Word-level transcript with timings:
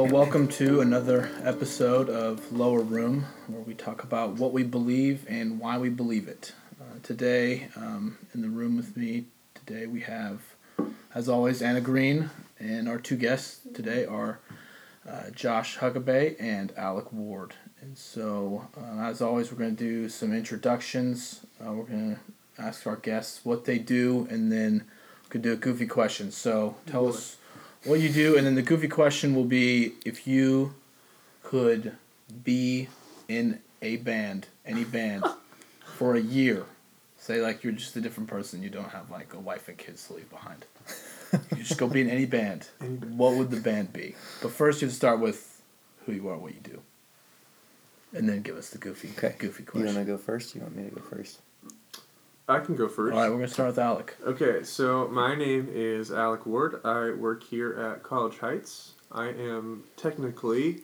Well, 0.00 0.08
welcome 0.08 0.48
to 0.48 0.80
another 0.80 1.30
episode 1.44 2.08
of 2.08 2.50
Lower 2.52 2.80
Room, 2.80 3.26
where 3.48 3.60
we 3.60 3.74
talk 3.74 4.02
about 4.02 4.30
what 4.30 4.50
we 4.50 4.62
believe 4.62 5.26
and 5.28 5.60
why 5.60 5.76
we 5.76 5.90
believe 5.90 6.26
it. 6.26 6.54
Uh, 6.80 7.00
today, 7.02 7.68
um, 7.76 8.16
in 8.32 8.40
the 8.40 8.48
room 8.48 8.78
with 8.78 8.96
me, 8.96 9.26
today 9.54 9.84
we 9.84 10.00
have, 10.00 10.40
as 11.14 11.28
always, 11.28 11.60
Anna 11.60 11.82
Green, 11.82 12.30
and 12.58 12.88
our 12.88 12.96
two 12.96 13.16
guests 13.18 13.60
today 13.74 14.06
are 14.06 14.40
uh, 15.06 15.28
Josh 15.34 15.76
Huckabee 15.76 16.34
and 16.40 16.72
Alec 16.78 17.12
Ward. 17.12 17.56
And 17.82 17.98
so, 17.98 18.68
uh, 18.74 19.02
as 19.02 19.20
always, 19.20 19.52
we're 19.52 19.58
going 19.58 19.76
to 19.76 19.84
do 19.84 20.08
some 20.08 20.32
introductions. 20.32 21.44
Uh, 21.62 21.74
we're 21.74 21.84
going 21.84 22.16
to 22.16 22.62
ask 22.62 22.86
our 22.86 22.96
guests 22.96 23.44
what 23.44 23.66
they 23.66 23.78
do, 23.78 24.26
and 24.30 24.50
then 24.50 24.84
we 25.24 25.28
could 25.28 25.42
do 25.42 25.52
a 25.52 25.56
goofy 25.56 25.86
question. 25.86 26.30
So, 26.32 26.76
tell 26.86 27.06
us 27.06 27.36
what 27.84 28.00
you 28.00 28.08
do, 28.08 28.36
and 28.36 28.46
then 28.46 28.54
the 28.54 28.62
goofy 28.62 28.88
question 28.88 29.34
will 29.34 29.44
be 29.44 29.94
if 30.04 30.26
you 30.26 30.74
could 31.42 31.96
be 32.44 32.88
in 33.28 33.60
a 33.82 33.96
band, 33.96 34.46
any 34.66 34.84
band, 34.84 35.24
for 35.96 36.14
a 36.14 36.20
year. 36.20 36.64
Say 37.18 37.40
like 37.40 37.62
you're 37.62 37.72
just 37.72 37.96
a 37.96 38.00
different 38.00 38.28
person. 38.28 38.62
You 38.62 38.70
don't 38.70 38.90
have 38.90 39.10
like 39.10 39.34
a 39.34 39.38
wife 39.38 39.68
and 39.68 39.76
kids 39.76 40.06
to 40.06 40.14
leave 40.14 40.30
behind. 40.30 40.64
you 41.50 41.62
just 41.62 41.78
go 41.78 41.86
be 41.86 42.00
in 42.00 42.10
any 42.10 42.26
band. 42.26 42.68
What 42.80 43.34
would 43.34 43.50
the 43.50 43.60
band 43.60 43.92
be? 43.92 44.14
But 44.42 44.52
first, 44.52 44.80
you 44.80 44.86
have 44.86 44.92
to 44.92 44.96
start 44.96 45.20
with 45.20 45.60
who 46.06 46.12
you 46.12 46.28
are, 46.28 46.38
what 46.38 46.54
you 46.54 46.60
do, 46.60 46.80
and 48.14 48.28
then 48.28 48.42
give 48.42 48.56
us 48.56 48.70
the 48.70 48.78
goofy, 48.78 49.10
Okay. 49.18 49.36
goofy 49.38 49.64
You 49.74 49.84
want 49.84 49.98
to 49.98 50.04
go 50.04 50.16
first? 50.16 50.54
You 50.54 50.62
want 50.62 50.76
me 50.76 50.84
to 50.88 50.94
go 50.94 51.02
first? 51.02 51.40
I 52.50 52.58
can 52.58 52.74
go 52.74 52.88
first. 52.88 53.14
All 53.14 53.20
right, 53.20 53.30
we're 53.30 53.36
gonna 53.36 53.48
start 53.48 53.68
with 53.68 53.78
Alec. 53.78 54.16
Okay, 54.26 54.64
so 54.64 55.06
my 55.06 55.36
name 55.36 55.68
is 55.70 56.10
Alec 56.10 56.46
Ward. 56.46 56.80
I 56.84 57.10
work 57.10 57.44
here 57.44 57.72
at 57.74 58.02
College 58.02 58.38
Heights. 58.38 58.94
I 59.12 59.28
am 59.28 59.84
technically 59.96 60.80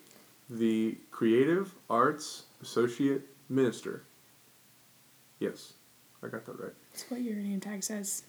the 0.48 0.96
Creative 1.10 1.74
Arts 1.90 2.44
Associate 2.62 3.20
Minister. 3.48 4.04
Yes, 5.40 5.72
I 6.22 6.28
got 6.28 6.44
that 6.46 6.60
right. 6.60 6.72
That's 6.92 7.10
what 7.10 7.22
your 7.22 7.34
name 7.34 7.58
tag 7.58 7.82
says. 7.82 8.22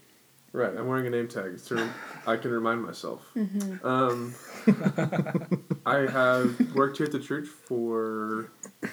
Right, 0.52 0.76
I'm 0.76 0.88
wearing 0.88 1.06
a 1.06 1.12
name 1.12 1.28
tag 1.28 1.60
so 1.60 1.88
I 2.26 2.38
can 2.38 2.50
remind 2.50 2.82
myself. 2.82 3.24
Um, 3.84 4.34
I 5.86 6.08
have 6.12 6.74
worked 6.74 6.98
here 6.98 7.06
at 7.06 7.12
the 7.12 7.20
church 7.20 7.46
for 7.46 8.50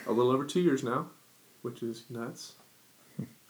a 0.06 0.12
little 0.12 0.30
over 0.30 0.44
two 0.44 0.60
years 0.60 0.84
now, 0.84 1.06
which 1.62 1.82
is 1.82 2.04
nuts. 2.10 2.56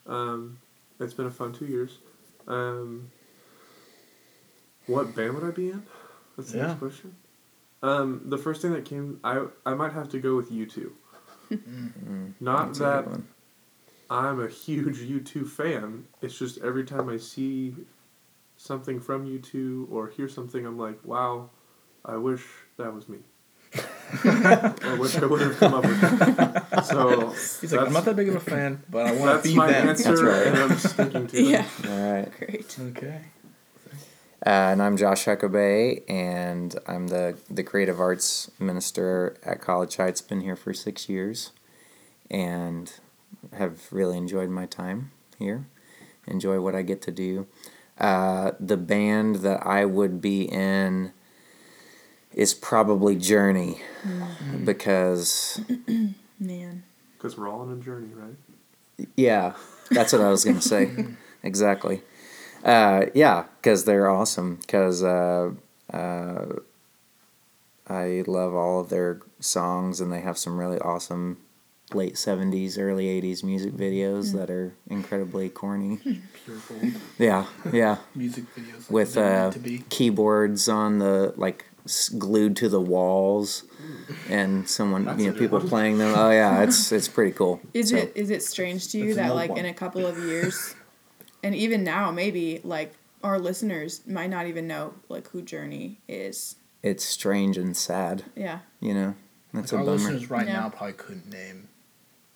Um, 0.07 0.59
it's 1.01 1.15
been 1.15 1.27
a 1.27 1.31
fun 1.31 1.53
two 1.53 1.67
years. 1.67 1.99
Um, 2.47 3.11
what 4.87 5.15
band 5.15 5.35
would 5.35 5.45
I 5.45 5.51
be 5.51 5.71
in? 5.71 5.83
That's 6.37 6.53
the 6.53 6.59
Yeah. 6.59 6.67
next 6.67 6.79
question. 6.79 7.17
Um, 7.83 8.23
the 8.27 8.39
first 8.39 8.63
thing 8.63 8.73
that 8.73 8.85
came, 8.85 9.21
I 9.25 9.47
I 9.67 9.75
might 9.75 9.93
have 9.93 10.09
to 10.11 10.19
go 10.19 10.37
with 10.37 10.51
U2. 10.51 10.93
Not 12.41 12.67
That's 12.69 12.79
that. 12.79 13.09
I'm 14.11 14.41
a 14.41 14.49
huge 14.49 14.99
U2 14.99 15.47
fan. 15.49 16.07
It's 16.21 16.39
just 16.39 16.59
every 16.59 16.85
time 16.85 17.09
I 17.09 17.17
see 17.17 17.75
something 18.57 19.01
from 19.01 19.27
U2 19.27 19.89
or 19.91 20.09
hear 20.09 20.29
something, 20.29 20.65
I'm 20.67 20.79
like, 20.79 21.05
wow, 21.05 21.51
I 22.05 22.17
wish 22.17 22.45
that 22.77 22.93
was 22.95 23.09
me. 23.09 23.19
I 24.25 24.97
wish 24.99 25.17
I 25.17 25.27
would 25.27 25.41
have 25.41 25.57
come 25.57 25.75
up 25.75 25.85
with 25.85 26.01
that. 26.01 26.85
So 26.87 27.31
He's 27.61 27.73
like, 27.73 27.87
I'm 27.87 27.93
not 27.93 28.05
that 28.05 28.15
big 28.17 28.29
of 28.29 28.37
a 28.37 28.41
fan, 28.41 28.83
but 28.89 29.07
I 29.07 29.13
want 29.13 29.23
to 29.23 29.27
that's 29.27 29.47
be 29.49 29.55
my 29.57 29.67
them. 29.73 29.89
answer, 29.89 30.11
That's 30.11 30.23
right. 30.23 30.47
and 30.47 30.59
I'm 30.73 30.79
sticking 30.79 31.27
to 31.29 31.43
Yeah. 31.43 31.67
it. 31.83 31.89
All 31.91 32.13
right. 32.13 32.33
Great. 32.39 32.77
Okay. 32.81 33.21
Uh, 34.47 34.51
and 34.73 34.83
I'm 34.83 34.97
Josh 34.99 35.25
Huckabee, 35.25 36.03
and 36.09 36.77
I'm 36.87 37.09
the, 37.09 37.37
the 37.51 37.63
creative 37.63 37.99
arts 37.99 38.51
minister 38.59 39.37
at 39.43 39.61
College 39.63 39.97
Heights. 39.97 40.21
Been 40.21 40.43
here 40.43 40.55
for 40.57 40.75
six 40.75 41.09
years, 41.09 41.51
and 42.31 42.93
have 43.55 43.91
really 43.91 44.19
enjoyed 44.19 44.51
my 44.51 44.67
time 44.67 45.13
here. 45.39 45.67
Enjoy 46.27 46.61
what 46.61 46.75
I 46.75 46.83
get 46.83 47.01
to 47.03 47.11
do. 47.11 47.47
Uh, 47.99 48.53
the 48.61 48.77
band 48.77 49.37
that 49.37 49.67
I 49.67 49.87
would 49.87 50.21
be 50.21 50.43
in 50.43 51.13
is 52.35 52.53
probably 52.55 53.17
Journey, 53.17 53.81
because 54.65 55.61
Man. 56.41 56.83
Because 57.17 57.39
we're 57.39 57.49
all 57.49 57.61
on 57.63 57.73
a 57.73 57.77
journey, 57.77 58.09
right? 58.15 59.09
Yeah, 59.17 59.55
that's 59.91 60.13
what 60.13 60.21
I 60.23 60.29
was 60.29 60.45
gonna 60.45 60.61
say. 60.61 60.91
exactly. 61.43 62.03
Uh, 62.63 63.07
yeah, 63.15 63.45
because 63.61 63.85
they're 63.85 64.09
awesome. 64.11 64.57
Because 64.57 65.03
uh, 65.03 65.53
uh, 65.93 66.47
I 67.89 68.25
love 68.27 68.55
all 68.55 68.81
of 68.81 68.89
their 68.89 69.21
songs, 69.41 70.01
and 70.01 70.13
they 70.13 70.21
have 70.21 70.39
some 70.39 70.59
really 70.59 70.79
awesome 70.79 71.39
late 71.93 72.15
'70s, 72.15 72.79
early 72.79 73.07
'80s 73.07 73.43
music 73.45 73.73
videos 73.73 74.33
that 74.33 74.51
are 74.51 74.75
incredibly 74.89 75.49
corny. 75.49 75.99
Pure 76.45 76.57
gold. 76.69 76.93
Yeah, 77.19 77.47
yeah, 77.73 77.99
Music 78.15 78.45
videos 78.55 78.75
like 78.81 78.91
with 78.91 79.17
uh, 79.19 79.51
to 79.51 79.59
be. 79.59 79.83
keyboards 79.91 80.69
on 80.69 80.99
the 80.99 81.35
like 81.37 81.67
s- 81.67 81.74
glued 82.19 82.57
to 82.57 82.69
the 82.69 82.81
walls, 82.81 83.65
and 84.31 84.69
someone 84.69 85.05
That's 85.05 85.23
you 85.23 85.31
know 85.33 85.39
people 85.39 85.59
one. 85.59 85.69
playing 85.69 85.99
them. 85.99 86.15
Oh 86.17 86.31
yeah, 86.31 86.63
it's 86.63 86.91
it's 86.93 87.09
pretty 87.09 87.33
cool. 87.33 87.61
Is 87.75 87.91
So- 87.91 87.97
it 87.97 88.13
is 88.15 88.31
it 88.31 88.43
strange 88.43 88.89
to 88.93 88.99
you 88.99 89.15
That's 89.15 89.29
that 89.29 89.35
like 89.35 89.51
one. 89.51 89.59
in 89.61 89.67
a 89.67 89.75
couple 89.75 90.07
of 90.07 90.19
years, 90.19 90.75
and 91.43 91.55
even 91.55 91.85
now 91.85 92.11
maybe 92.11 92.61
like 92.65 92.95
our 93.23 93.39
listeners 93.39 94.03
might 94.07 94.31
not 94.31 94.47
even 94.47 94.67
know 94.67 94.95
like 95.09 95.29
who 95.29 95.43
Journey 95.43 95.99
is. 96.09 96.57
It's 96.83 97.05
strange 97.05 97.57
and 97.57 97.75
sad. 97.77 98.25
Yeah. 98.37 98.59
You 98.81 98.93
know, 98.93 99.15
that's 99.55 99.73
Like, 99.73 99.79
a 99.79 99.81
our 99.81 99.85
bummer. 99.87 99.97
listeners 99.97 100.31
right 100.31 100.47
Yeah. 100.47 100.53
now 100.61 100.69
probably 100.69 100.93
couldn't 100.93 101.31
name 101.31 101.69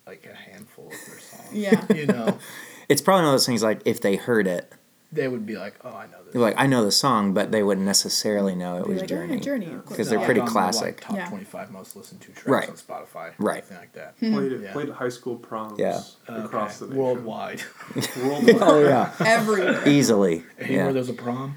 like 0.07 0.25
a 0.25 0.33
handful 0.35 0.85
of 0.87 0.91
their 1.05 1.19
songs. 1.19 1.53
Yeah. 1.53 1.85
you 1.93 2.07
know, 2.07 2.37
It's 2.89 3.01
probably 3.01 3.19
one 3.25 3.25
of 3.25 3.33
those 3.33 3.45
things 3.45 3.61
like 3.61 3.81
if 3.85 4.01
they 4.01 4.15
heard 4.15 4.47
it, 4.47 4.73
they 5.11 5.27
would 5.27 5.45
be 5.45 5.57
like, 5.57 5.75
"Oh, 5.83 5.89
I 5.89 6.05
know 6.07 6.23
this." 6.25 6.35
like, 6.35 6.53
I 6.57 6.67
know 6.67 6.85
the 6.85 6.91
song, 6.91 7.33
but 7.33 7.51
they 7.51 7.63
wouldn't 7.63 7.85
necessarily 7.85 8.53
know 8.55 8.77
it 8.77 8.85
Be 8.85 8.93
was 8.93 9.01
like, 9.01 9.11
"Oh, 9.11 9.15
yeah, 9.15 9.27
Journey. 9.27 9.39
Journey. 9.39 9.65
of 9.73 9.85
course." 9.85 9.97
'Cause 9.97 10.09
they're 10.09 10.19
Like, 10.19 10.25
pretty 10.25 10.39
on 10.41 10.45
the, 10.45 10.51
classic. 10.51 11.01
Top 11.01 11.15
Yeah. 11.15 11.27
twenty-five 11.29 11.71
most 11.71 11.95
listened 11.95 12.21
to 12.21 12.31
tracks 12.31 12.47
Right. 12.47 12.69
on 12.69 12.75
Spotify, 12.75 13.31
Right. 13.39 13.57
Anything 13.57 13.77
like 13.77 13.93
that. 13.93 14.15
Hmm. 14.19 14.33
Played 14.33 14.51
it, 14.51 14.61
Yeah. 14.61 14.73
played 14.73 14.89
high 14.89 15.09
school 15.09 15.35
proms 15.35 15.79
Yeah. 15.79 16.01
across 16.27 16.81
Okay. 16.81 16.85
the 16.91 16.95
nation. 16.95 16.97
worldwide. 16.97 17.61
Worldwide. 18.23 18.57
Oh 18.61 18.83
yeah, 18.83 19.11
Everywhere. 19.25 19.87
easily. 19.87 20.43
Anywhere 20.59 20.85
Yeah, 20.87 20.91
there's 20.91 21.09
a 21.09 21.13
prom, 21.13 21.55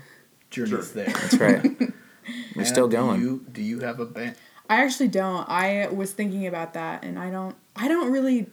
Journey's 0.50 0.92
Journey. 0.92 1.06
there. 1.06 1.14
that's 1.14 1.34
right. 1.38 1.92
We're 2.56 2.64
still 2.64 2.84
And 2.84 2.92
going. 2.92 3.20
Do 3.20 3.26
you, 3.26 3.46
do 3.52 3.62
you 3.62 3.80
have 3.80 4.00
a 4.00 4.06
band? 4.06 4.36
I 4.70 4.82
actually 4.84 5.08
don't. 5.08 5.46
I 5.48 5.88
was 5.92 6.12
thinking 6.12 6.46
about 6.46 6.72
that, 6.74 7.04
and 7.04 7.18
I 7.18 7.30
don't. 7.30 7.54
I 7.76 7.88
don't 7.88 8.10
really 8.12 8.46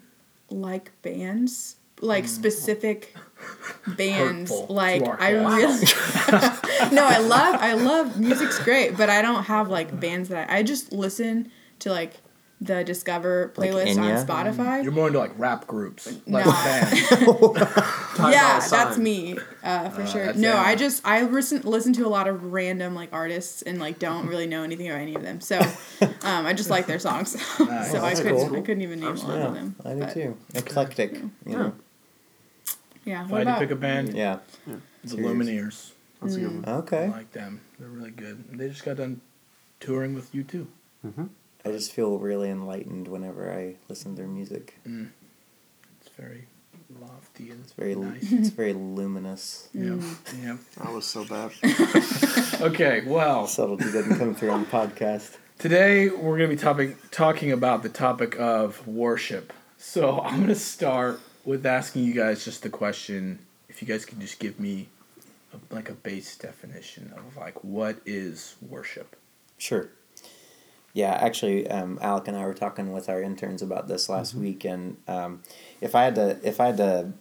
like 0.50 0.92
bands, 1.04 1.76
like 2.02 2.24
hmm. 2.24 2.28
specific 2.30 3.16
bands. 3.88 4.52
Hurtful 4.52 4.74
like 4.76 5.02
I 5.04 5.34
cast. 5.34 6.32
really. 6.32 6.92
no, 6.96 7.06
I 7.06 7.18
love. 7.20 7.56
I 7.60 7.74
love 7.74 8.20
music's 8.20 8.60
great, 8.60 8.98
but 8.98 9.10
I 9.10 9.22
don't 9.22 9.44
have 9.46 9.70
like 9.70 10.00
bands 10.00 10.30
that 10.30 10.50
I. 10.50 10.58
I 10.60 10.64
just 10.64 10.92
listen 10.92 11.52
to 11.80 11.92
like 11.92 12.14
the 12.62 12.84
Discover 12.84 13.54
Like 13.56 13.72
playlist 13.72 13.98
on 13.98 14.26
Spotify. 14.28 14.84
You're 14.84 14.92
more 14.92 15.08
into 15.08 15.20
like 15.20 15.32
rap 15.38 15.66
groups, 15.66 16.08
like 16.28 16.46
Nah. 16.46 16.52
bands. 16.52 17.12
Yeah, 18.20 18.60
that's 18.60 18.98
me 18.98 19.38
uh, 19.64 19.90
for 19.92 20.02
Uh, 20.02 20.06
sure. 20.06 20.34
No, 20.34 20.52
Anna. 20.52 20.60
I 20.68 20.76
just 20.76 21.02
I 21.08 21.22
listen 21.22 21.62
listen 21.64 21.94
to 21.94 22.06
a 22.06 22.10
lot 22.10 22.28
of 22.28 22.52
random 22.52 22.94
like 22.94 23.14
artists 23.14 23.62
and 23.62 23.80
like 23.80 23.98
don't 23.98 24.28
really 24.28 24.46
know 24.46 24.64
anything 24.64 24.90
about 24.90 25.00
any 25.00 25.16
of 25.16 25.22
them. 25.22 25.40
So 25.40 25.58
um, 26.24 26.46
I 26.46 26.52
just 26.52 26.70
like 26.70 26.86
their 26.86 27.00
songs. 27.00 27.38
Nice. 27.62 27.92
so 27.94 28.04
I 28.04 28.14
couldn't 28.14 28.36
cool. 28.36 28.56
I 28.58 28.60
couldn't 28.60 28.82
even 28.82 29.00
name 29.00 29.16
a 29.16 29.22
lot 29.26 29.38
of 29.40 29.54
them. 29.54 29.76
I 29.86 29.94
do 29.94 30.00
but, 30.02 30.14
too. 30.14 30.38
Eclectic. 30.54 31.14
You 31.14 31.30
know. 31.46 31.64
Yeah. 31.66 31.72
If 33.06 33.30
What 33.30 33.48
I 33.48 33.52
had 33.52 33.60
to 33.60 33.66
pick 33.66 33.72
a 33.72 33.76
band, 33.76 34.14
Yeah. 34.14 34.40
it's 35.04 35.14
the 35.14 35.18
Serious. 35.22 35.32
Lumineers. 35.32 35.92
That's 36.22 36.36
a 36.36 36.40
good 36.40 36.66
one. 36.66 36.76
Okay. 36.80 37.06
I 37.06 37.08
like 37.10 37.32
them. 37.32 37.62
They're 37.80 37.88
really 37.90 38.12
good. 38.12 38.44
They 38.58 38.70
just 38.70 38.84
got 38.84 38.98
done 38.98 39.22
touring 39.80 40.14
with 40.14 40.34
U2. 40.34 40.68
Mm-hmm. 41.06 41.26
I 41.66 41.72
just 41.72 41.92
feel 41.94 42.18
really 42.20 42.50
enlightened 42.50 43.08
whenever 43.08 43.52
I 43.52 43.76
listen 43.88 44.16
to 44.16 44.22
their 44.22 44.30
music. 44.30 44.80
Mm. 44.88 45.10
It's 46.02 46.10
very 46.18 46.48
lofty 47.00 47.52
and 47.52 47.62
It's 47.64 47.74
very, 47.74 47.96
nice. 47.96 48.24
it's 48.32 48.50
very 48.50 48.74
luminous. 48.74 49.70
Mm. 49.76 50.02
yeah, 50.42 50.44
yeah. 50.44 50.58
That 50.84 50.94
was 50.94 51.06
so 51.06 51.26
bad. 51.26 51.52
Okay, 52.62 53.04
well, 53.06 53.48
Subtlety 53.48 53.86
doesn't 53.86 54.18
come 54.18 54.36
through 54.36 54.50
on 54.50 54.66
the 54.66 54.70
podcast. 54.70 55.38
today 55.60 56.10
we're 56.10 56.38
going 56.38 56.50
to 56.50 56.56
be 56.58 56.62
topic, 56.62 56.98
talking 57.10 57.54
about 57.54 57.84
the 57.84 57.90
topic 57.90 58.38
of 58.38 58.86
worship. 58.86 59.54
So 59.78 60.20
I'm 60.20 60.38
going 60.38 60.48
to 60.50 60.56
start 60.56 61.22
with 61.50 61.66
asking 61.66 62.04
you 62.04 62.14
guys 62.14 62.46
just 62.46 62.62
the 62.62 62.70
question 62.70 63.40
if 63.70 63.82
you 63.82 63.88
guys 63.88 64.06
can 64.06 64.22
just 64.22 64.38
give 64.38 64.60
me 64.60 64.88
a, 65.52 65.74
like 65.74 65.90
a 65.90 65.94
base 65.94 66.38
definition 66.38 67.12
of 67.18 67.38
like 67.38 67.64
what 67.64 67.98
is 68.06 68.56
worship. 68.62 69.16
Sure. 69.58 69.90
Yeah, 70.94 71.14
actually, 71.14 71.68
um, 71.68 71.98
Alec 72.04 72.28
and 72.28 72.38
I 72.38 72.46
were 72.46 72.54
talking 72.54 72.92
with 72.92 73.10
our 73.10 73.20
interns 73.20 73.64
about 73.64 73.88
this 73.88 74.10
last 74.10 74.36
week, 74.36 74.64
and 74.64 74.98
um, 75.08 75.42
if 75.82 75.96
I 75.96 76.04
had 76.04 76.16
to, 76.16 76.40
if 76.44 76.60
I 76.60 76.68
had 76.68 76.78
to, 76.78 77.14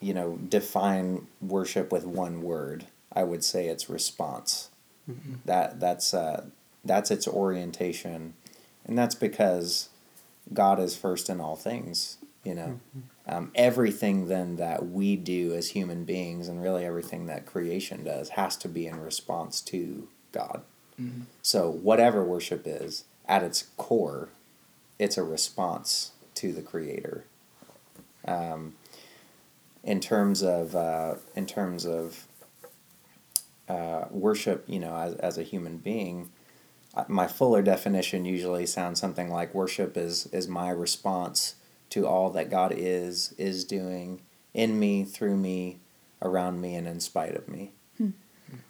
you 0.00 0.14
know, 0.14 0.38
define 0.48 1.26
worship 1.40 1.90
with 1.90 2.04
one 2.04 2.42
word, 2.42 2.86
I 3.12 3.24
would 3.24 3.42
say 3.42 3.66
it's 3.66 3.88
response. 3.90 4.70
That 5.44 5.80
that's 5.80 6.14
uh, 6.14 6.46
that's 6.84 7.10
its 7.10 7.26
orientation, 7.26 8.34
and 8.84 8.96
that's 8.98 9.14
because 9.16 9.88
God 10.52 10.78
is 10.78 10.96
first 10.96 11.28
in 11.28 11.40
all 11.40 11.56
things. 11.56 12.18
You 12.44 12.54
know, 12.54 12.80
um, 13.30 13.52
everything 13.54 14.26
then 14.26 14.56
that 14.56 14.88
we 14.88 15.14
do 15.14 15.54
as 15.54 15.70
human 15.70 16.04
beings, 16.04 16.48
and 16.48 16.60
really 16.60 16.84
everything 16.84 17.26
that 17.26 17.46
creation 17.46 18.02
does, 18.02 18.30
has 18.30 18.56
to 18.56 18.68
be 18.68 18.88
in 18.88 19.00
response 19.00 19.60
to 19.62 20.08
God. 20.32 20.62
So 21.40 21.70
whatever 21.70 22.24
worship 22.24 22.64
is, 22.66 23.04
at 23.26 23.44
its 23.44 23.68
core, 23.76 24.30
it's 24.98 25.16
a 25.16 25.22
response 25.22 26.10
to 26.34 26.52
the 26.52 26.60
Creator. 26.60 27.24
Um, 28.26 28.74
in 29.84 30.00
terms 30.00 30.42
of 30.42 30.74
uh, 30.74 31.14
in 31.36 31.46
terms 31.46 31.86
of 31.86 32.26
uh, 33.68 34.06
worship, 34.10 34.64
you 34.66 34.80
know, 34.80 34.94
as, 34.96 35.14
as 35.14 35.38
a 35.38 35.42
human 35.44 35.76
being, 35.78 36.30
uh, 36.94 37.04
my 37.06 37.28
fuller 37.28 37.62
definition 37.62 38.24
usually 38.24 38.66
sounds 38.66 39.00
something 39.00 39.30
like 39.30 39.54
worship 39.54 39.96
is 39.96 40.26
is 40.32 40.48
my 40.48 40.70
response 40.70 41.54
to 41.90 42.06
all 42.06 42.30
that 42.30 42.50
God 42.50 42.72
is 42.76 43.34
is 43.38 43.64
doing 43.64 44.22
in 44.54 44.78
me, 44.78 45.04
through 45.04 45.36
me, 45.36 45.78
around 46.22 46.60
me, 46.60 46.74
and 46.74 46.86
in 46.88 47.00
spite 47.00 47.34
of 47.34 47.48
me. 47.48 47.72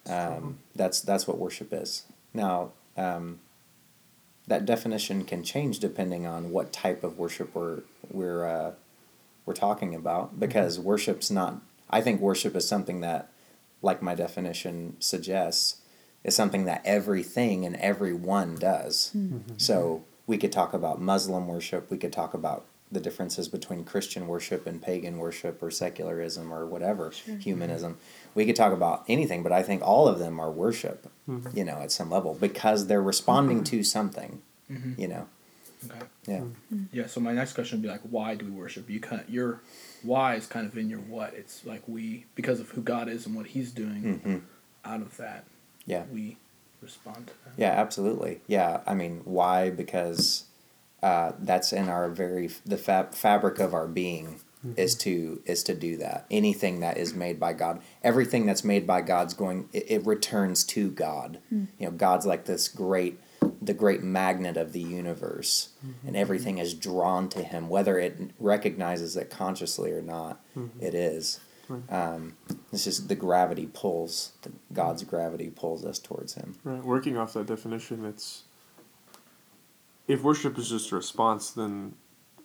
Um, 0.09 0.59
that's 0.75 1.01
that's 1.01 1.27
what 1.27 1.39
worship 1.39 1.73
is. 1.73 2.05
Now, 2.35 2.73
um, 2.97 3.41
that 4.47 4.67
definition 4.67 5.25
can 5.25 5.43
change 5.43 5.79
depending 5.79 6.27
on 6.27 6.51
what 6.51 6.73
type 6.73 7.03
of 7.05 7.19
worship 7.19 7.55
we're 7.55 7.81
we're 8.11 8.45
uh, 8.47 8.73
we're 9.47 9.55
talking 9.55 9.95
about 9.95 10.39
because 10.39 10.79
worship's 10.79 11.31
not. 11.31 11.61
I 11.89 12.01
think 12.01 12.21
worship 12.21 12.55
is 12.55 12.69
something 12.69 13.01
that, 13.01 13.31
like 13.83 14.03
my 14.03 14.15
definition 14.15 14.97
suggests, 15.01 15.81
is 16.25 16.37
something 16.37 16.65
that 16.67 16.83
everything 16.85 17.65
and 17.65 17.77
everyone 17.77 18.57
does. 18.57 19.13
So 19.57 20.05
we 20.27 20.37
could 20.39 20.53
talk 20.53 20.73
about 20.75 21.01
Muslim 21.01 21.49
worship. 21.49 21.91
We 21.91 21.97
could 21.99 22.13
talk 22.13 22.35
about 22.35 22.67
the 22.93 23.01
differences 23.01 23.49
between 23.49 23.85
Christian 23.85 24.27
worship 24.27 24.67
and 24.67 24.83
pagan 24.83 25.19
worship 25.19 25.63
or 25.63 25.71
secularism 25.71 26.53
or 26.53 26.67
whatever 26.67 27.11
humanism. 27.11 27.95
Mm-hmm. 27.95 28.31
We 28.35 28.47
could 28.47 28.57
talk 28.57 28.73
about 28.73 29.05
anything, 29.09 29.43
but 29.43 29.53
I 29.53 29.63
think 29.63 29.83
all 29.83 30.09
of 30.09 30.19
them 30.19 30.41
are 30.41 30.51
worship. 30.51 31.11
Mm-hmm. 31.29 31.57
You 31.57 31.65
know, 31.65 31.79
at 31.81 31.93
some 31.93 32.11
level 32.11 32.35
because 32.35 32.87
they're 32.87 33.03
responding 33.03 33.59
mm-hmm. 33.59 33.77
to 33.77 33.83
something. 33.85 34.43
You 34.97 35.09
know. 35.09 35.27
Okay. 35.85 36.07
Yeah. 36.27 36.45
Yeah. 36.93 37.07
So 37.07 37.21
my 37.21 37.33
next 37.33 37.55
question 37.55 37.79
would 37.79 37.83
be 37.83 37.89
like, 37.89 38.03
why 38.03 38.35
do 38.35 38.45
we 38.45 38.51
worship? 38.51 38.89
You 38.89 39.01
kind 39.01 39.23
of, 39.23 39.31
your 39.31 39.61
why 40.03 40.35
is 40.35 40.47
kind 40.47 40.67
of 40.67 40.77
in 40.77 40.91
your 40.91 41.01
what. 41.01 41.35
It's 41.35 41.65
like 41.65 41.83
we 41.89 42.27
because 42.35 42.61
of 42.61 42.71
who 42.71 42.83
God 42.83 43.09
is 43.09 43.27
and 43.27 43.35
what 43.35 43.47
He's 43.47 43.73
doing. 43.73 44.21
Mhm. 44.25 44.43
Out 44.85 45.03
of 45.03 45.17
that, 45.17 45.45
Yeah. 45.87 46.05
we 46.13 46.37
respond 46.81 47.27
to 47.29 47.33
that. 47.45 47.53
Yeah, 47.57 47.71
absolutely. 47.71 48.41
Yeah, 48.47 48.81
I 48.87 48.95
mean, 48.95 49.21
why? 49.25 49.71
Because 49.71 50.45
uh, 51.03 51.33
that's 51.39 51.73
in 51.73 51.89
our 51.89 52.09
very 52.11 52.51
the 52.67 52.77
fab- 52.77 53.15
fabric 53.15 53.59
of 53.59 53.75
our 53.75 53.87
being 53.87 54.41
is 54.77 54.95
to 54.95 55.41
is 55.47 55.63
to 55.65 55.75
do 55.75 55.97
that. 55.97 56.27
Anything 56.31 56.81
that 56.81 56.99
is 56.99 57.15
made 57.15 57.41
by 57.41 57.55
God, 57.55 57.81
everything 58.03 58.45
that's 58.45 58.65
made 58.65 58.87
by 58.87 59.01
God's 59.01 59.33
going. 59.33 59.69
It, 59.73 59.91
it 59.91 60.07
returns 60.07 60.65
to 60.65 60.91
God. 60.91 61.39
You 61.79 61.87
know, 61.87 61.91
God's 61.93 62.27
like 62.27 62.45
this 62.45 62.69
great, 62.69 63.19
the 63.63 63.73
great 63.73 64.03
magnet 64.03 64.57
of 64.59 64.73
the 64.73 64.81
universe, 64.81 65.71
and 66.07 66.17
everything 66.17 66.59
is 66.59 66.75
drawn 66.75 67.29
to 67.31 67.43
Him, 67.43 67.69
whether 67.71 67.99
it 67.99 68.19
recognizes 68.39 69.17
it 69.17 69.31
consciously 69.31 69.93
or 69.93 70.03
not. 70.03 70.41
It 70.81 70.95
is. 70.95 71.41
Um, 71.89 72.37
it's 72.73 72.85
just 72.85 73.09
the 73.09 73.15
gravity 73.15 73.69
pulls. 73.73 74.33
The, 74.43 74.51
God's 74.73 75.05
gravity 75.05 75.51
pulls 75.51 75.85
us 75.85 75.99
towards 75.99 76.35
Him. 76.35 76.57
Right. 76.65 76.85
Working 76.85 77.17
off 77.17 77.33
that 77.35 77.47
definition, 77.47 78.05
it's 78.05 78.43
if 80.13 80.23
worship 80.23 80.59
is 80.59 80.69
just 80.69 80.91
a 80.93 80.97
response, 80.97 81.51
then 81.51 81.95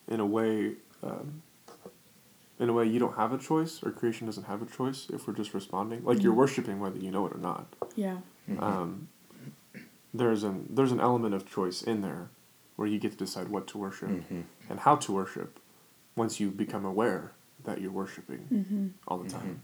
in 0.07 0.19
a 0.19 0.25
way, 0.25 0.73
um, 1.01 1.41
in 2.59 2.69
a 2.69 2.73
way, 2.73 2.85
you 2.85 2.99
don't 2.99 3.15
have 3.15 3.33
a 3.33 3.37
choice, 3.37 3.81
or 3.83 3.91
creation 3.91 4.27
doesn't 4.27 4.45
have 4.45 4.61
a 4.61 4.65
choice. 4.65 5.07
If 5.15 5.27
we're 5.27 5.33
just 5.33 5.53
responding, 5.53 6.03
like 6.03 6.21
you're 6.23 6.33
worshiping 6.33 6.79
whether 6.79 6.99
you 6.99 7.11
know 7.11 7.25
it 7.27 7.33
or 7.33 7.39
not. 7.39 7.65
Yeah. 7.95 8.17
Um, 8.59 9.07
there's 10.13 10.43
an 10.43 10.67
there's 10.69 10.91
an 10.91 11.01
element 11.09 11.33
of 11.33 11.41
choice 11.57 11.81
in 11.81 12.01
there, 12.01 12.29
where 12.75 12.87
you 12.87 12.99
get 12.99 13.11
to 13.11 13.17
decide 13.17 13.47
what 13.49 13.67
to 13.71 13.77
worship 13.77 14.09
and 14.69 14.79
how 14.79 14.95
to 14.97 15.11
worship, 15.11 15.59
once 16.15 16.39
you 16.39 16.51
become 16.51 16.85
aware 16.85 17.31
that 17.63 17.81
you're 17.81 17.91
worshiping 17.91 18.47
Mm-hmm. 18.53 18.87
all 19.07 19.17
the 19.17 19.29
time. 19.29 19.61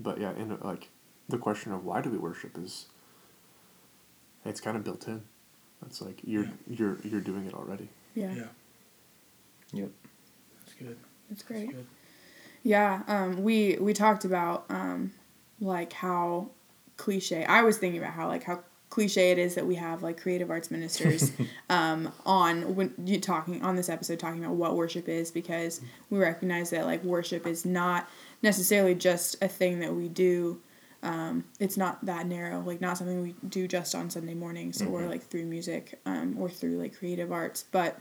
But 0.00 0.18
yeah, 0.18 0.32
in 0.32 0.58
like 0.62 0.88
the 1.28 1.38
question 1.38 1.72
of 1.72 1.84
why 1.84 2.00
do 2.00 2.08
we 2.10 2.18
worship 2.18 2.56
is 2.58 2.86
it's 4.44 4.60
kind 4.60 4.76
of 4.76 4.82
built 4.84 5.06
in. 5.08 5.22
It's 5.86 6.00
like 6.00 6.20
you're 6.24 6.48
you're 6.68 6.98
you're 7.04 7.20
doing 7.20 7.46
it 7.46 7.54
already. 7.54 7.88
Yeah. 8.14 8.32
Yeah. 8.34 8.44
Yep. 9.72 9.90
That's 10.60 10.74
good. 10.78 10.96
That's 11.28 11.42
That's 11.42 11.42
great. 11.42 11.70
good. 11.70 11.86
Yeah, 12.62 13.02
um, 13.08 13.42
we 13.42 13.76
we 13.78 13.92
talked 13.92 14.24
about 14.24 14.64
um, 14.70 15.12
like 15.60 15.92
how 15.92 16.48
cliche. 16.96 17.44
I 17.44 17.62
was 17.62 17.76
thinking 17.76 18.00
about 18.00 18.14
how 18.14 18.28
like 18.28 18.44
how 18.44 18.60
cliche 18.90 19.32
it 19.32 19.38
is 19.38 19.56
that 19.56 19.66
we 19.66 19.74
have 19.74 20.02
like 20.02 20.20
creative 20.20 20.50
arts 20.50 20.70
ministers 20.70 21.32
um, 21.70 22.12
on 22.24 22.74
when 22.76 22.94
you 23.04 23.20
talking 23.20 23.60
on 23.62 23.74
this 23.76 23.88
episode 23.88 24.18
talking 24.20 24.42
about 24.44 24.54
what 24.54 24.76
worship 24.76 25.08
is 25.08 25.30
because 25.30 25.80
we 26.10 26.18
recognize 26.18 26.70
that 26.70 26.86
like 26.86 27.02
worship 27.02 27.46
is 27.46 27.64
not 27.64 28.08
necessarily 28.40 28.94
just 28.94 29.36
a 29.42 29.48
thing 29.48 29.80
that 29.80 29.92
we 29.92 30.08
do. 30.08 30.60
Um, 31.04 31.44
it's 31.60 31.76
not 31.76 32.04
that 32.06 32.26
narrow, 32.26 32.60
like 32.60 32.80
not 32.80 32.98
something 32.98 33.22
we 33.22 33.34
do 33.48 33.68
just 33.68 33.94
on 33.94 34.10
Sunday 34.10 34.34
mornings 34.34 34.82
or 34.82 35.02
like 35.02 35.22
through 35.22 35.44
music 35.44 36.00
um, 36.06 36.36
or 36.38 36.48
through 36.48 36.78
like 36.78 36.98
creative 36.98 37.30
arts, 37.30 37.64
but 37.70 37.98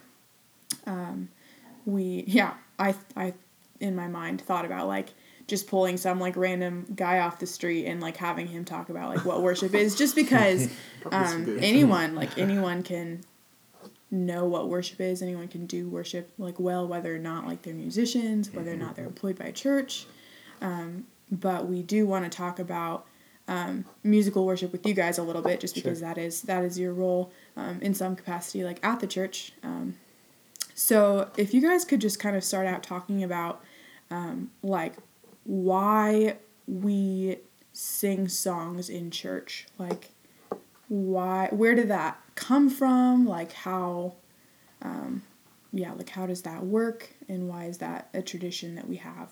we 1.85 2.23
yeah 2.27 2.53
i 2.79 2.95
i 3.15 3.33
in 3.79 3.95
my 3.95 4.07
mind 4.07 4.41
thought 4.41 4.65
about 4.65 4.87
like 4.87 5.09
just 5.47 5.67
pulling 5.67 5.97
some 5.97 6.19
like 6.19 6.37
random 6.37 6.85
guy 6.95 7.19
off 7.19 7.39
the 7.39 7.45
street 7.45 7.85
and 7.85 7.99
like 7.99 8.15
having 8.15 8.47
him 8.47 8.63
talk 8.63 8.89
about 8.89 9.13
like 9.13 9.25
what 9.25 9.41
worship 9.41 9.73
is 9.73 9.95
just 9.95 10.15
because 10.23 10.69
um, 11.11 11.57
anyone 11.59 12.15
like 12.15 12.37
anyone 12.37 12.81
can 12.81 13.21
know 14.09 14.45
what 14.45 14.69
worship 14.69 15.01
is 15.01 15.21
anyone 15.21 15.47
can 15.47 15.65
do 15.65 15.89
worship 15.89 16.31
like 16.37 16.59
well 16.59 16.87
whether 16.87 17.13
or 17.13 17.19
not 17.19 17.45
like 17.45 17.61
they're 17.63 17.73
musicians 17.73 18.51
whether 18.51 18.71
or 18.71 18.77
not 18.77 18.95
they're 18.95 19.05
employed 19.05 19.37
by 19.37 19.45
a 19.45 19.51
church. 19.51 20.05
Um, 20.61 21.05
but 21.39 21.67
we 21.67 21.81
do 21.81 22.05
want 22.05 22.23
to 22.23 22.35
talk 22.35 22.59
about 22.59 23.07
um, 23.47 23.85
musical 24.03 24.45
worship 24.45 24.71
with 24.71 24.85
you 24.85 24.93
guys 24.93 25.17
a 25.17 25.23
little 25.23 25.41
bit 25.41 25.59
just 25.59 25.75
because 25.75 25.99
that 25.99 26.17
is 26.17 26.43
that 26.43 26.63
is 26.63 26.79
your 26.79 26.93
role 26.93 27.31
um, 27.57 27.79
in 27.81 27.93
some 27.93 28.15
capacity 28.15 28.63
like 28.63 28.79
at 28.83 28.99
the 28.99 29.07
church. 29.07 29.51
Um, 29.63 29.95
so 30.75 31.29
if 31.37 31.53
you 31.53 31.61
guys 31.61 31.85
could 31.85 32.01
just 32.01 32.19
kind 32.19 32.35
of 32.35 32.43
start 32.43 32.67
out 32.67 32.83
talking 32.83 33.23
about 33.23 33.63
um, 34.09 34.51
like 34.61 34.93
why 35.43 36.37
we 36.67 37.37
sing 37.73 38.27
songs 38.27 38.89
in 38.89 39.11
church, 39.11 39.67
like 39.77 40.11
why 40.87 41.49
where 41.51 41.75
did 41.75 41.89
that 41.89 42.19
come 42.35 42.69
from? 42.69 43.25
Like 43.25 43.51
how 43.51 44.13
um, 44.81 45.23
yeah, 45.73 45.91
like 45.93 46.09
how 46.09 46.27
does 46.27 46.43
that 46.43 46.63
work? 46.63 47.09
And 47.27 47.49
why 47.49 47.65
is 47.65 47.79
that 47.79 48.09
a 48.13 48.21
tradition 48.21 48.75
that 48.75 48.87
we 48.87 48.97
have? 48.97 49.31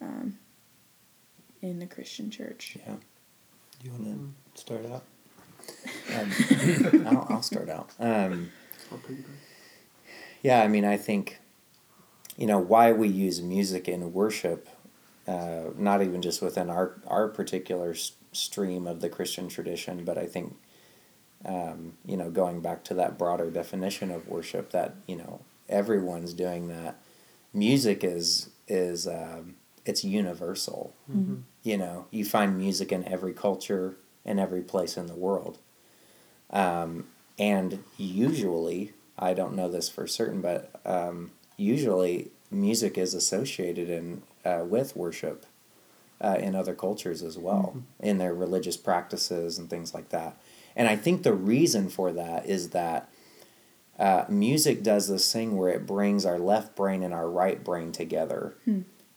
Um, 0.00 0.38
in 1.62 1.78
the 1.78 1.86
Christian 1.86 2.30
church? 2.30 2.76
Yeah. 2.86 2.94
Do 3.80 3.88
you 3.88 3.92
want 3.92 4.34
to 4.54 4.60
start 4.60 4.84
out? 4.86 5.04
Um, 6.18 7.06
I'll, 7.06 7.26
I'll 7.36 7.42
start 7.42 7.68
out. 7.70 7.90
Um, 8.00 8.50
yeah, 10.42 10.60
I 10.62 10.66
mean, 10.68 10.84
I 10.84 10.96
think, 10.96 11.38
you 12.36 12.46
know, 12.46 12.58
why 12.58 12.92
we 12.92 13.06
use 13.08 13.40
music 13.40 13.88
in 13.88 14.12
worship, 14.12 14.68
uh, 15.28 15.66
not 15.76 16.02
even 16.02 16.20
just 16.20 16.42
within 16.42 16.68
our, 16.68 17.00
our 17.06 17.28
particular 17.28 17.92
s- 17.92 18.12
stream 18.32 18.86
of 18.88 19.00
the 19.00 19.08
Christian 19.08 19.48
tradition, 19.48 20.04
but 20.04 20.18
I 20.18 20.26
think, 20.26 20.56
um, 21.44 21.92
you 22.04 22.16
know, 22.16 22.28
going 22.28 22.60
back 22.60 22.82
to 22.84 22.94
that 22.94 23.16
broader 23.16 23.48
definition 23.50 24.10
of 24.10 24.26
worship, 24.28 24.72
that, 24.72 24.96
you 25.06 25.16
know, 25.16 25.40
everyone's 25.68 26.34
doing 26.34 26.66
that. 26.68 26.96
Music 27.54 28.02
is, 28.02 28.50
is 28.66 29.06
um, 29.06 29.54
it's 29.86 30.02
universal. 30.02 30.92
You 31.62 31.76
know, 31.76 32.06
you 32.10 32.24
find 32.24 32.58
music 32.58 32.90
in 32.90 33.04
every 33.06 33.32
culture, 33.32 33.96
in 34.24 34.38
every 34.38 34.62
place 34.62 34.96
in 34.96 35.06
the 35.06 35.14
world. 35.14 35.58
Um, 36.50 37.06
and 37.38 37.82
usually, 37.96 38.92
I 39.18 39.34
don't 39.34 39.54
know 39.54 39.68
this 39.68 39.88
for 39.88 40.06
certain, 40.06 40.40
but 40.40 40.70
um, 40.84 41.30
usually 41.56 42.30
music 42.50 42.98
is 42.98 43.14
associated 43.14 43.88
in 43.88 44.22
uh, 44.44 44.64
with 44.64 44.96
worship 44.96 45.46
uh, 46.20 46.36
in 46.40 46.54
other 46.54 46.74
cultures 46.74 47.22
as 47.22 47.38
well, 47.38 47.82
in 48.00 48.18
their 48.18 48.34
religious 48.34 48.76
practices 48.76 49.58
and 49.58 49.70
things 49.70 49.94
like 49.94 50.10
that. 50.10 50.36
And 50.76 50.88
I 50.88 50.96
think 50.96 51.22
the 51.22 51.34
reason 51.34 51.88
for 51.88 52.12
that 52.12 52.46
is 52.46 52.70
that 52.70 53.08
uh, 53.98 54.24
music 54.28 54.82
does 54.82 55.08
this 55.08 55.32
thing 55.32 55.56
where 55.56 55.70
it 55.70 55.86
brings 55.86 56.24
our 56.24 56.38
left 56.38 56.74
brain 56.74 57.02
and 57.02 57.12
our 57.14 57.28
right 57.28 57.62
brain 57.62 57.92
together, 57.92 58.54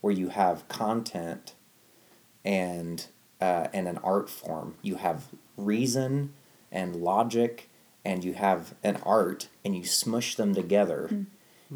where 0.01 0.13
you 0.13 0.29
have 0.29 0.67
content 0.67 1.53
and 2.45 3.07
uh, 3.41 3.67
and 3.73 3.87
an 3.87 3.97
art 3.97 4.29
form. 4.29 4.75
You 4.81 4.95
have 4.95 5.25
reason 5.57 6.33
and 6.71 6.95
logic 6.95 7.69
and 8.05 8.23
you 8.23 8.33
have 8.33 8.75
an 8.83 8.97
art 9.03 9.49
and 9.65 9.75
you 9.75 9.83
smush 9.83 10.35
them 10.35 10.53
together. 10.53 11.25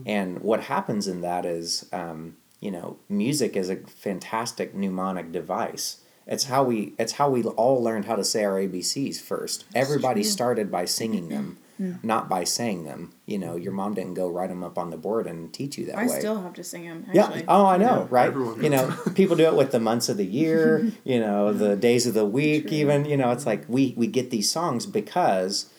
And 0.06 0.40
what 0.40 0.62
happens 0.62 1.08
in 1.08 1.22
that 1.22 1.46
is, 1.46 1.90
um, 1.92 2.38
you 2.60 2.72
know, 2.72 2.98
music 3.10 3.56
is 3.58 3.70
a 3.70 3.78
fantastic 3.78 4.76
mnemonic 4.76 5.32
device. 5.32 6.02
It's 6.28 6.46
how 6.46 6.64
we 6.64 6.94
it's 7.00 7.14
how 7.14 7.32
we 7.32 7.44
all 7.44 7.84
learned 7.84 8.06
how 8.06 8.16
to 8.16 8.24
say 8.24 8.46
our 8.46 8.60
ABCs 8.60 9.20
first. 9.20 9.66
Everybody 9.74 10.24
started 10.24 10.72
by 10.72 10.86
singing 10.86 11.30
them, 11.30 11.58
not 12.04 12.28
by 12.28 12.44
saying 12.44 12.84
them. 12.84 13.14
You 13.26 13.38
know, 13.38 13.56
your 13.56 13.72
mom 13.72 13.94
didn't 13.94 14.16
go 14.16 14.30
write 14.30 14.50
them 14.50 14.64
up 14.64 14.78
on 14.78 14.90
the 14.90 14.98
board 14.98 15.28
and 15.28 15.54
teach 15.54 15.78
you 15.78 15.86
that 15.86 15.98
I 15.98 16.08
way. 16.08 16.20
still 16.20 16.42
have 16.42 16.54
to 16.56 16.64
sing 16.64 16.84
them. 16.86 17.06
Yeah. 17.14 17.42
Oh, 17.48 17.66
I 17.66 17.78
know, 17.78 18.02
Yeah, 18.02 18.08
right? 18.10 18.28
everyone 18.28 18.62
You 18.62 18.70
know, 18.70 18.94
people 19.16 19.36
do 19.36 19.46
it 19.46 19.56
with 19.56 19.72
the 19.72 19.80
months 19.80 20.10
of 20.10 20.18
the 20.18 20.26
year. 20.26 20.92
You 21.06 21.20
know, 21.20 21.54
the 21.54 21.76
days 21.76 22.06
of 22.06 22.14
the 22.14 22.26
week. 22.26 22.68
True. 22.68 22.78
Even 22.78 23.06
you 23.06 23.16
know, 23.18 23.32
it's 23.32 23.46
like 23.46 23.64
we 23.68 23.94
we 23.98 24.08
get 24.08 24.30
these 24.30 24.52
songs 24.52 24.86
because 24.86 25.72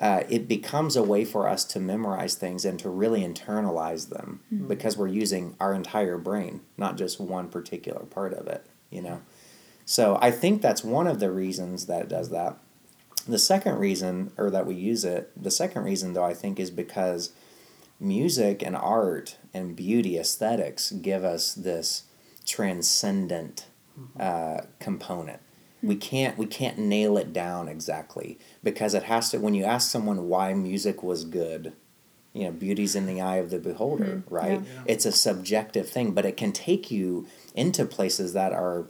uh, 0.00 0.22
it 0.28 0.48
becomes 0.48 0.96
a 0.96 1.02
way 1.02 1.24
for 1.24 1.48
us 1.48 1.64
to 1.66 1.78
memorize 1.80 2.34
things 2.34 2.64
and 2.64 2.78
to 2.80 2.88
really 2.88 3.20
internalize 3.22 4.08
them 4.08 4.40
because 4.66 4.96
we're 4.96 5.06
using 5.06 5.54
our 5.60 5.74
entire 5.74 6.16
brain, 6.18 6.62
not 6.78 6.96
just 6.96 7.20
one 7.20 7.48
particular 7.48 8.00
part 8.06 8.32
of 8.32 8.46
it. 8.48 8.66
You 8.90 9.02
know, 9.02 9.20
so 9.84 10.18
I 10.20 10.30
think 10.30 10.62
that's 10.62 10.82
one 10.82 11.06
of 11.06 11.20
the 11.20 11.30
reasons 11.30 11.86
that 11.86 12.02
it 12.02 12.08
does 12.08 12.30
that. 12.30 12.56
The 13.30 13.38
second 13.38 13.78
reason, 13.78 14.32
or 14.36 14.50
that 14.50 14.66
we 14.66 14.74
use 14.74 15.04
it, 15.04 15.30
the 15.40 15.50
second 15.50 15.84
reason 15.84 16.14
though, 16.14 16.24
I 16.24 16.34
think 16.34 16.58
is 16.58 16.70
because 16.70 17.32
music 18.00 18.62
and 18.62 18.74
art 18.74 19.36
and 19.52 19.76
beauty 19.76 20.18
aesthetics 20.18 20.90
give 20.90 21.22
us 21.22 21.52
this 21.54 22.04
transcendent 22.44 23.66
uh, 24.18 24.62
component. 24.78 25.40
We 25.82 25.96
can't 25.96 26.36
we 26.36 26.46
can't 26.46 26.78
nail 26.78 27.16
it 27.16 27.32
down 27.32 27.68
exactly 27.68 28.38
because 28.62 28.94
it 28.94 29.04
has 29.04 29.30
to 29.30 29.38
when 29.38 29.54
you 29.54 29.64
ask 29.64 29.90
someone 29.90 30.28
why 30.28 30.52
music 30.52 31.02
was 31.02 31.24
good 31.24 31.72
you 32.32 32.44
know 32.44 32.52
beauty's 32.52 32.94
in 32.94 33.06
the 33.06 33.20
eye 33.20 33.36
of 33.36 33.50
the 33.50 33.58
beholder 33.58 34.22
right? 34.28 34.60
Yeah. 34.60 34.82
it's 34.86 35.06
a 35.06 35.12
subjective 35.12 35.88
thing 35.88 36.12
but 36.12 36.26
it 36.26 36.36
can 36.36 36.52
take 36.52 36.90
you 36.90 37.26
into 37.54 37.84
places 37.86 38.34
that 38.34 38.52
are 38.52 38.86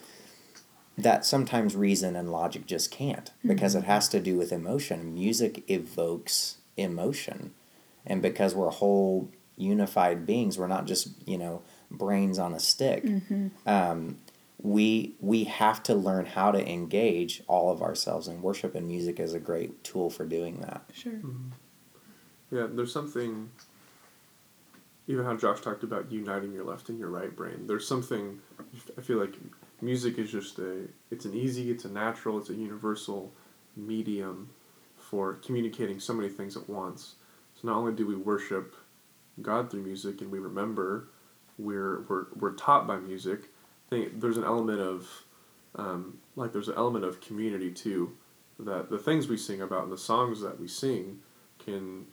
that 0.98 1.24
sometimes 1.24 1.74
reason 1.76 2.16
and 2.16 2.30
logic 2.30 2.66
just 2.66 2.90
can't 2.90 3.30
because 3.46 3.74
it 3.74 3.84
has 3.84 4.08
to 4.08 4.20
do 4.20 4.36
with 4.36 4.52
emotion 4.52 5.14
music 5.14 5.64
evokes 5.70 6.58
emotion 6.76 7.52
and 8.06 8.20
because 8.22 8.54
we're 8.54 8.70
whole 8.70 9.30
unified 9.56 10.26
beings 10.26 10.58
we're 10.58 10.66
not 10.66 10.86
just 10.86 11.08
you 11.26 11.38
know 11.38 11.62
brains 11.90 12.38
on 12.38 12.52
a 12.54 12.60
stick 12.60 13.04
um, 13.66 14.18
we 14.62 15.14
we 15.20 15.44
have 15.44 15.82
to 15.82 15.94
learn 15.94 16.26
how 16.26 16.50
to 16.50 16.70
engage 16.70 17.42
all 17.46 17.70
of 17.70 17.80
ourselves 17.82 18.28
in 18.28 18.42
worship 18.42 18.74
and 18.74 18.86
music 18.86 19.18
is 19.20 19.32
a 19.32 19.40
great 19.40 19.82
tool 19.84 20.10
for 20.10 20.24
doing 20.26 20.60
that 20.60 20.82
Sure. 20.92 21.20
Yeah, 22.50 22.66
there's 22.68 22.92
something. 22.92 23.50
Even 25.06 25.24
how 25.24 25.36
Josh 25.36 25.60
talked 25.60 25.82
about 25.84 26.10
uniting 26.10 26.52
your 26.52 26.64
left 26.64 26.88
and 26.88 26.98
your 26.98 27.08
right 27.08 27.34
brain. 27.34 27.66
There's 27.66 27.86
something. 27.86 28.40
I 28.98 29.00
feel 29.02 29.18
like 29.18 29.34
music 29.82 30.18
is 30.18 30.30
just 30.30 30.58
a. 30.58 30.88
It's 31.10 31.24
an 31.24 31.34
easy. 31.34 31.70
It's 31.70 31.84
a 31.84 31.90
natural. 31.90 32.38
It's 32.38 32.50
a 32.50 32.54
universal 32.54 33.32
medium 33.76 34.50
for 34.96 35.34
communicating 35.34 36.00
so 36.00 36.12
many 36.12 36.28
things 36.28 36.56
at 36.56 36.68
once. 36.68 37.16
So 37.54 37.68
not 37.68 37.76
only 37.76 37.92
do 37.92 38.06
we 38.06 38.16
worship 38.16 38.74
God 39.42 39.70
through 39.70 39.82
music 39.82 40.20
and 40.20 40.30
we 40.30 40.38
remember, 40.38 41.08
we're 41.58 42.02
we're 42.02 42.26
we're 42.36 42.52
taught 42.52 42.86
by 42.86 42.96
music. 42.96 43.48
I 43.86 43.90
think 43.90 44.20
there's 44.20 44.36
an 44.36 44.44
element 44.44 44.80
of, 44.80 45.08
um, 45.74 46.18
like 46.36 46.52
there's 46.52 46.68
an 46.68 46.76
element 46.76 47.04
of 47.04 47.20
community 47.20 47.72
too, 47.72 48.16
that 48.58 48.88
the 48.88 48.98
things 48.98 49.26
we 49.26 49.36
sing 49.36 49.62
about 49.62 49.82
and 49.82 49.92
the 49.92 49.98
songs 49.98 50.40
that 50.42 50.60
we 50.60 50.68
sing 50.68 51.20
can 51.58 52.06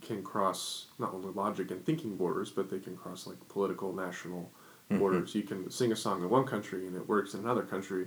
can 0.00 0.22
cross 0.22 0.86
not 0.98 1.14
only 1.14 1.30
logic 1.30 1.70
and 1.70 1.84
thinking 1.84 2.16
borders, 2.16 2.50
but 2.50 2.68
they 2.68 2.80
can 2.80 2.96
cross 2.96 3.26
like 3.26 3.48
political, 3.48 3.92
national 3.92 4.50
borders. 4.90 5.34
You 5.34 5.42
can 5.42 5.70
sing 5.70 5.92
a 5.92 5.96
song 5.96 6.22
in 6.22 6.30
one 6.30 6.44
country 6.44 6.86
and 6.86 6.96
it 6.96 7.08
works 7.08 7.34
in 7.34 7.40
another 7.40 7.62
country, 7.62 8.06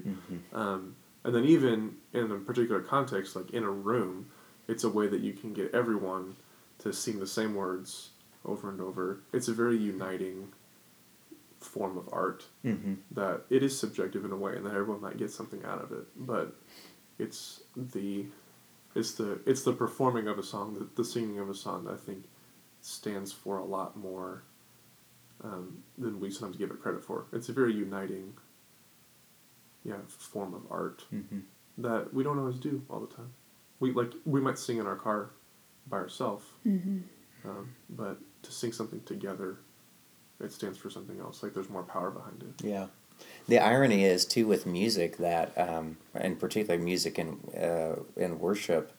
um, 0.54 0.96
and 1.24 1.36
then 1.36 1.46
even 1.46 1.96
in 2.14 2.32
a 2.32 2.36
particular 2.36 2.82
context, 2.82 3.36
like 3.36 3.52
in 3.52 3.64
a 3.64 3.70
room, 3.72 4.28
it's 4.68 4.84
a 4.84 4.90
way 4.90 5.08
that 5.08 5.22
you 5.22 5.34
can 5.34 5.54
get 5.54 5.74
everyone 5.74 6.36
to 6.80 6.94
sing 6.94 7.20
the 7.20 7.28
same 7.28 7.56
words 7.56 8.10
over 8.46 8.70
and 8.70 8.80
over. 8.80 9.22
It's 9.34 9.48
a 9.48 9.54
very 9.54 9.78
uniting 9.78 10.54
form 11.60 11.98
of 11.98 12.10
art 12.12 12.46
mm-hmm. 12.66 12.96
that 13.12 13.42
it 13.50 13.64
is 13.64 13.78
subjective 13.78 14.26
in 14.26 14.32
a 14.32 14.36
way 14.36 14.56
and 14.56 14.66
that 14.66 14.74
everyone 14.74 15.02
might 15.02 15.18
get 15.18 15.32
something 15.32 15.64
out 15.66 15.84
of 15.84 15.92
it 15.92 16.06
but 16.16 16.56
it's 17.20 17.62
the 17.76 18.26
it's 18.96 19.14
the 19.14 19.40
it's 19.46 19.64
the 19.64 19.74
performing 19.74 20.28
of 20.28 20.38
a 20.38 20.44
song 20.44 20.74
the, 20.74 20.88
the 21.02 21.08
singing 21.08 21.40
of 21.40 21.50
a 21.50 21.56
song 21.56 21.84
that 21.86 21.94
i 21.94 21.98
think 21.98 22.24
stands 22.82 23.32
for 23.32 23.58
a 23.58 23.66
lot 23.66 23.98
more 23.98 24.44
um, 25.44 25.84
than 25.98 26.20
we 26.20 26.30
sometimes 26.32 26.58
give 26.58 26.72
it 26.72 26.82
credit 26.82 27.04
for 27.04 27.26
it's 27.34 27.50
a 27.50 27.54
very 27.54 27.74
uniting 27.74 28.34
yeah 29.84 29.96
form 30.08 30.54
of 30.54 30.62
art 30.72 31.04
Mm-hmm. 31.14 31.40
that 31.80 32.14
we 32.14 32.24
don't 32.24 32.40
always 32.40 32.58
do 32.58 32.82
all 32.90 33.00
the 33.00 33.14
time 33.14 33.32
we 33.80 33.92
like 33.94 34.12
we 34.26 34.42
might 34.42 34.58
sing 34.60 34.78
in 34.78 34.88
our 34.88 34.96
car 34.96 35.30
by 35.88 35.98
ourselves 35.98 36.46
Mm-hmm. 36.66 37.00
um, 37.50 37.70
but 37.90 38.18
to 38.44 38.52
sing 38.52 38.72
something 38.72 39.02
together 39.06 39.58
it 40.40 40.52
stands 40.52 40.78
for 40.78 40.90
something 40.90 41.20
else 41.20 41.42
like 41.44 41.54
there's 41.54 41.70
more 41.70 41.84
power 41.84 42.12
behind 42.12 42.44
it 42.44 42.66
Yeah. 42.66 42.88
The 43.48 43.58
irony 43.58 44.04
is 44.06 44.26
too 44.26 44.46
with 44.46 44.68
music 44.68 45.18
that, 45.18 45.58
um, 45.58 45.98
in 46.14 46.36
particular 46.36 46.78
music 46.80 47.18
and 47.18 47.40
uh, 47.60 47.96
in 48.16 48.38
worship, 48.38 48.92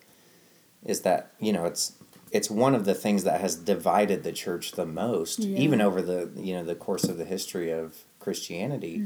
is 0.84 1.02
that 1.02 1.30
you 1.38 1.52
know 1.52 1.66
it's 1.66 1.92
it's 2.32 2.50
one 2.50 2.74
of 2.74 2.84
the 2.84 2.94
things 2.94 3.24
that 3.24 3.40
has 3.40 3.56
divided 3.56 4.22
the 4.22 4.32
church 4.32 4.72
the 4.72 4.86
most, 4.86 5.40
Yeah. 5.40 5.58
even 5.58 5.80
over 5.80 6.00
the 6.02 6.30
you 6.36 6.54
know 6.54 6.64
the 6.64 6.74
course 6.74 7.04
of 7.04 7.16
the 7.18 7.24
history 7.24 7.70
of 7.70 8.04
Christianity, 8.20 9.02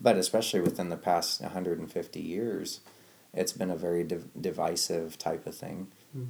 but 0.00 0.16
especially 0.16 0.60
within 0.60 0.88
the 0.88 0.96
past 0.96 1.40
150 1.40 2.20
years, 2.20 2.80
it's 3.34 3.52
been 3.52 3.70
a 3.70 3.76
very 3.76 4.04
div- 4.04 4.28
divisive 4.40 5.18
type 5.18 5.46
of 5.46 5.54
thing, 5.54 5.88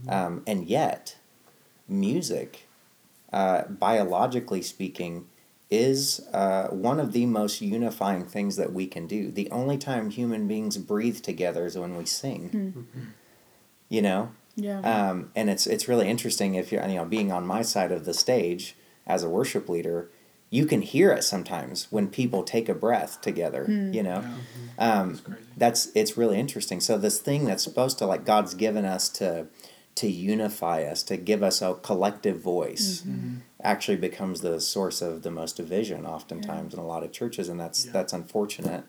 um, 0.08 0.42
and 0.46 0.66
yet, 0.68 1.16
music, 1.88 2.68
uh, 3.32 3.62
biologically 3.68 4.62
speaking, 4.62 5.26
is 5.70 6.20
uh, 6.32 6.66
one 6.68 6.98
of 6.98 7.12
the 7.12 7.26
most 7.26 7.60
unifying 7.60 8.24
things 8.24 8.56
that 8.56 8.72
we 8.72 8.86
can 8.86 9.06
do. 9.06 9.30
The 9.30 9.48
only 9.50 9.78
time 9.78 10.10
human 10.10 10.48
beings 10.48 10.76
breathe 10.78 11.20
together 11.20 11.64
is 11.64 11.78
when 11.78 11.96
we 11.96 12.04
sing. 12.06 12.86
You 13.88 14.02
know, 14.02 14.30
Yeah. 14.56 14.80
um, 14.80 15.30
and 15.34 15.48
it's 15.48 15.66
it's 15.66 15.88
really 15.88 16.08
interesting 16.08 16.54
if 16.54 16.70
you're 16.72 16.86
you 16.86 16.96
know 16.96 17.04
being 17.04 17.32
on 17.32 17.46
my 17.46 17.62
side 17.62 17.92
of 17.92 18.04
the 18.04 18.14
stage 18.14 18.76
as 19.06 19.22
a 19.22 19.28
worship 19.28 19.68
leader, 19.68 20.10
you 20.50 20.66
can 20.66 20.82
hear 20.82 21.12
it 21.12 21.22
sometimes 21.24 21.86
when 21.90 22.08
people 22.08 22.42
take 22.42 22.68
a 22.68 22.74
breath 22.74 23.20
together. 23.20 23.64
You 23.68 24.02
know, 24.02 24.24
Yeah. 24.78 25.00
um, 25.00 25.20
That's 25.56 25.86
that's 25.86 25.92
it's 25.94 26.16
really 26.18 26.38
interesting. 26.38 26.80
So 26.80 26.98
this 26.98 27.18
thing 27.20 27.44
that's 27.44 27.62
supposed 27.64 27.98
to 27.98 28.06
like 28.06 28.24
God's 28.24 28.54
given 28.54 28.84
us 28.84 29.08
to 29.10 29.46
to 29.96 30.08
unify 30.08 30.82
us, 30.84 31.02
to 31.02 31.16
give 31.16 31.42
us 31.42 31.60
a 31.60 31.74
collective 31.74 32.40
voice, 32.40 33.02
actually 33.62 33.96
becomes 33.96 34.40
the 34.40 34.60
source 34.60 35.02
of 35.02 35.22
the 35.22 35.30
most 35.30 35.56
division 35.56 36.06
oftentimes 36.06 36.72
in 36.74 36.80
a 36.80 36.86
lot 36.86 37.02
of 37.02 37.12
churches, 37.12 37.48
and 37.48 37.58
that's 37.60 37.86
Yeah. 37.86 37.92
that's 37.92 38.12
unfortunate. 38.12 38.84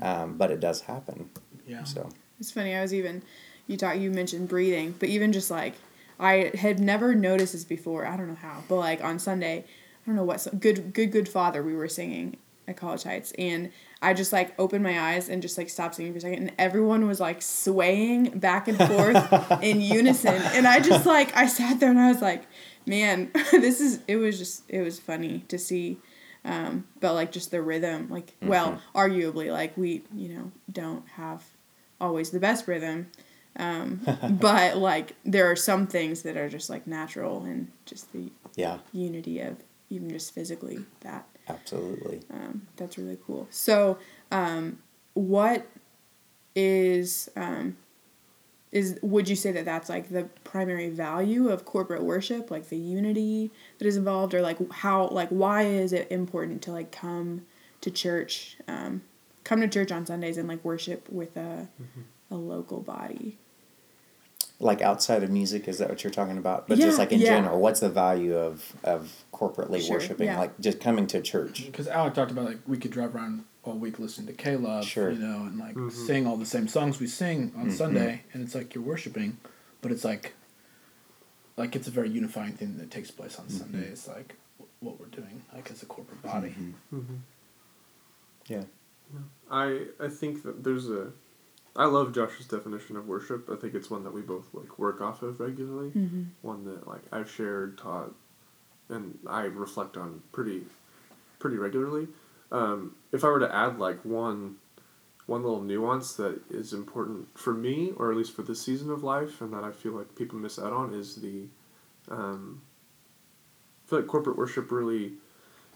Um, 0.00 0.36
but 0.38 0.50
it 0.50 0.60
does 0.60 0.82
happen. 0.82 1.30
Yeah. 1.66 1.84
So 1.84 2.08
It's 2.38 2.50
funny. 2.52 2.74
I 2.74 2.82
was 2.82 2.92
even 2.94 3.22
you 3.66 3.76
talk 3.76 3.98
you 3.98 4.10
mentioned 4.10 4.48
breathing, 4.48 4.94
but 4.98 5.08
even 5.08 5.32
just 5.32 5.50
like 5.50 5.74
I 6.18 6.52
had 6.54 6.80
never 6.80 7.14
noticed 7.14 7.52
this 7.52 7.64
before. 7.64 8.06
I 8.06 8.16
don't 8.16 8.28
know 8.28 8.34
how, 8.34 8.62
but 8.68 8.76
like 8.76 9.02
on 9.02 9.18
Sunday, 9.18 9.58
I 9.58 10.06
don't 10.06 10.16
know 10.16 10.24
what 10.24 10.46
good 10.58 10.92
good 10.92 11.12
good 11.12 11.28
Father 11.28 11.62
we 11.62 11.74
were 11.74 11.88
singing 11.88 12.36
at 12.68 12.76
College 12.76 13.04
Heights, 13.04 13.32
and 13.38 13.70
I 14.00 14.14
just 14.14 14.32
like 14.32 14.54
opened 14.58 14.82
my 14.82 14.98
eyes 14.98 15.28
and 15.28 15.42
just 15.42 15.58
like 15.58 15.68
stopped 15.68 15.96
singing 15.96 16.12
for 16.12 16.18
a 16.18 16.20
second, 16.20 16.38
and 16.38 16.52
everyone 16.58 17.06
was 17.06 17.20
like 17.20 17.42
swaying 17.42 18.38
back 18.38 18.68
and 18.68 18.78
forth 18.78 19.62
in 19.62 19.80
unison, 19.80 20.40
and 20.54 20.66
I 20.66 20.80
just 20.80 21.06
like 21.06 21.36
I 21.36 21.46
sat 21.46 21.80
there 21.80 21.90
and 21.90 21.98
I 21.98 22.08
was 22.08 22.22
like, 22.22 22.44
man, 22.86 23.30
this 23.50 23.80
is 23.80 24.00
it 24.08 24.16
was 24.16 24.38
just 24.38 24.62
it 24.68 24.80
was 24.80 24.98
funny 24.98 25.44
to 25.48 25.58
see. 25.58 25.98
Um, 26.44 26.86
but 27.00 27.14
like 27.14 27.32
just 27.32 27.50
the 27.50 27.60
rhythm, 27.60 28.08
like 28.08 28.32
well, 28.40 28.80
arguably, 28.94 29.52
like 29.52 29.76
we 29.76 30.04
you 30.14 30.28
know 30.28 30.52
don't 30.70 31.06
have 31.08 31.42
always 32.00 32.30
the 32.30 32.38
best 32.38 32.68
rhythm, 32.68 33.08
um, 33.58 34.00
but 34.40 34.76
like 34.76 35.14
there 35.24 35.50
are 35.50 35.56
some 35.56 35.86
things 35.86 36.22
that 36.22 36.36
are 36.36 36.48
just 36.48 36.70
like 36.70 36.86
natural 36.86 37.42
and 37.42 37.70
just 37.84 38.12
the 38.12 38.30
yeah, 38.54 38.78
unity 38.92 39.40
of 39.40 39.56
even 39.90 40.10
just 40.10 40.34
physically 40.34 40.80
that 41.00 41.26
absolutely. 41.48 42.20
um, 42.30 42.66
that's 42.76 42.98
really 42.98 43.18
cool. 43.26 43.46
So, 43.50 43.98
um, 44.30 44.78
what 45.14 45.66
is 46.54 47.30
um, 47.36 47.76
is 48.72 48.98
would 49.02 49.28
you 49.28 49.36
say 49.36 49.52
that 49.52 49.64
that's 49.64 49.88
like 49.88 50.10
the 50.10 50.24
primary 50.44 50.90
value 50.90 51.48
of 51.48 51.64
corporate 51.64 52.02
worship, 52.02 52.50
like 52.50 52.68
the 52.68 52.76
unity 52.76 53.50
that 53.78 53.86
is 53.86 53.96
involved, 53.96 54.34
or 54.34 54.42
like 54.42 54.58
how 54.72 55.08
like 55.08 55.28
why 55.28 55.62
is 55.62 55.92
it 55.92 56.10
important 56.10 56.62
to 56.62 56.72
like 56.72 56.92
come 56.92 57.46
to 57.80 57.90
church, 57.90 58.56
um, 58.68 59.02
come 59.44 59.60
to 59.60 59.68
church 59.68 59.92
on 59.92 60.04
Sundays 60.04 60.36
and 60.36 60.48
like 60.48 60.64
worship 60.64 61.08
with 61.08 61.36
a 61.36 61.68
a 62.30 62.34
local 62.36 62.80
body? 62.80 63.38
Like 64.58 64.80
outside 64.80 65.22
of 65.22 65.30
music 65.30 65.68
is 65.68 65.78
that 65.78 65.88
what 65.90 66.02
you're 66.02 66.10
talking 66.10 66.38
about 66.38 66.66
but 66.66 66.78
Yeah, 66.78 66.86
just 66.86 66.98
like 66.98 67.12
in 67.12 67.20
yeah. 67.20 67.26
general 67.36 67.60
what's 67.60 67.80
the 67.80 67.90
value 67.90 68.34
of 68.36 68.74
of 68.84 69.12
corporately 69.32 69.80
Sure, 69.82 69.96
worshiping 69.96 70.26
yeah. 70.28 70.38
like 70.38 70.58
just 70.60 70.80
coming 70.80 71.06
to 71.08 71.20
church 71.20 71.66
Because 71.66 71.88
Alec 71.88 72.14
talked 72.14 72.30
about 72.30 72.46
like 72.46 72.58
we 72.66 72.78
could 72.78 72.90
drive 72.90 73.14
around 73.14 73.44
all 73.64 73.74
week 73.74 73.98
listening 73.98 74.28
to 74.28 74.32
K 74.32 74.56
Love, 74.56 74.84
Sure. 74.86 75.10
you 75.10 75.18
know, 75.18 75.42
and 75.42 75.58
like 75.58 75.74
Mhm. 75.74 75.90
sing 75.92 76.26
all 76.26 76.36
the 76.36 76.46
same 76.46 76.68
songs 76.68 77.00
we 77.00 77.06
sing 77.08 77.52
on 77.56 77.66
Mhm. 77.66 77.72
Sunday, 77.72 78.22
and 78.32 78.42
it's 78.42 78.54
like 78.54 78.74
you're 78.74 78.84
worshiping, 78.84 79.38
but 79.82 79.90
it's 79.90 80.04
like, 80.04 80.34
like 81.56 81.74
it's 81.74 81.88
a 81.88 81.90
very 81.90 82.08
unifying 82.08 82.52
thing 82.52 82.76
that 82.78 82.90
takes 82.92 83.10
place 83.10 83.38
on 83.40 83.48
Sunday. 83.48 83.88
It's 83.88 84.06
like 84.06 84.36
what 84.80 85.00
we're 85.00 85.06
doing, 85.06 85.42
like 85.52 85.68
as 85.70 85.82
a 85.82 85.86
corporate 85.86 86.22
body. 86.22 86.54
Mhm. 86.58 86.72
Mm-hmm. 86.94 87.14
yeah 88.48 88.62
I 89.50 89.86
I 90.00 90.08
think 90.08 90.42
that 90.44 90.62
there's 90.64 90.88
a 90.88 91.10
I 91.76 91.84
love 91.84 92.14
Josh's 92.14 92.46
definition 92.46 92.96
of 92.96 93.06
worship. 93.06 93.50
I 93.50 93.56
think 93.56 93.74
it's 93.74 93.90
one 93.90 94.04
that 94.04 94.12
we 94.12 94.22
both 94.22 94.46
like 94.52 94.78
work 94.78 95.00
off 95.00 95.22
of 95.22 95.40
regularly. 95.40 95.90
Mm-hmm. 95.90 96.24
One 96.42 96.64
that 96.64 96.86
like 96.88 97.02
I've 97.12 97.30
shared, 97.30 97.78
taught, 97.78 98.14
and 98.88 99.18
I 99.26 99.42
reflect 99.42 99.96
on 99.96 100.22
pretty 100.32 100.62
pretty 101.38 101.56
regularly. 101.56 102.08
Um, 102.50 102.96
if 103.12 103.24
I 103.24 103.28
were 103.28 103.40
to 103.40 103.54
add 103.54 103.78
like 103.78 104.04
one 104.04 104.56
one 105.26 105.42
little 105.42 105.60
nuance 105.60 106.14
that 106.14 106.40
is 106.50 106.72
important 106.72 107.36
for 107.36 107.52
me, 107.52 107.92
or 107.96 108.10
at 108.10 108.16
least 108.16 108.34
for 108.34 108.42
this 108.42 108.62
season 108.62 108.90
of 108.90 109.02
life, 109.02 109.40
and 109.40 109.52
that 109.52 109.64
I 109.64 109.72
feel 109.72 109.92
like 109.92 110.14
people 110.16 110.38
miss 110.38 110.58
out 110.58 110.72
on, 110.72 110.94
is 110.94 111.16
the 111.16 111.46
um, 112.10 112.62
I 113.84 113.90
feel 113.90 113.98
like 114.00 114.08
corporate 114.08 114.38
worship 114.38 114.70
really 114.70 115.12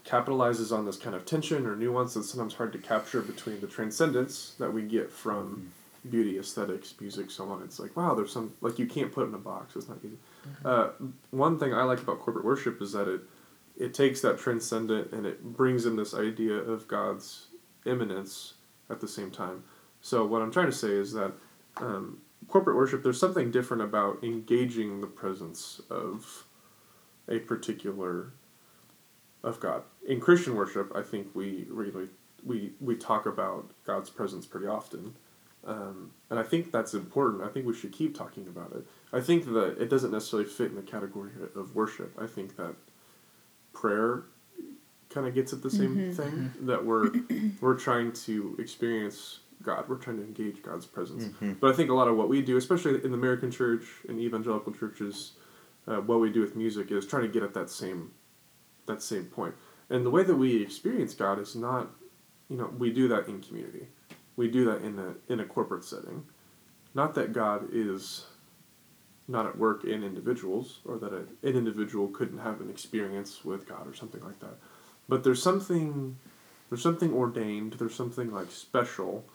capitalizes 0.03 0.75
on 0.75 0.85
this 0.85 0.97
kind 0.97 1.15
of 1.15 1.25
tension 1.25 1.67
or 1.67 1.75
nuance 1.75 2.15
that's 2.15 2.29
sometimes 2.29 2.55
hard 2.55 2.73
to 2.73 2.79
capture 2.79 3.21
between 3.21 3.61
the 3.61 3.67
transcendence 3.67 4.55
that 4.57 4.73
we 4.73 4.81
get 4.81 5.11
from 5.11 5.71
beauty, 6.09 6.39
aesthetics, 6.39 6.93
music, 6.99 7.29
so 7.29 7.49
on. 7.49 7.61
It's 7.63 7.79
like, 7.79 7.95
wow, 7.95 8.13
there's 8.13 8.31
some, 8.31 8.53
like, 8.61 8.79
you 8.79 8.85
can't 8.85 9.11
put 9.11 9.25
it 9.25 9.27
in 9.29 9.35
a 9.35 9.39
box. 9.39 9.75
It's 9.75 9.87
not 9.87 9.99
easy. 10.03 10.17
Uh, 10.65 10.89
one 11.29 11.59
thing 11.59 11.73
I 11.73 11.83
like 11.83 12.01
about 12.01 12.19
corporate 12.19 12.45
worship 12.45 12.81
is 12.81 12.91
that 12.93 13.07
it, 13.07 13.21
it 13.77 13.93
takes 13.93 14.21
that 14.21 14.39
transcendent 14.39 15.11
and 15.11 15.25
it 15.25 15.43
brings 15.43 15.85
in 15.85 15.95
this 15.95 16.13
idea 16.13 16.53
of 16.55 16.87
God's 16.87 17.47
immanence 17.85 18.55
at 18.89 18.99
the 18.99 19.07
same 19.07 19.31
time. 19.31 19.63
So, 20.01 20.25
what 20.25 20.41
I'm 20.41 20.51
trying 20.51 20.65
to 20.65 20.71
say 20.71 20.89
is 20.89 21.13
that 21.13 21.31
um, 21.77 22.19
corporate 22.47 22.75
worship, 22.75 23.03
there's 23.03 23.19
something 23.19 23.51
different 23.51 23.83
about 23.83 24.23
engaging 24.23 25.01
the 25.01 25.07
presence 25.07 25.79
of 25.89 26.45
a 27.29 27.39
particular 27.39 28.33
of 29.43 29.59
God. 29.59 29.83
In 30.07 30.19
Christian 30.19 30.55
worship, 30.55 30.91
I 30.95 31.01
think 31.01 31.27
we 31.33 31.65
really 31.69 32.07
we 32.43 32.73
we 32.79 32.95
talk 32.95 33.25
about 33.25 33.71
God's 33.85 34.09
presence 34.09 34.45
pretty 34.45 34.67
often, 34.67 35.15
um, 35.65 36.11
and 36.29 36.39
I 36.39 36.43
think 36.43 36.71
that's 36.71 36.93
important. 36.93 37.43
I 37.43 37.47
think 37.49 37.65
we 37.65 37.73
should 37.73 37.91
keep 37.91 38.17
talking 38.17 38.47
about 38.47 38.71
it. 38.73 38.85
I 39.13 39.21
think 39.21 39.45
that 39.45 39.77
it 39.81 39.89
doesn't 39.89 40.11
necessarily 40.11 40.47
fit 40.49 40.69
in 40.71 40.75
the 40.75 40.81
category 40.81 41.31
of 41.55 41.75
worship. 41.75 42.15
I 42.19 42.27
think 42.27 42.55
that 42.57 42.75
prayer 43.73 44.23
kind 45.09 45.27
of 45.27 45.33
gets 45.35 45.51
at 45.53 45.61
the 45.61 45.69
same 45.69 45.95
Mhm. 45.95 46.15
thing 46.15 46.53
that 46.61 46.85
we're 46.85 47.11
we're 47.59 47.75
trying 47.77 48.11
to 48.13 48.55
experience 48.59 49.41
God. 49.61 49.87
We're 49.87 49.97
trying 49.97 50.17
to 50.17 50.23
engage 50.23 50.63
God's 50.63 50.85
presence. 50.85 51.25
Mhm. 51.25 51.59
But 51.59 51.71
I 51.71 51.73
think 51.75 51.89
a 51.89 51.93
lot 51.93 52.07
of 52.07 52.15
what 52.17 52.29
we 52.29 52.41
do, 52.41 52.57
especially 52.57 52.95
in 53.03 53.11
the 53.11 53.17
American 53.17 53.51
church 53.51 53.83
and 54.07 54.19
evangelical 54.19 54.73
churches, 54.73 55.33
uh, 55.87 55.97
what 56.01 56.19
we 56.19 56.31
do 56.31 56.41
with 56.41 56.55
music 56.55 56.91
is 56.91 57.05
trying 57.05 57.23
to 57.23 57.27
get 57.29 57.43
at 57.43 57.53
that 57.53 57.69
same 57.69 58.11
that 58.87 59.01
same 59.03 59.25
point. 59.25 59.53
And 59.89 60.05
the 60.05 60.09
way 60.09 60.23
that 60.23 60.35
we 60.35 60.55
experience 60.61 61.13
God 61.13 61.37
is 61.39 61.55
not, 61.55 61.93
you 62.49 62.57
know, 62.57 62.73
we 62.77 62.91
do 62.91 63.07
that 63.09 63.27
in 63.27 63.41
community. 63.41 63.87
We 64.35 64.49
do 64.49 64.65
that 64.65 64.81
in 64.81 64.99
a 64.99 65.31
in 65.31 65.39
a 65.39 65.45
corporate 65.45 65.83
setting. 65.83 66.25
Not 66.93 67.15
that 67.15 67.33
God 67.33 67.69
is 67.71 68.25
not 69.27 69.45
at 69.45 69.57
work 69.57 69.83
in 69.85 70.03
individuals 70.03 70.79
or 70.85 70.97
that 70.97 71.13
a, 71.13 71.19
an 71.47 71.55
individual 71.55 72.07
couldn't 72.09 72.39
have 72.39 72.59
an 72.59 72.69
experience 72.69 73.45
with 73.45 73.67
God 73.67 73.87
or 73.87 73.93
something 73.93 74.21
like 74.21 74.39
that. 74.39 74.57
But 75.07 75.23
there's 75.23 75.41
something 75.41 76.17
there's 76.69 76.81
something 76.81 77.13
ordained, 77.13 77.73
there's 77.73 77.95
something 77.95 78.31
like 78.31 78.51
special 78.51 79.25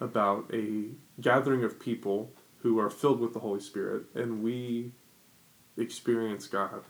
about 0.00 0.48
a 0.52 0.84
gathering 1.20 1.64
of 1.64 1.80
people 1.80 2.30
who 2.62 2.78
are 2.78 2.90
filled 2.90 3.20
with 3.20 3.32
the 3.32 3.40
Holy 3.40 3.60
Spirit 3.60 4.04
and 4.14 4.42
we 4.42 4.92
experience 5.76 6.46
God 6.46 6.82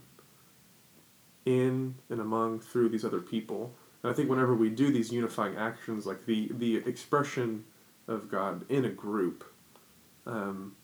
in 1.44 1.94
and 2.10 2.20
among 2.20 2.60
through 2.60 2.90
these 2.90 3.04
other 3.04 3.20
people. 3.20 3.72
And 4.02 4.12
I 4.12 4.14
think 4.14 4.28
whenever 4.30 4.54
we 4.54 4.70
do 4.70 4.90
these 4.92 5.12
unifying 5.12 5.56
actions, 5.56 6.06
like 6.06 6.24
the 6.26 6.50
the 6.52 6.76
expression 6.76 7.64
of 8.06 8.30
God 8.30 8.64
in 8.70 8.84
a 8.84 8.90
group, 8.90 9.44
um, 10.26 10.76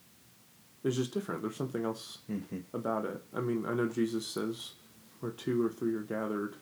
is 0.83 0.97
just 0.97 1.13
different. 1.13 1.41
There's 1.43 1.57
something 1.57 1.85
else 1.85 2.19
Mhm. 2.31 2.63
about 2.73 3.05
it. 3.07 3.23
I 3.33 3.41
mean, 3.41 3.65
I 3.67 3.73
know 3.75 3.89
Jesus 3.89 4.27
says, 4.27 4.73
"Where 5.21 5.33
two 5.33 5.65
or 5.65 5.71
three 5.71 5.95
are 5.95 6.03
gathered, 6.03 6.57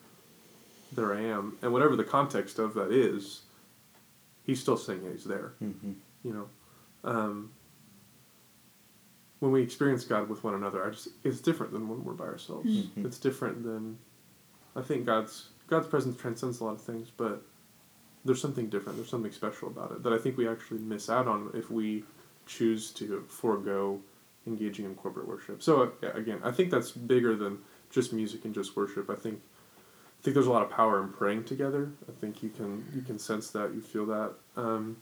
there 0.93 1.12
I 1.15 1.21
am." 1.23 1.57
And 1.62 1.73
whatever 1.73 1.97
the 1.97 2.05
context 2.05 2.59
of 2.59 2.75
that 2.75 2.93
is, 2.93 3.43
he's 4.45 4.61
still 4.61 4.77
saying 4.77 5.09
He's 5.11 5.25
there 5.25 5.55
Mhm. 5.62 5.95
you 6.25 6.33
know 6.33 6.49
um, 7.05 7.51
when 9.41 9.51
we 9.53 9.62
experience 9.62 10.05
god 10.05 10.29
with 10.29 10.43
one 10.45 10.55
another 10.55 10.85
i 10.85 10.91
just 10.91 11.09
it's 11.25 11.41
different 11.41 11.73
than 11.73 11.88
when 11.88 12.05
we're 12.05 12.12
by 12.12 12.25
ourselves 12.25 12.69
Mhm. 12.69 13.05
it's 13.05 13.19
different 13.19 13.62
than 13.65 13.99
i 14.77 14.83
think 14.83 15.07
god's 15.07 15.49
god's 15.73 15.87
presence 15.87 16.17
transcends 16.21 16.61
a 16.61 16.65
lot 16.65 16.75
of 16.75 16.81
things 16.81 17.09
but 17.17 17.43
there's 18.25 18.41
something 18.41 18.69
different 18.69 18.97
there's 18.97 19.09
something 19.09 19.33
special 19.33 19.69
about 19.69 19.91
it 19.91 20.03
that 20.03 20.13
i 20.13 20.19
think 20.19 20.37
we 20.37 20.49
actually 20.49 20.79
miss 20.79 21.09
out 21.09 21.27
on 21.27 21.51
if 21.55 21.71
we 21.71 22.05
choose 22.47 22.91
to 22.91 23.25
forego 23.29 24.01
engaging 24.47 24.85
in 24.85 24.95
corporate 24.95 25.27
worship 25.27 25.63
so 25.63 25.93
uh, 26.03 26.11
again 26.13 26.39
i 26.45 26.51
think 26.51 26.71
that's 26.71 26.91
bigger 26.91 27.35
than 27.35 27.59
just 27.91 28.13
music 28.13 28.45
and 28.45 28.55
just 28.55 28.77
worship 28.77 29.09
i 29.11 29.15
think 29.15 29.41
I 30.23 30.25
think 30.25 30.35
there's 30.35 30.47
a 30.47 30.53
lot 30.53 30.63
of 30.63 30.71
power 30.71 31.03
in 31.03 31.09
praying 31.09 31.45
together. 31.45 31.91
I 32.09 32.13
think 32.13 32.45
you 32.45 32.49
can 32.49 32.87
you 32.95 33.03
can 33.03 33.19
sense 33.19 33.51
that, 33.51 33.75
you 33.75 33.81
feel 33.81 34.07
that. 34.07 34.35
Um, 34.57 34.99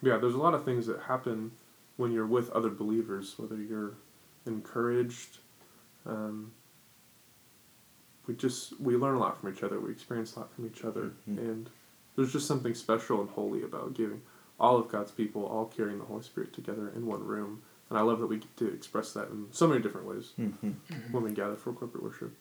yeah, 0.00 0.16
there's 0.16 0.32
a 0.32 0.38
lot 0.38 0.54
of 0.54 0.64
things 0.64 0.86
that 0.86 1.00
happen 1.00 1.50
when 1.98 2.12
you're 2.12 2.26
with 2.26 2.48
other 2.50 2.70
believers, 2.70 3.34
whether 3.36 3.56
you're 3.56 3.92
encouraged. 4.46 5.38
Um, 6.06 6.52
we 8.26 8.34
just 8.34 8.78
we 8.80 8.96
learn 8.96 9.16
a 9.16 9.18
lot 9.18 9.40
from 9.40 9.52
each 9.52 9.62
other. 9.62 9.78
We 9.80 9.90
experience 9.90 10.34
a 10.36 10.40
lot 10.40 10.54
from 10.54 10.66
each 10.66 10.84
other, 10.84 11.12
Mhm. 11.28 11.38
and 11.38 11.70
there's 12.16 12.32
just 12.32 12.46
something 12.46 12.74
special 12.74 13.20
and 13.20 13.30
holy 13.30 13.62
about 13.62 13.94
giving 13.94 14.22
all 14.58 14.76
of 14.78 14.88
God's 14.88 15.10
people 15.10 15.44
all 15.46 15.66
carrying 15.66 15.98
the 15.98 16.04
Holy 16.04 16.22
Spirit 16.22 16.52
together 16.52 16.88
in 16.94 17.06
one 17.06 17.24
room. 17.26 17.62
And 17.90 17.98
I 17.98 18.02
love 18.02 18.20
that 18.20 18.26
we 18.28 18.38
get 18.38 18.56
to 18.58 18.72
express 18.72 19.12
that 19.12 19.28
in 19.28 19.48
so 19.52 19.66
many 19.66 19.82
different 19.82 20.06
ways 20.06 20.32
Mhm. 20.38 20.74
when 21.10 21.22
we 21.22 21.32
gather 21.32 21.56
for 21.56 21.72
corporate 21.72 22.02
worship. 22.02 22.32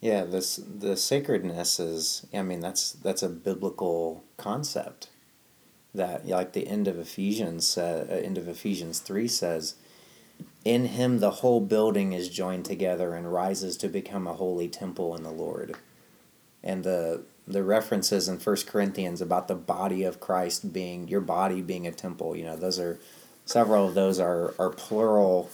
Yeah, 0.00 0.24
this 0.24 0.56
the 0.56 0.96
sacredness 0.96 1.80
is. 1.80 2.26
I 2.34 2.42
mean, 2.42 2.60
that's 2.60 2.92
that's 2.92 3.22
a 3.22 3.28
biblical 3.28 4.24
concept. 4.36 5.08
That 5.94 6.26
like 6.26 6.52
the 6.52 6.66
end 6.66 6.88
of 6.88 6.98
Ephesians, 6.98 7.78
uh, 7.78 8.06
uh, 8.10 8.12
end 8.14 8.36
of 8.36 8.48
Ephesians 8.48 8.98
three 8.98 9.28
says, 9.28 9.76
"In 10.64 10.86
Him 10.86 11.18
the 11.18 11.30
whole 11.30 11.60
building 11.60 12.12
is 12.12 12.28
joined 12.28 12.64
together 12.64 13.14
and 13.14 13.32
rises 13.32 13.76
to 13.78 13.88
become 13.88 14.26
a 14.26 14.34
holy 14.34 14.68
temple 14.68 15.14
in 15.14 15.22
the 15.22 15.30
Lord." 15.30 15.76
And 16.62 16.84
the 16.84 17.22
the 17.46 17.62
references 17.62 18.26
in 18.26 18.38
First 18.38 18.66
Corinthians 18.66 19.20
about 19.20 19.48
the 19.48 19.54
body 19.54 20.02
of 20.02 20.20
Christ 20.20 20.72
being 20.72 21.08
your 21.08 21.20
body 21.20 21.60
being 21.60 21.86
a 21.86 21.92
temple. 21.92 22.34
You 22.36 22.44
know, 22.44 22.56
those 22.56 22.78
are 22.78 22.98
several 23.44 23.88
of 23.88 23.94
those 23.94 24.18
are 24.18 24.54
are 24.58 24.70
plural. 24.70 25.50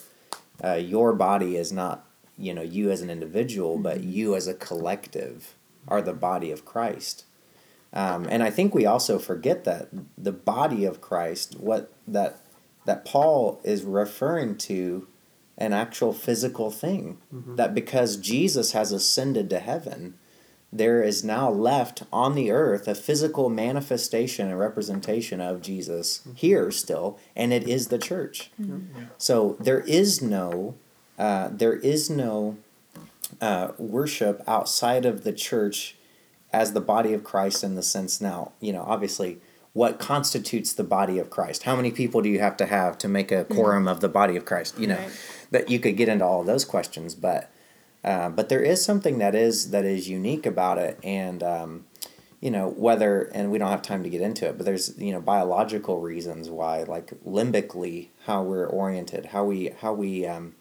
Uh, 0.62 0.74
your 0.74 1.12
body 1.12 1.56
is 1.56 1.72
not 1.72 2.06
you 2.40 2.54
know 2.54 2.62
you 2.62 2.90
as 2.90 3.02
an 3.02 3.10
individual 3.10 3.76
but 3.78 4.00
you 4.00 4.34
as 4.34 4.48
a 4.48 4.54
collective 4.54 5.54
are 5.86 6.00
the 6.00 6.12
body 6.12 6.50
of 6.50 6.64
christ 6.64 7.24
um, 7.92 8.26
and 8.30 8.42
i 8.42 8.50
think 8.50 8.74
we 8.74 8.86
also 8.86 9.18
forget 9.18 9.64
that 9.64 9.88
the 10.16 10.32
body 10.32 10.84
of 10.84 11.00
christ 11.00 11.60
what 11.60 11.92
that 12.08 12.40
that 12.84 13.04
paul 13.04 13.60
is 13.64 13.82
referring 13.82 14.56
to 14.56 15.06
an 15.58 15.72
actual 15.72 16.12
physical 16.12 16.70
thing 16.70 17.18
that 17.56 17.74
because 17.74 18.16
jesus 18.16 18.72
has 18.72 18.92
ascended 18.92 19.50
to 19.50 19.58
heaven 19.58 20.14
there 20.72 21.02
is 21.02 21.24
now 21.24 21.50
left 21.50 22.04
on 22.12 22.34
the 22.36 22.50
earth 22.50 22.86
a 22.86 22.94
physical 22.94 23.48
manifestation 23.50 24.48
and 24.48 24.58
representation 24.58 25.40
of 25.40 25.60
jesus 25.60 26.22
here 26.34 26.70
still 26.70 27.18
and 27.34 27.52
it 27.52 27.66
is 27.68 27.88
the 27.88 27.98
church. 27.98 28.50
Yeah. 28.58 28.76
so 29.18 29.56
there 29.60 29.80
is 29.80 30.22
no, 30.22 30.76
uh, 31.18 31.48
there 31.50 31.74
is 31.74 32.08
no 32.08 32.56
uh, 33.40 33.68
worship 33.78 34.42
outside 34.46 35.04
of 35.04 35.24
the 35.24 35.32
church 35.32 35.96
as 36.52 36.72
the 36.72 36.80
body 36.80 37.14
of 37.14 37.22
Christ 37.22 37.62
in 37.62 37.74
the 37.74 37.82
sense 37.82 38.20
now, 38.20 38.52
you 38.60 38.72
know, 38.72 38.84
obviously 38.86 39.40
what 39.72 39.98
constitutes 39.98 40.72
the 40.72 40.84
body 40.84 41.18
of 41.18 41.30
Christ? 41.30 41.62
How 41.62 41.76
many 41.76 41.90
people 41.90 42.22
do 42.22 42.28
you 42.28 42.40
have 42.40 42.56
to 42.58 42.66
have 42.66 42.98
to 42.98 43.08
make 43.08 43.30
a 43.30 43.44
quorum 43.44 43.86
of 43.86 44.00
the 44.00 44.08
body 44.08 44.36
of 44.36 44.44
Christ? 44.44 44.78
You 44.78 44.88
know, 44.88 44.96
Right. 44.96 45.10
that 45.52 45.70
you 45.70 45.78
could 45.78 45.96
get 45.96 46.08
into 46.08 46.24
all 46.24 46.40
of 46.40 46.46
those 46.46 46.64
questions, 46.64 47.14
but 47.14 47.50
uh, 48.02 48.30
but 48.30 48.48
there 48.48 48.62
is 48.62 48.84
something 48.84 49.18
that 49.18 49.34
is 49.34 49.70
that 49.70 49.84
is 49.84 50.08
unique 50.08 50.46
about 50.46 50.78
it, 50.78 50.98
and 51.04 51.42
um, 51.42 51.84
you 52.40 52.50
know 52.50 52.68
whether 52.70 53.22
and 53.34 53.50
we 53.50 53.58
don't 53.58 53.70
have 53.70 53.82
time 53.82 54.02
to 54.02 54.08
get 54.08 54.22
into 54.22 54.46
it 54.46 54.56
but 54.56 54.64
there's 54.64 54.98
you 54.98 55.12
know 55.12 55.20
biological 55.20 56.00
reasons 56.00 56.48
why 56.48 56.82
like 56.82 57.12
limbically 57.24 58.08
how 58.24 58.42
we're 58.42 58.66
oriented 58.66 59.26
how 59.26 59.44
we 59.44 59.70
how 59.82 59.92
we 59.92 60.26
um, 60.26 60.54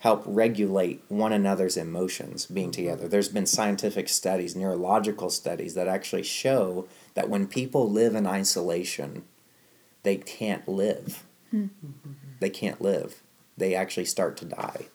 help 0.00 0.22
regulate 0.26 1.02
one 1.08 1.32
another's 1.32 1.76
emotions 1.78 2.44
being 2.46 2.70
together 2.70 3.08
there's 3.08 3.30
been 3.30 3.46
scientific 3.46 4.08
studies 4.10 4.54
neurological 4.54 5.30
studies 5.30 5.72
that 5.74 5.88
actually 5.88 6.22
show 6.22 6.86
that 7.16 7.28
when 7.28 7.46
people 7.48 7.90
live 7.90 8.14
in 8.14 8.26
isolation 8.26 9.24
they 10.04 10.16
can't 10.16 10.66
live 10.68 11.24
they 12.40 12.50
can't 12.50 12.80
live 12.80 13.22
they 13.56 13.74
actually 13.74 14.04
start 14.04 14.36
to 14.36 14.44
die 14.44 14.86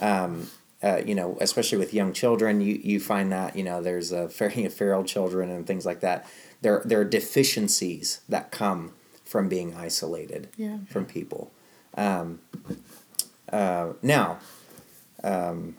um, 0.00 0.48
uh, 0.82 1.00
you 1.06 1.14
know, 1.14 1.38
especially 1.40 1.78
with 1.78 1.94
young 1.94 2.12
children, 2.12 2.60
you, 2.60 2.74
you 2.82 2.98
find 2.98 3.30
that 3.30 3.54
you 3.54 3.62
know 3.62 3.80
there's 3.80 4.10
a 4.10 4.28
feral, 4.28 4.68
feral 4.80 5.04
children 5.04 5.48
and 5.50 5.64
things 5.66 5.86
like 5.86 6.00
that. 6.00 6.26
There 6.60 6.82
there 6.84 7.00
are 7.00 7.04
deficiencies 7.04 8.20
that 8.28 8.50
come 8.50 8.92
from 9.24 9.48
being 9.48 9.74
isolated 9.76 10.48
Yeah. 10.56 10.78
from 10.88 11.04
people. 11.06 11.52
Um, 11.96 12.40
uh, 13.52 13.92
now, 14.02 14.38
um, 15.22 15.76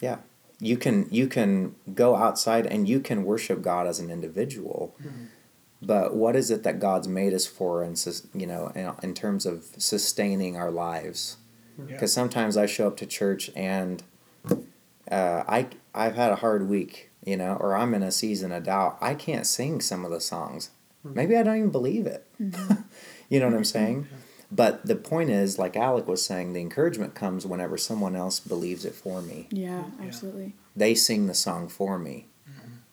yeah, 0.00 0.18
you 0.60 0.76
can 0.76 1.08
you 1.10 1.26
can 1.26 1.74
go 1.94 2.16
outside 2.16 2.66
and 2.66 2.88
you 2.88 3.00
can 3.00 3.24
worship 3.24 3.62
God 3.62 3.86
as 3.86 3.98
an 3.98 4.10
individual. 4.10 4.94
Mm-hmm. 5.02 5.24
But 5.82 6.14
what 6.14 6.36
is 6.36 6.50
it 6.50 6.62
that 6.64 6.78
God's 6.78 7.08
made 7.08 7.32
us 7.32 7.46
for, 7.46 7.82
and 7.82 7.98
you 8.34 8.46
know, 8.46 8.70
in, 8.74 8.92
in 9.02 9.14
terms 9.14 9.46
of 9.46 9.64
sustaining 9.78 10.56
our 10.56 10.70
lives? 10.70 11.38
Yeah. 11.78 11.94
because 11.94 12.12
sometimes 12.12 12.56
I 12.56 12.66
show 12.66 12.88
up 12.88 12.96
to 12.98 13.06
church 13.06 13.50
and 13.56 14.02
uh, 15.10 15.44
I 15.48 15.68
I've 15.94 16.14
had 16.14 16.32
a 16.32 16.36
hard 16.36 16.68
week, 16.68 17.10
you 17.24 17.36
know, 17.36 17.54
or 17.54 17.74
I'm 17.74 17.94
in 17.94 18.02
a 18.02 18.12
season 18.12 18.52
of 18.52 18.64
doubt. 18.64 18.98
I 19.00 19.14
can't 19.14 19.46
sing 19.46 19.80
some 19.80 20.04
of 20.04 20.10
the 20.10 20.20
songs. 20.20 20.70
Mm-hmm. 21.06 21.16
Maybe 21.16 21.36
I 21.36 21.42
don't 21.42 21.56
even 21.56 21.70
believe 21.70 22.06
it. 22.06 22.26
you 23.28 23.40
know 23.40 23.46
what 23.46 23.56
I'm 23.56 23.64
saying? 23.64 24.08
But 24.52 24.84
the 24.84 24.96
point 24.96 25.30
is, 25.30 25.58
like 25.58 25.76
Alec 25.76 26.08
was 26.08 26.24
saying, 26.24 26.52
the 26.52 26.60
encouragement 26.60 27.14
comes 27.14 27.46
whenever 27.46 27.78
someone 27.78 28.16
else 28.16 28.40
believes 28.40 28.84
it 28.84 28.94
for 28.94 29.22
me. 29.22 29.46
Yeah, 29.50 29.84
absolutely. 30.02 30.54
They 30.74 30.94
sing 30.94 31.26
the 31.26 31.34
song 31.34 31.68
for 31.68 31.98
me 31.98 32.26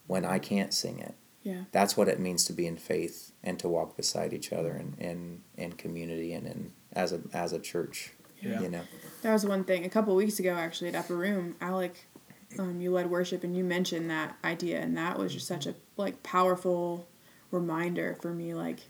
when 0.06 0.24
I 0.24 0.38
can't 0.38 0.72
sing 0.72 0.98
it. 0.98 1.14
Yeah. 1.42 1.64
That's 1.72 1.96
what 1.96 2.08
it 2.08 2.20
means 2.20 2.44
to 2.44 2.52
be 2.52 2.66
in 2.66 2.76
faith 2.76 3.32
and 3.42 3.58
to 3.60 3.68
walk 3.68 3.96
beside 3.96 4.32
each 4.32 4.52
other 4.52 4.72
in, 4.72 4.94
in, 4.98 5.42
in 5.56 5.72
community 5.72 6.32
and 6.32 6.46
in 6.46 6.72
as 6.92 7.12
a 7.12 7.20
as 7.32 7.52
a 7.52 7.58
church. 7.58 8.12
Yeah. 8.40 8.60
You 8.60 8.68
know. 8.68 8.82
That 9.22 9.32
was 9.32 9.46
one 9.46 9.64
thing. 9.64 9.84
A 9.84 9.88
couple 9.88 10.14
weeks 10.14 10.38
ago, 10.38 10.54
actually, 10.54 10.88
at 10.88 10.94
Upper 10.94 11.16
Room, 11.16 11.56
Alec, 11.60 12.06
um, 12.58 12.80
you 12.80 12.90
led 12.92 13.10
worship 13.10 13.44
and 13.44 13.56
you 13.56 13.64
mentioned 13.64 14.10
that 14.10 14.36
idea, 14.44 14.80
and 14.80 14.96
that 14.96 15.18
was 15.18 15.32
just 15.32 15.46
such 15.46 15.66
a 15.66 15.74
like 15.96 16.22
powerful 16.22 17.08
reminder 17.50 18.16
for 18.20 18.32
me. 18.32 18.54
Like, 18.54 18.80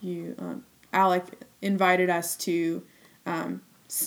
you, 0.00 0.34
um, 0.38 0.64
Alec, 0.92 1.24
invited 1.62 2.10
us 2.10 2.36
to 2.36 2.82
um, 3.24 3.62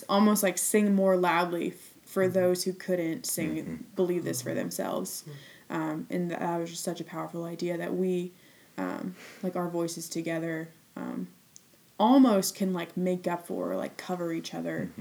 almost 0.07 0.43
like 0.43 0.57
sing 0.57 0.93
more 0.93 1.15
loudly 1.15 1.69
f- 1.69 1.93
for 2.03 2.27
those 2.27 2.63
who 2.63 2.73
couldn't 2.73 3.25
sing, 3.25 3.85
believe 3.95 4.23
this 4.23 4.41
for 4.41 4.53
themselves, 4.53 5.23
um, 5.69 6.05
and 6.09 6.31
that 6.31 6.59
was 6.59 6.69
just 6.69 6.83
such 6.83 7.01
a 7.01 7.03
powerful 7.03 7.45
idea 7.45 7.77
that 7.77 7.93
we, 7.93 8.31
um, 8.77 9.15
like 9.41 9.55
our 9.55 9.69
voices 9.69 10.07
together. 10.09 10.69
Um, 10.95 11.27
almost 11.97 12.55
can 12.55 12.73
like 12.73 12.95
make 12.97 13.25
up 13.25 13.47
for 13.47 13.71
or 13.71 13.75
like 13.77 13.95
cover 13.95 14.33
each 14.33 14.53
other 14.53 14.91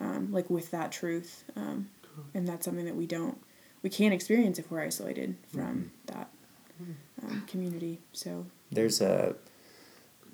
um, 0.00 0.30
like 0.30 0.48
with 0.48 0.70
that 0.70 0.92
truth 0.92 1.42
um, 1.56 1.88
and 2.34 2.46
that's 2.46 2.64
something 2.64 2.84
that 2.84 2.94
we 2.94 3.04
don't 3.04 3.36
we 3.82 3.90
can't 3.90 4.14
experience 4.14 4.58
if 4.58 4.70
we're 4.70 4.80
isolated 4.80 5.36
from 5.52 5.90
that 6.06 6.28
um, 7.22 7.44
community. 7.46 7.98
So 8.12 8.46
there's 8.72 9.00
a 9.00 9.36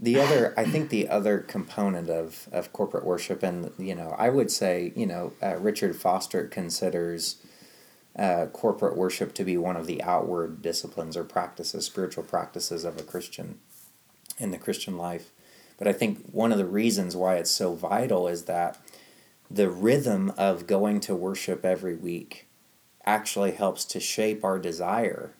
the 0.00 0.18
other 0.20 0.54
i 0.56 0.64
think 0.64 0.90
the 0.90 1.08
other 1.08 1.38
component 1.38 2.08
of 2.08 2.48
of 2.52 2.72
corporate 2.72 3.04
worship 3.04 3.42
and 3.42 3.70
you 3.78 3.94
know 3.94 4.14
i 4.18 4.28
would 4.28 4.50
say 4.50 4.92
you 4.96 5.06
know 5.06 5.32
uh, 5.42 5.56
richard 5.56 5.96
foster 5.96 6.46
considers 6.46 7.36
uh, 8.18 8.44
corporate 8.52 8.94
worship 8.96 9.32
to 9.32 9.42
be 9.42 9.56
one 9.56 9.76
of 9.76 9.86
the 9.86 10.02
outward 10.02 10.60
disciplines 10.60 11.16
or 11.16 11.24
practices 11.24 11.86
spiritual 11.86 12.24
practices 12.24 12.84
of 12.84 12.98
a 12.98 13.02
christian 13.02 13.58
in 14.38 14.50
the 14.50 14.58
christian 14.58 14.96
life 14.96 15.30
but 15.78 15.88
i 15.88 15.92
think 15.92 16.18
one 16.30 16.52
of 16.52 16.58
the 16.58 16.66
reasons 16.66 17.16
why 17.16 17.36
it's 17.36 17.50
so 17.50 17.74
vital 17.74 18.28
is 18.28 18.44
that 18.44 18.78
the 19.50 19.70
rhythm 19.70 20.32
of 20.36 20.66
going 20.66 20.98
to 21.00 21.14
worship 21.14 21.64
every 21.64 21.94
week 21.94 22.46
actually 23.04 23.52
helps 23.52 23.84
to 23.84 24.00
shape 24.00 24.44
our 24.44 24.58
desire 24.58 25.32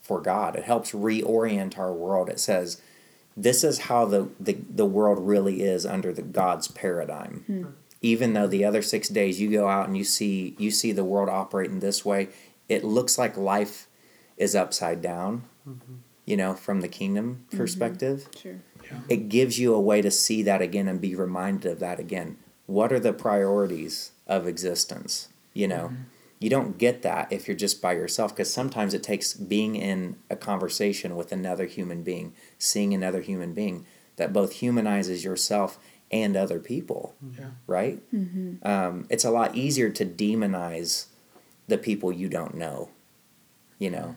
for 0.00 0.20
God. 0.20 0.56
It 0.56 0.64
helps 0.64 0.92
reorient 0.92 1.78
our 1.78 1.92
world. 1.92 2.28
It 2.28 2.38
says, 2.38 2.80
this 3.36 3.64
is 3.64 3.80
how 3.80 4.04
the, 4.04 4.28
the, 4.38 4.58
the 4.68 4.84
world 4.84 5.18
really 5.20 5.62
is 5.62 5.86
under 5.86 6.12
the 6.12 6.22
God's 6.22 6.68
paradigm. 6.68 7.44
Hmm. 7.46 7.64
Even 8.00 8.32
though 8.32 8.48
the 8.48 8.64
other 8.64 8.82
six 8.82 9.08
days 9.08 9.40
you 9.40 9.50
go 9.50 9.68
out 9.68 9.86
and 9.86 9.96
you 9.96 10.02
see 10.02 10.56
you 10.58 10.72
see 10.72 10.90
the 10.90 11.04
world 11.04 11.28
operating 11.28 11.78
this 11.78 12.04
way, 12.04 12.30
it 12.68 12.82
looks 12.82 13.16
like 13.16 13.36
life 13.36 13.86
is 14.36 14.56
upside 14.56 15.00
down, 15.00 15.44
mm-hmm. 15.68 15.94
you 16.24 16.36
know, 16.36 16.54
from 16.54 16.80
the 16.80 16.88
kingdom 16.88 17.44
mm-hmm. 17.46 17.56
perspective. 17.56 18.28
Sure. 18.36 18.60
It 19.08 19.28
gives 19.28 19.58
you 19.58 19.72
a 19.72 19.80
way 19.80 20.02
to 20.02 20.10
see 20.10 20.42
that 20.42 20.60
again 20.60 20.88
and 20.88 21.00
be 21.00 21.14
reminded 21.14 21.70
of 21.70 21.78
that 21.78 22.00
again. 22.00 22.38
What 22.66 22.92
are 22.92 23.00
the 23.00 23.12
priorities 23.12 24.12
of 24.26 24.46
existence? 24.48 25.28
You 25.54 25.68
know, 25.68 25.90
mm-hmm. 25.92 26.02
You 26.42 26.50
don't 26.50 26.78
get 26.78 27.02
that 27.02 27.32
if 27.32 27.46
you're 27.46 27.56
just 27.56 27.80
by 27.82 27.92
yourself 27.92 28.34
because 28.34 28.52
sometimes 28.52 28.94
it 28.94 29.02
takes 29.02 29.34
being 29.34 29.76
in 29.76 30.16
a 30.30 30.36
conversation 30.36 31.16
with 31.16 31.32
another 31.32 31.66
human 31.66 32.02
being, 32.02 32.34
seeing 32.58 32.92
another 32.94 33.20
human 33.20 33.52
being 33.52 33.86
that 34.16 34.32
both 34.32 34.52
humanizes 34.54 35.24
yourself 35.24 35.78
and 36.10 36.36
other 36.36 36.58
people, 36.60 37.14
Yeah. 37.38 37.50
right? 37.66 38.02
Um, 38.62 39.06
it's 39.08 39.24
a 39.24 39.30
lot 39.30 39.54
easier 39.56 39.88
to 39.90 40.04
demonize 40.04 41.06
the 41.68 41.78
people 41.78 42.12
you 42.12 42.28
don't 42.28 42.54
know, 42.54 42.90
you 43.78 43.88
know, 43.90 44.16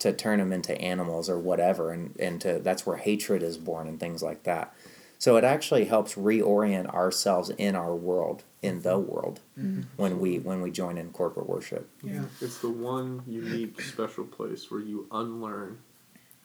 to 0.00 0.12
turn 0.12 0.38
them 0.40 0.52
into 0.52 0.78
animals 0.80 1.30
or 1.30 1.38
whatever, 1.38 1.92
and, 1.92 2.14
and 2.18 2.40
to 2.40 2.58
that's 2.58 2.84
where 2.84 2.96
hatred 2.96 3.42
is 3.42 3.56
born 3.58 3.86
and 3.86 3.98
things 4.00 4.22
like 4.22 4.42
that. 4.42 4.74
So 5.18 5.36
it 5.36 5.44
actually 5.44 5.86
helps 5.86 6.14
reorient 6.14 6.92
ourselves 6.92 7.50
in 7.50 7.74
our 7.74 7.94
world, 7.94 8.44
in 8.62 8.82
the 8.82 8.96
mm-hmm. 8.96 9.10
world, 9.10 9.40
mm-hmm. 9.58 9.82
when 9.96 10.20
we 10.20 10.38
when 10.38 10.60
we 10.60 10.70
join 10.70 10.98
in 10.98 11.10
corporate 11.10 11.48
worship. 11.48 11.88
yeah 12.02 12.24
It's 12.40 12.58
the 12.58 12.70
one 12.70 13.22
unique, 13.26 13.80
special 13.80 14.24
place 14.24 14.70
where 14.70 14.80
you 14.80 15.06
unlearn 15.10 15.78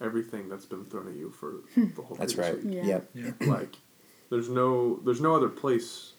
everything 0.00 0.48
that's 0.48 0.64
been 0.66 0.84
thrown 0.84 1.08
at 1.08 1.14
you 1.14 1.30
for 1.30 1.62
hmm. 1.74 1.88
the 1.94 2.02
whole. 2.02 2.16
Time. 2.16 2.26
That's 2.26 2.36
right. 2.36 2.62
week. 2.62 2.74
Yeah. 2.74 2.84
Yep. 2.84 3.10
Yeah. 3.14 3.32
Like, 3.52 3.76
there's 4.30 4.48
no, 4.48 5.00
there's 5.04 5.20
no 5.20 5.34
other 5.34 5.48
place 5.48 6.12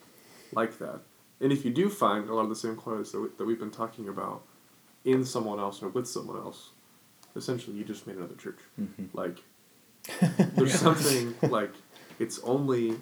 like 0.54 0.78
that. 0.80 1.02
And 1.42 1.52
if 1.52 1.66
you 1.66 1.72
do 1.72 1.89
find 1.89 2.30
a 2.30 2.34
lot 2.34 2.44
of 2.44 2.50
the 2.50 2.56
same 2.56 2.76
qualities 2.76 3.12
that, 3.12 3.20
we, 3.20 3.28
that 3.38 3.46
we've 3.46 3.60
been 3.60 3.72
talking 3.72 4.08
about 4.08 4.44
in 5.04 5.26
someone 5.26 5.60
else 5.60 5.82
or 5.82 5.89
with 5.89 6.08
someone 6.08 6.38
else, 6.38 6.70
essentially 7.36 7.76
you 7.76 7.84
just 7.84 8.08
made 8.08 8.16
another 8.16 8.36
church. 8.36 8.60
Mm-hmm. 8.80 9.18
Like, 9.18 9.39
there's 10.56 10.74
something 10.80 11.34
like 11.50 11.74
it's 12.24 12.40
only 12.40 12.96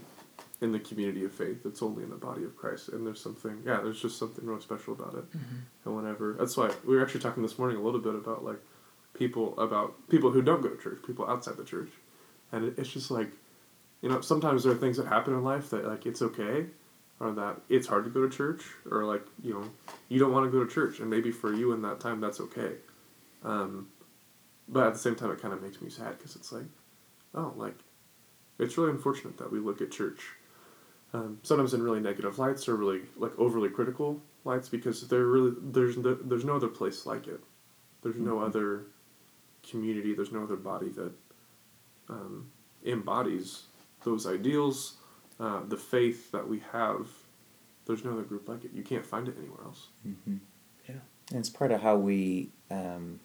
in 0.62 0.72
the 0.72 0.80
community 0.80 1.24
of 1.26 1.32
faith. 1.34 1.66
It's 1.66 1.82
only 1.82 2.04
in 2.04 2.10
the 2.10 2.16
body 2.16 2.44
of 2.44 2.56
Christ, 2.56 2.90
and 2.90 3.06
there's 3.06 3.22
something. 3.22 3.62
Yeah, 3.66 3.80
there's 3.84 4.02
just 4.02 4.18
something 4.18 4.46
really 4.46 4.62
special 4.62 4.94
about 4.94 5.16
it. 5.16 5.26
And 5.86 5.96
whenever 5.96 6.36
that's 6.38 6.56
why 6.58 6.72
we 6.86 6.96
were 6.96 7.04
actually 7.04 7.22
talking 7.22 7.44
this 7.44 7.58
morning 7.58 7.78
a 7.78 7.82
little 7.82 8.00
bit 8.00 8.16
about 8.16 8.44
like 8.44 8.62
people 9.14 9.58
about 9.60 10.10
people 10.10 10.32
who 10.32 10.42
don't 10.42 10.62
go 10.62 10.70
to 10.70 10.82
church, 10.82 11.00
people 11.06 11.28
outside 11.28 11.58
the 11.58 11.66
church, 11.66 11.92
and 12.52 12.66
it, 12.66 12.80
it's 12.80 12.92
just 12.92 13.12
like, 13.12 13.32
you 14.02 14.10
know, 14.10 14.22
sometimes 14.22 14.64
there 14.64 14.74
are 14.74 14.82
things 14.84 14.98
that 14.98 15.08
happen 15.08 15.34
in 15.34 15.44
life 15.44 15.70
that 15.72 15.86
like 15.86 16.06
it's 16.06 16.22
okay, 16.22 16.66
or 17.20 17.32
that 17.32 17.62
it's 17.70 17.88
hard 17.88 18.04
to 18.06 18.10
go 18.10 18.28
to 18.28 18.36
church, 18.36 18.64
or 18.90 19.06
like 19.06 19.26
you 19.44 19.54
know, 19.54 19.70
you 20.10 20.20
don't 20.20 20.34
want 20.34 20.46
to 20.46 20.52
go 20.52 20.64
to 20.64 20.72
church, 20.72 21.00
and 21.00 21.10
maybe 21.10 21.32
for 21.32 21.54
you 21.54 21.74
in 21.74 21.82
that 21.82 22.00
time 22.00 22.20
that's 22.22 22.40
okay. 22.40 22.74
Um, 23.44 23.88
but 24.68 24.88
at 24.88 24.94
the 24.94 25.00
same 25.00 25.16
time, 25.16 25.32
it 25.32 25.42
kind 25.42 25.54
of 25.54 25.62
makes 25.62 25.82
me 25.82 25.90
sad 25.90 26.18
because 26.18 26.36
it's 26.36 26.52
like, 26.52 26.70
oh, 27.36 27.54
like, 27.58 27.76
it's 28.62 28.78
really 28.78 28.92
unfortunate 28.92 29.38
that 29.38 29.52
we 29.52 29.60
look 29.60 29.82
at 29.82 29.92
church 29.92 30.22
um, 31.14 31.40
sometimes 31.44 31.74
in 31.74 31.84
really 31.84 32.00
negative 32.00 32.40
lights 32.40 32.68
or 32.68 32.76
really 32.76 33.02
like 33.18 33.38
overly 33.38 33.70
critical 33.70 34.22
lights 34.46 34.70
because 34.70 35.08
there 35.08 35.26
really 35.26 35.54
there's 35.62 35.98
no, 35.98 36.14
there's 36.16 36.46
no 36.46 36.56
other 36.56 36.68
place 36.68 37.06
like 37.06 37.28
it. 37.28 37.42
There's 38.02 38.16
no 38.16 38.40
other 38.40 38.84
community. 39.70 40.14
There's 40.16 40.32
no 40.32 40.44
other 40.44 40.56
body 40.56 40.90
that 40.90 41.12
um, 42.10 42.50
embodies 42.86 43.64
those 44.04 44.26
ideals, 44.26 44.96
uh, 45.40 45.62
the 45.68 45.78
faith 45.78 46.32
that 46.32 46.48
we 46.48 46.64
have. 46.72 47.08
There's 47.86 48.04
no 48.04 48.14
other 48.14 48.24
group 48.24 48.48
like 48.48 48.64
it. 48.64 48.72
You 48.74 48.84
can't 48.84 49.06
find 49.06 49.28
it 49.28 49.36
anywhere 49.38 49.64
else. 49.66 49.88
Yeah. 50.88 50.96
And 51.30 51.40
it's 51.40 51.50
part 51.50 51.72
of 51.72 51.82
how 51.82 51.98
we, 51.98 52.50
um, 52.72 53.20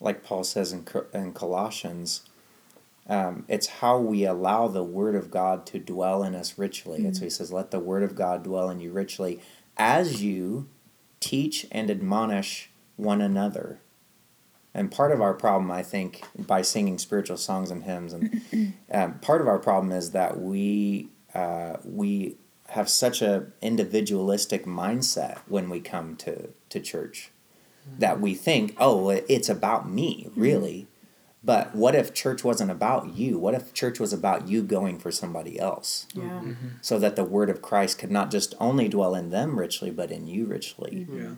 like 0.00 0.22
Paul 0.24 0.44
says 0.44 0.72
in, 0.72 0.84
Co- 0.84 1.06
in 1.14 1.32
Colossians, 1.32 2.22
um, 3.08 3.44
it's 3.48 3.66
how 3.66 3.98
we 3.98 4.24
allow 4.24 4.68
the 4.68 4.84
Word 4.84 5.14
of 5.14 5.30
God 5.30 5.64
to 5.66 5.78
dwell 5.78 6.22
in 6.22 6.34
us 6.34 6.58
richly. 6.58 7.04
And 7.04 7.16
so 7.16 7.24
he 7.24 7.30
says, 7.30 7.52
Let 7.52 7.70
the 7.70 7.80
Word 7.80 8.02
of 8.02 8.14
God 8.14 8.42
dwell 8.44 8.68
in 8.70 8.80
you 8.80 8.92
richly 8.92 9.40
as 9.76 10.22
you 10.22 10.68
teach 11.20 11.66
and 11.72 11.90
admonish 11.90 12.70
one 12.96 13.20
another 13.20 13.80
And 14.74 14.90
part 14.90 15.12
of 15.12 15.20
our 15.20 15.34
problem, 15.34 15.70
I 15.70 15.82
think, 15.82 16.22
by 16.36 16.62
singing 16.62 16.98
spiritual 16.98 17.36
songs 17.38 17.70
and 17.70 17.84
hymns, 17.84 18.12
and 18.12 18.74
um, 18.92 19.18
part 19.20 19.40
of 19.40 19.48
our 19.48 19.58
problem 19.58 19.92
is 19.92 20.10
that 20.12 20.38
we 20.40 21.08
uh, 21.34 21.76
we 21.84 22.36
have 22.68 22.88
such 22.88 23.22
a 23.22 23.46
individualistic 23.62 24.66
mindset 24.66 25.38
when 25.48 25.70
we 25.70 25.80
come 25.80 26.16
to 26.16 26.50
to 26.68 26.80
church 26.80 27.30
that 27.98 28.20
we 28.20 28.34
think, 28.34 28.76
oh, 28.78 29.08
it's 29.08 29.48
about 29.48 29.88
me, 29.88 30.28
really. 30.36 30.86
But 31.42 31.74
what 31.74 31.94
if 31.94 32.12
church 32.12 32.42
wasn't 32.42 32.70
about 32.70 33.14
you? 33.14 33.38
What 33.38 33.54
if 33.54 33.72
church 33.72 34.00
was 34.00 34.12
about 34.12 34.48
you 34.48 34.62
going 34.62 34.98
for 34.98 35.12
somebody 35.12 35.58
else? 35.58 36.06
Yeah. 36.14 36.22
Mm-hmm. 36.22 36.68
So 36.80 36.98
that 36.98 37.16
the 37.16 37.24
word 37.24 37.48
of 37.48 37.62
Christ 37.62 37.98
could 37.98 38.10
not 38.10 38.30
just 38.30 38.54
only 38.58 38.88
dwell 38.88 39.14
in 39.14 39.30
them 39.30 39.58
richly, 39.58 39.90
but 39.90 40.10
in 40.10 40.26
you 40.26 40.46
richly. 40.46 40.90
Mm-hmm. 40.90 41.22
Yeah. 41.22 41.30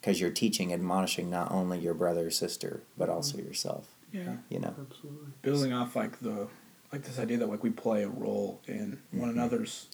Because 0.00 0.20
you're 0.20 0.30
teaching, 0.30 0.72
admonishing 0.72 1.28
not 1.28 1.50
only 1.50 1.78
your 1.78 1.94
brother 1.94 2.28
or 2.28 2.30
sister, 2.30 2.82
but 2.96 3.08
mm-hmm. 3.08 3.16
also 3.16 3.38
yourself. 3.38 3.88
Yeah. 4.12 4.36
You 4.48 4.60
know. 4.60 4.74
Absolutely. 4.80 5.32
building 5.42 5.72
off 5.72 5.96
like 5.96 6.20
the 6.20 6.46
like 6.92 7.02
this 7.02 7.18
idea 7.18 7.38
that 7.38 7.48
like 7.48 7.62
we 7.62 7.70
play 7.70 8.02
a 8.02 8.08
role 8.08 8.60
in 8.66 9.00
one 9.10 9.30
another's 9.30 9.88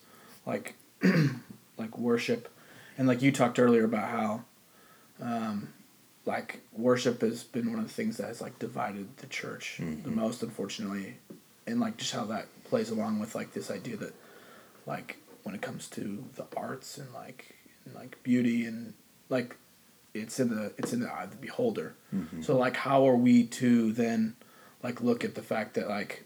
like 0.47 0.75
like 1.77 1.99
worship 1.99 2.49
and 2.97 3.07
like 3.07 3.21
you 3.21 3.31
talked 3.31 3.59
earlier 3.59 3.85
about 3.85 4.09
how 4.09 4.45
um 5.21 5.69
like 6.27 6.61
worship 6.73 7.21
has 7.23 7.45
been 7.45 7.71
one 7.71 7.79
of 7.79 7.87
the 7.87 7.95
things 7.95 8.17
that 8.17 8.27
has 8.27 8.41
like 8.41 8.59
divided 8.59 9.17
the 9.19 9.29
church 9.29 9.77
the 9.79 9.85
mm-hmm. 9.85 10.17
most 10.17 10.43
unfortunately. 10.43 11.17
And 11.69 11.81
like 11.81 11.97
just 11.97 12.13
how 12.13 12.25
that 12.27 12.47
plays 12.65 12.91
along 12.91 13.21
with 13.21 13.35
like 13.35 13.53
this 13.53 13.71
idea 13.71 13.97
that 13.97 14.13
like 14.87 15.17
when 15.45 15.55
it 15.55 15.63
comes 15.63 15.89
to 15.89 16.25
the 16.35 16.45
arts 16.57 16.99
and 16.99 17.13
like 17.15 17.55
and 17.85 17.95
like 17.95 18.23
beauty 18.23 18.67
and 18.67 18.93
like 19.29 19.57
it's 20.15 20.41
in 20.41 20.51
the 20.51 20.73
it's 20.77 20.93
in 20.93 21.01
the 21.01 21.09
eye 21.09 21.25
of 21.25 21.31
the 21.31 21.37
beholder. 21.37 21.95
Mm-hmm. 22.15 22.43
So 22.43 22.57
like 22.57 22.77
how 22.77 23.09
are 23.09 23.17
we 23.17 23.45
to 23.45 23.93
then 23.93 24.35
like 24.83 25.01
look 25.01 25.25
at 25.25 25.37
the 25.37 25.43
fact 25.43 25.75
that 25.75 25.89
like 25.89 26.25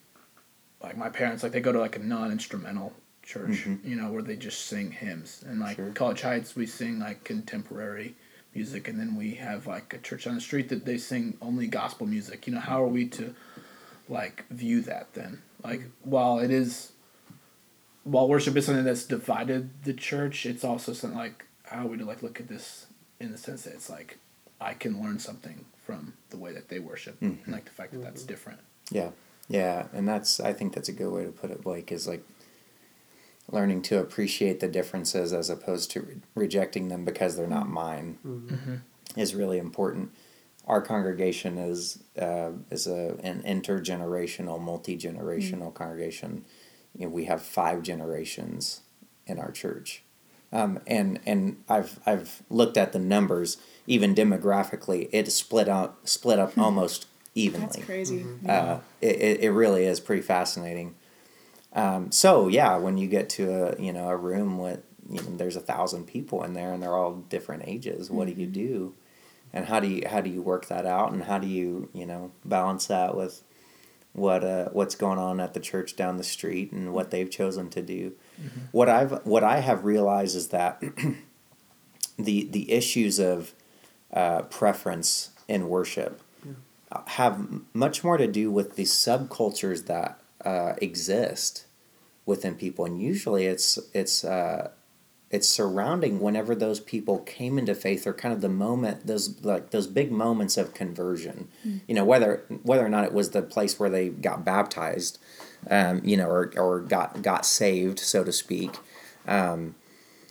like 0.83 0.97
my 0.97 1.11
parents 1.11 1.43
like 1.43 1.53
they 1.53 1.61
go 1.61 1.73
to 1.73 1.81
like 1.81 1.97
a 1.97 2.01
non-instrumental 2.01 2.95
church 3.23 3.65
mm-hmm. 3.65 3.87
you 3.89 3.97
know 3.97 4.11
where 4.11 4.23
they 4.23 4.37
just 4.37 4.67
sing 4.67 4.93
hymns. 4.93 5.45
And 5.47 5.61
like 5.61 5.77
Sure. 5.77 5.91
college 5.91 6.23
heights 6.23 6.57
we 6.57 6.65
sing 6.65 6.99
like 6.99 7.23
contemporary 7.25 8.15
music 8.55 8.89
and 8.89 8.99
then 8.99 9.17
we 9.17 9.35
have 9.35 9.67
like 9.67 9.93
a 9.95 9.99
church 9.99 10.27
on 10.27 10.35
the 10.35 10.41
street 10.41 10.69
that 10.69 10.85
they 10.85 10.99
sing 10.99 11.37
only 11.41 11.67
gospel 11.67 12.07
music. 12.07 12.47
You 12.47 12.55
know 12.55 12.61
how 12.61 12.83
are 12.83 12.89
we 12.89 13.07
to 13.09 13.35
like 14.09 14.45
view 14.49 14.83
that 14.83 15.15
then? 15.15 15.43
Like 15.63 15.83
while 16.03 16.39
it 16.39 16.51
is 16.51 16.93
while 18.05 18.29
worship 18.29 18.57
is 18.57 18.67
something 18.67 18.85
that's 18.85 19.05
divided 19.05 19.85
the 19.85 19.93
church 19.93 20.47
it's 20.47 20.65
also 20.65 20.95
something 20.95 21.19
like 21.19 21.45
how 21.65 21.85
are 21.85 21.87
we 21.87 21.99
to 21.99 22.05
like 22.07 22.23
look 22.23 22.41
at 22.41 22.49
this 22.49 22.87
in 23.21 23.31
the 23.31 23.37
sense 23.37 23.65
that 23.65 23.75
it's 23.75 23.91
like 23.91 24.17
i 24.59 24.73
can 24.73 25.03
learn 25.03 25.19
something 25.19 25.67
from 25.91 26.13
the 26.31 26.37
way 26.37 26.53
that 26.53 26.69
they 26.69 26.79
worship 26.79 27.21
and 27.21 27.41
mm-hmm. 27.41 27.53
like 27.53 27.65
the 27.65 27.71
fact 27.71 27.93
that 27.93 28.03
that's 28.03 28.23
mm-hmm. 28.23 28.29
different. 28.29 28.61
Yeah, 28.91 29.11
yeah, 29.49 29.87
and 29.93 30.07
that's 30.07 30.39
I 30.39 30.53
think 30.53 30.75
that's 30.75 30.89
a 30.89 30.93
good 30.93 31.11
way 31.11 31.25
to 31.25 31.33
put 31.33 31.51
it, 31.51 31.63
Blake. 31.63 31.91
Is 31.91 32.07
like 32.07 32.25
learning 33.51 33.83
to 33.83 33.99
appreciate 33.99 34.61
the 34.61 34.69
differences 34.69 35.33
as 35.33 35.51
opposed 35.51 35.91
to 35.93 36.01
re- 36.01 36.17
rejecting 36.35 36.89
them 36.89 37.05
because 37.05 37.37
they're 37.37 37.47
not 37.47 37.69
mine 37.69 38.19
is 39.17 39.35
really 39.35 39.59
important. 39.59 40.11
Our 40.67 40.81
congregation 40.81 41.59
is 41.59 42.03
uh, 42.21 42.51
is 42.71 42.87
a 42.87 43.17
an 43.23 43.43
intergenerational, 43.43 44.61
multi 44.61 44.97
generational 44.97 45.73
congregation. 45.75 46.45
You 46.97 47.07
know, 47.07 47.13
we 47.13 47.25
have 47.25 47.43
five 47.43 47.83
generations 47.83 48.83
in 49.27 49.39
our 49.39 49.51
church, 49.51 50.03
um, 50.53 50.79
and 50.87 51.19
and 51.27 51.63
I've 51.69 51.99
I've 52.07 52.43
looked 52.51 52.77
at 52.77 52.93
the 52.93 52.99
numbers. 52.99 53.57
Even 53.87 54.15
demographically, 54.15 55.09
it 55.11 55.27
is 55.27 55.35
split 55.35 55.69
out 55.69 56.09
split 56.09 56.39
up 56.39 56.57
almost 56.59 57.07
evenly 57.35 57.67
That's 57.67 57.85
crazy. 57.85 58.27
uh, 58.49 58.79
it, 59.01 59.17
it, 59.17 59.41
it 59.41 59.51
really 59.51 59.85
is 59.87 59.99
pretty 59.99 60.23
fascinating. 60.23 60.95
Um, 61.73 62.11
so 62.11 62.49
yeah, 62.49 62.77
when 62.77 62.99
you 62.99 63.07
get 63.09 63.29
to 63.31 63.53
a 63.53 63.81
you 63.81 63.93
know 63.93 64.09
a 64.09 64.17
room 64.17 64.59
with 64.59 64.83
you 65.09 65.17
know 65.17 65.37
there's 65.37 65.57
a 65.57 65.61
thousand 65.61 66.07
people 66.07 66.43
in 66.45 66.55
there 66.55 66.73
and 66.73 66.83
they're 66.83 66.97
all 66.97 67.15
different 67.15 67.65
ages. 67.67 68.11
What 68.11 68.27
do 68.27 68.35
you 68.35 68.47
do? 68.47 68.95
And 69.53 69.67
how 69.67 69.81
do 69.81 69.89
you 69.89 70.03
how 70.09 70.21
do 70.21 70.31
you 70.31 70.43
work 70.43 70.67
that 70.67 70.87
out? 70.87 71.13
And 71.13 71.25
how 71.25 71.39
do 71.39 71.47
you 71.47 71.89
you 71.93 72.07
know 72.07 72.33
balance 72.45 72.87
that 72.87 73.17
with 73.17 73.43
what 74.13 74.43
uh, 74.45 74.69
what's 74.71 74.95
going 74.95 75.19
on 75.19 75.39
at 75.41 75.55
the 75.55 75.61
church 75.61 75.95
down 75.97 76.17
the 76.17 76.25
street 76.25 76.73
and 76.73 76.93
what 76.93 77.11
they've 77.11 77.31
chosen 77.31 77.71
to 77.71 77.83
do? 77.83 78.13
What 78.73 78.89
I've 78.89 79.25
what 79.25 79.45
I 79.45 79.61
have 79.61 79.85
realized 79.85 80.37
is 80.37 80.49
that 80.49 80.83
the 82.19 82.49
the 82.51 82.73
issues 82.73 83.19
of 83.21 83.53
uh, 84.13 84.43
preference 84.43 85.31
in 85.47 85.69
worship 85.69 86.21
uh, 86.93 87.03
have 87.07 87.49
much 87.73 88.03
more 88.03 88.17
to 88.17 88.27
do 88.27 88.51
with 88.51 88.75
the 88.77 88.83
subcultures 88.85 89.87
that 89.87 90.20
uh, 90.45 90.75
exist 90.81 91.67
within 92.27 92.55
people, 92.55 92.85
and 92.85 93.01
usually 93.01 93.47
it's 93.47 93.79
it's 93.93 94.25
uh, 94.25 94.71
it's 95.31 95.49
surrounding 95.49 96.21
whenever 96.21 96.55
those 96.55 96.81
people 96.81 97.19
came 97.21 97.59
into 97.59 97.75
faith 97.75 98.07
or 98.07 98.13
kind 98.13 98.35
of 98.35 98.41
the 98.41 98.49
moment 98.49 99.07
those 99.07 99.43
like 99.45 99.71
those 99.71 99.87
big 99.87 100.11
moments 100.11 100.57
of 100.57 100.75
conversion. 100.75 101.49
You 101.87 101.95
know 101.95 102.05
whether 102.05 102.45
whether 102.63 102.85
or 102.85 102.89
not 102.89 103.05
it 103.05 103.13
was 103.13 103.31
the 103.31 103.43
place 103.43 103.79
where 103.79 103.91
they 103.91 104.09
got 104.09 104.45
baptized, 104.45 105.19
um, 105.71 106.01
you 106.05 106.17
know, 106.17 106.29
or 106.29 106.53
or 106.57 106.81
got 106.81 107.23
got 107.23 107.47
saved, 107.47 107.99
so 107.99 108.25
to 108.25 108.33
speak. 108.33 108.77
Um, 109.27 109.75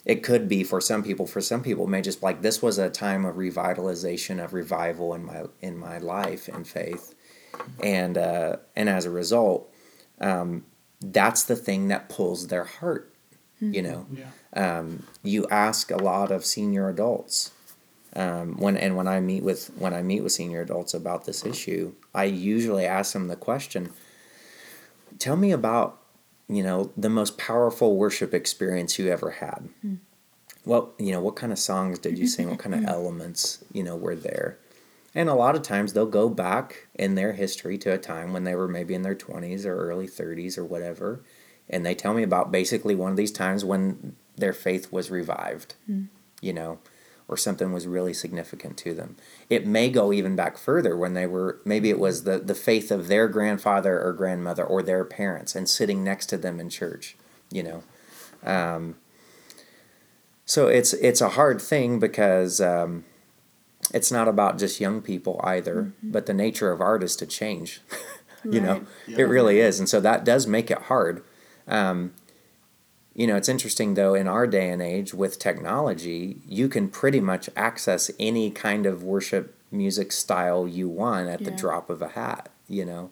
it 0.06 0.24
could 0.24 0.48
be 0.50 0.64
for 0.64 0.82
some 0.82 1.04
people 1.04 1.28
for 1.28 1.42
some 1.42 1.62
people 1.62 1.84
it 1.86 1.90
may 1.90 2.02
just 2.02 2.24
like 2.24 2.42
this 2.42 2.62
was 2.62 2.78
a 2.78 2.90
time 2.90 3.26
of 3.26 3.36
revitalization 3.36 4.44
of 4.44 4.54
revival 4.54 5.14
in 5.14 5.24
my 5.24 5.44
in 5.62 5.78
my 5.78 5.98
life 5.98 6.48
and 6.48 6.68
faith 6.68 7.14
and 7.84 8.18
uh, 8.18 8.56
and 8.76 8.90
as 8.90 9.06
a 9.06 9.10
result 9.10 9.69
um, 10.22 10.64
that's 11.02 11.44
the 11.44 11.56
thing 11.56 11.88
that 11.88 12.10
pulls 12.10 12.48
their 12.48 12.66
heart 12.66 13.14
you 13.62 13.82
know 13.82 14.06
yeah 14.12 14.80
um, 14.80 15.04
you 15.22 15.46
ask 15.52 15.92
a 15.92 15.98
lot 15.98 16.32
of 16.32 16.46
senior 16.46 16.88
adults 16.90 17.52
um, 18.16 18.58
when 18.58 18.76
and 18.76 18.96
when 18.96 19.08
I 19.08 19.20
meet 19.20 19.44
with 19.44 19.68
when 19.78 19.94
I 19.94 20.02
meet 20.02 20.22
with 20.22 20.32
senior 20.32 20.62
adults 20.62 20.94
about 20.94 21.26
this 21.26 21.46
issue, 21.46 21.94
I 22.14 22.24
usually 22.24 22.86
ask 22.86 23.14
them 23.14 23.28
the 23.28 23.36
question: 23.36 23.92
Tell 25.20 25.36
me 25.36 25.52
about 25.52 26.00
you 26.48 26.64
know 26.64 26.92
the 26.98 27.10
most 27.10 27.38
powerful 27.38 27.96
worship 27.98 28.34
experience 28.34 28.98
you 28.98 29.12
ever 29.12 29.32
had. 29.32 29.70
What 30.64 30.90
you 30.98 31.12
know, 31.12 31.22
what 31.22 31.36
kind 31.36 31.52
of 31.52 31.60
songs 31.60 32.00
did 32.00 32.18
you 32.18 32.26
sing? 32.28 32.50
What 32.50 32.60
kind 32.60 32.74
of 32.74 32.84
elements 32.88 33.64
you 33.72 33.84
know 33.84 33.96
were 33.96 34.16
there? 34.16 34.58
And 35.16 35.28
a 35.28 35.34
lot 35.34 35.56
of 35.56 35.64
times 35.64 35.94
they'll 35.94 36.06
go 36.06 36.30
back 36.30 36.88
in 36.94 37.16
their 37.16 37.34
history 37.34 37.78
to 37.80 37.94
a 37.94 37.98
time 37.98 38.32
when 38.32 38.44
they 38.44 38.56
were 38.56 38.68
maybe 38.68 38.94
in 38.94 39.02
their 39.02 39.16
twenties 39.16 39.66
or 39.66 39.76
early 39.76 40.08
thirties 40.08 40.58
or 40.58 40.66
whatever, 40.66 41.24
and 41.70 41.86
they 41.86 41.96
tell 41.96 42.14
me 42.14 42.24
about 42.24 42.52
basically 42.52 42.96
one 42.96 43.12
of 43.12 43.18
these 43.18 43.32
times 43.32 43.66
when 43.66 44.16
their 44.36 44.54
faith 44.54 44.92
was 44.92 45.10
revived. 45.10 45.76
You 46.42 46.54
know, 46.54 46.80
or 47.30 47.38
something 47.38 47.72
was 47.72 47.86
really 47.86 48.14
significant 48.14 48.76
to 48.78 48.94
them. 48.94 49.16
It 49.50 49.66
may 49.66 49.90
go 49.90 50.12
even 50.12 50.36
back 50.36 50.58
further 50.58 50.98
when 50.98 51.14
they 51.14 51.28
were 51.28 51.60
maybe 51.64 51.90
it 51.90 52.00
was 52.00 52.24
the, 52.24 52.40
the 52.40 52.56
faith 52.56 52.92
of 52.92 53.08
their 53.08 53.28
grandfather 53.28 54.02
or 54.02 54.14
grandmother 54.14 54.64
or 54.64 54.82
their 54.82 55.06
parents 55.06 55.56
and 55.56 55.70
sitting 55.70 56.04
next 56.04 56.26
to 56.28 56.38
them 56.38 56.60
in 56.60 56.70
church, 56.70 57.16
you 57.52 57.64
know. 57.64 57.84
Um, 58.44 58.96
so 60.46 60.68
it's 60.68 60.94
it's 60.94 61.22
a 61.22 61.30
hard 61.30 61.62
thing 61.62 62.00
because 62.00 62.60
um, 62.60 63.06
it's 63.94 64.12
not 64.12 64.28
about 64.28 64.58
just 64.60 64.80
young 64.80 65.02
people 65.02 65.40
either, 65.44 65.94
but 66.04 66.26
the 66.26 66.34
nature 66.34 66.72
of 66.72 66.82
art 66.82 67.04
is 67.04 67.16
to 67.18 67.26
change. 67.26 67.82
you 68.44 68.62
know, 68.62 68.86
Right. 69.08 69.20
it 69.20 69.24
really 69.26 69.60
is, 69.60 69.80
and 69.80 69.90
so 69.90 70.00
that 70.02 70.24
does 70.24 70.48
make 70.48 70.72
it 70.72 70.84
hard. 70.84 71.24
Um, 71.68 72.14
you 73.14 73.28
know, 73.28 73.36
it's 73.36 73.50
interesting 73.50 73.96
though, 73.96 74.14
in 74.14 74.28
our 74.28 74.48
day 74.48 74.70
and 74.70 74.82
age 74.82 75.14
with 75.14 75.40
technology, 75.40 76.38
you 76.48 76.70
can 76.70 76.88
pretty 76.90 77.20
much 77.20 77.50
access 77.56 78.10
any 78.20 78.50
kind 78.50 78.86
of 78.86 79.04
worship 79.04 79.56
music 79.72 80.12
style 80.12 80.68
you 80.68 80.88
want 80.88 81.28
at 81.28 81.44
the 81.44 81.52
drop 81.52 81.90
of 81.90 82.02
a 82.02 82.10
hat, 82.10 82.50
you 82.68 82.86
know, 82.86 83.12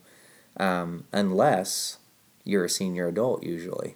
um, 0.58 1.04
unless 1.12 1.98
you're 2.46 2.66
a 2.66 2.70
senior 2.70 3.08
adult 3.10 3.44
usually. 3.44 3.96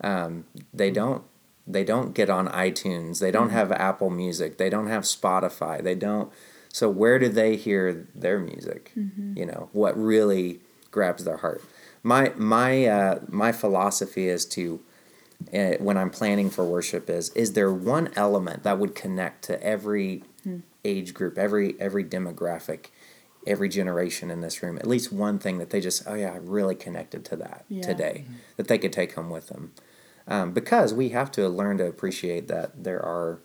Um, 0.00 0.46
they 0.72 0.90
don't 0.90 1.22
they 1.66 1.84
don't 1.84 2.14
get 2.14 2.30
on 2.30 2.48
iTunes. 2.48 3.18
They 3.20 3.30
don't 3.30 3.50
have 3.50 3.72
Apple 3.72 4.10
Music. 4.10 4.56
They 4.58 4.70
don't 4.70 4.86
have 4.88 5.02
Spotify. 5.02 5.82
They 5.82 5.94
don't. 5.94 6.30
So 6.72 6.88
where 6.90 7.18
do 7.18 7.28
they 7.28 7.56
hear 7.56 8.06
their 8.14 8.38
music? 8.38 8.92
You 9.34 9.46
know 9.46 9.68
what 9.72 9.96
really 10.00 10.60
grabs 10.90 11.24
their 11.24 11.38
heart. 11.38 11.62
My 12.02 12.32
my 12.36 12.86
uh, 12.86 13.18
my 13.28 13.50
philosophy 13.52 14.28
is 14.28 14.44
to 14.46 14.80
uh, 15.52 15.72
when 15.78 15.96
I'm 15.96 16.10
planning 16.10 16.50
for 16.50 16.64
worship 16.64 17.10
is 17.10 17.30
is 17.30 17.52
there 17.54 17.72
one 17.72 18.10
element 18.16 18.62
that 18.62 18.78
would 18.78 18.94
connect 18.94 19.42
to 19.44 19.62
every 19.62 20.22
age 20.84 21.14
group, 21.14 21.36
every 21.38 21.74
every 21.80 22.04
demographic, 22.04 22.86
every 23.46 23.68
generation 23.68 24.30
in 24.30 24.40
this 24.40 24.62
room? 24.62 24.76
At 24.78 24.86
least 24.86 25.12
one 25.12 25.38
thing 25.38 25.58
that 25.58 25.70
they 25.70 25.80
just 25.80 26.04
oh 26.06 26.14
yeah, 26.14 26.32
I 26.32 26.36
really 26.36 26.74
connected 26.76 27.24
to 27.26 27.36
that 27.36 27.64
Yeah. 27.68 27.82
today 27.82 28.24
that 28.56 28.68
they 28.68 28.78
could 28.78 28.92
take 28.92 29.14
home 29.14 29.30
with 29.30 29.48
them, 29.48 29.72
um, 30.28 30.52
because 30.52 30.92
we 30.94 31.10
have 31.10 31.30
to 31.32 31.48
learn 31.48 31.78
to 31.78 31.86
appreciate 31.86 32.48
that 32.48 32.84
there 32.84 33.00
are 33.04 33.38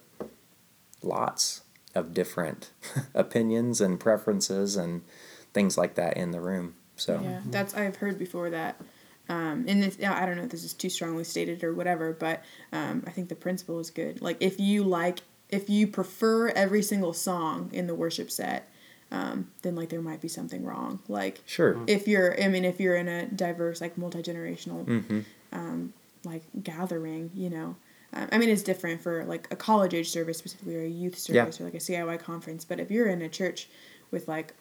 lots 1.02 1.62
of 1.96 2.14
different 2.14 2.72
opinions 3.14 3.82
and 3.82 4.00
preferences 4.00 4.76
and 4.76 5.02
things 5.54 5.78
like 5.78 5.96
that 5.96 6.16
in 6.18 6.32
the 6.32 6.40
room. 6.40 6.76
So 6.96 7.20
Yeah, 7.22 7.42
that's 7.48 7.74
I've 7.74 7.98
heard 7.98 8.18
before 8.20 8.50
that. 8.52 8.80
Um, 9.30 9.66
and 9.68 9.84
this, 9.84 9.98
I 10.04 10.26
don't 10.26 10.38
know 10.38 10.44
if 10.44 10.50
this 10.50 10.64
is 10.64 10.74
too 10.74 10.90
strongly 10.90 11.24
stated 11.24 11.64
or 11.64 11.74
whatever, 11.74 12.12
but 12.14 12.44
um, 12.74 13.04
I 13.08 13.12
think 13.12 13.30
the 13.30 13.36
principle 13.36 13.80
is 13.80 13.90
good. 13.90 14.22
Like 14.22 14.38
if 14.40 14.60
you 14.60 14.84
like, 14.84 15.20
if 15.50 15.70
you 15.70 15.88
prefer 15.88 16.50
every 16.50 16.82
single 16.82 17.14
song 17.14 17.70
in 17.74 17.88
the 17.88 17.96
worship 17.96 18.30
set, 18.32 18.70
um, 19.12 19.50
then 19.62 19.76
like 19.76 19.90
there 19.90 20.02
might 20.02 20.22
be 20.22 20.28
something 20.28 20.66
wrong. 20.66 21.00
Like 21.08 21.42
sure, 21.46 21.80
if 21.88 22.08
you're, 22.08 22.42
I 22.42 22.48
mean, 22.48 22.64
if 22.66 22.80
you're 22.80 22.96
in 22.96 23.08
a 23.08 23.26
diverse, 23.26 23.82
like 23.82 23.98
multi 23.98 24.22
generational, 24.22 24.86
Mm-hmm. 24.86 25.20
um, 25.52 25.94
like 26.24 26.44
gathering, 26.64 27.32
you 27.34 27.50
know. 27.50 27.76
Um, 28.14 28.28
I 28.32 28.38
mean, 28.38 28.50
it's 28.50 28.64
different 28.64 29.00
for 29.02 29.24
like 29.26 29.48
a 29.52 29.56
college 29.56 29.94
age 29.94 30.10
service 30.10 30.38
specifically, 30.38 30.76
or 30.76 30.84
a 30.84 30.88
youth 30.88 31.14
Yeah. 31.30 31.44
service, 31.46 31.62
or 31.62 31.66
like 31.66 31.76
a 31.76 31.80
CIY 31.80 32.20
conference. 32.20 32.66
But 32.66 32.80
if 32.80 32.92
you're 32.92 33.08
in 33.08 33.22
a 33.22 33.30
church 33.30 33.70
with 34.12 34.28
like 34.28 34.54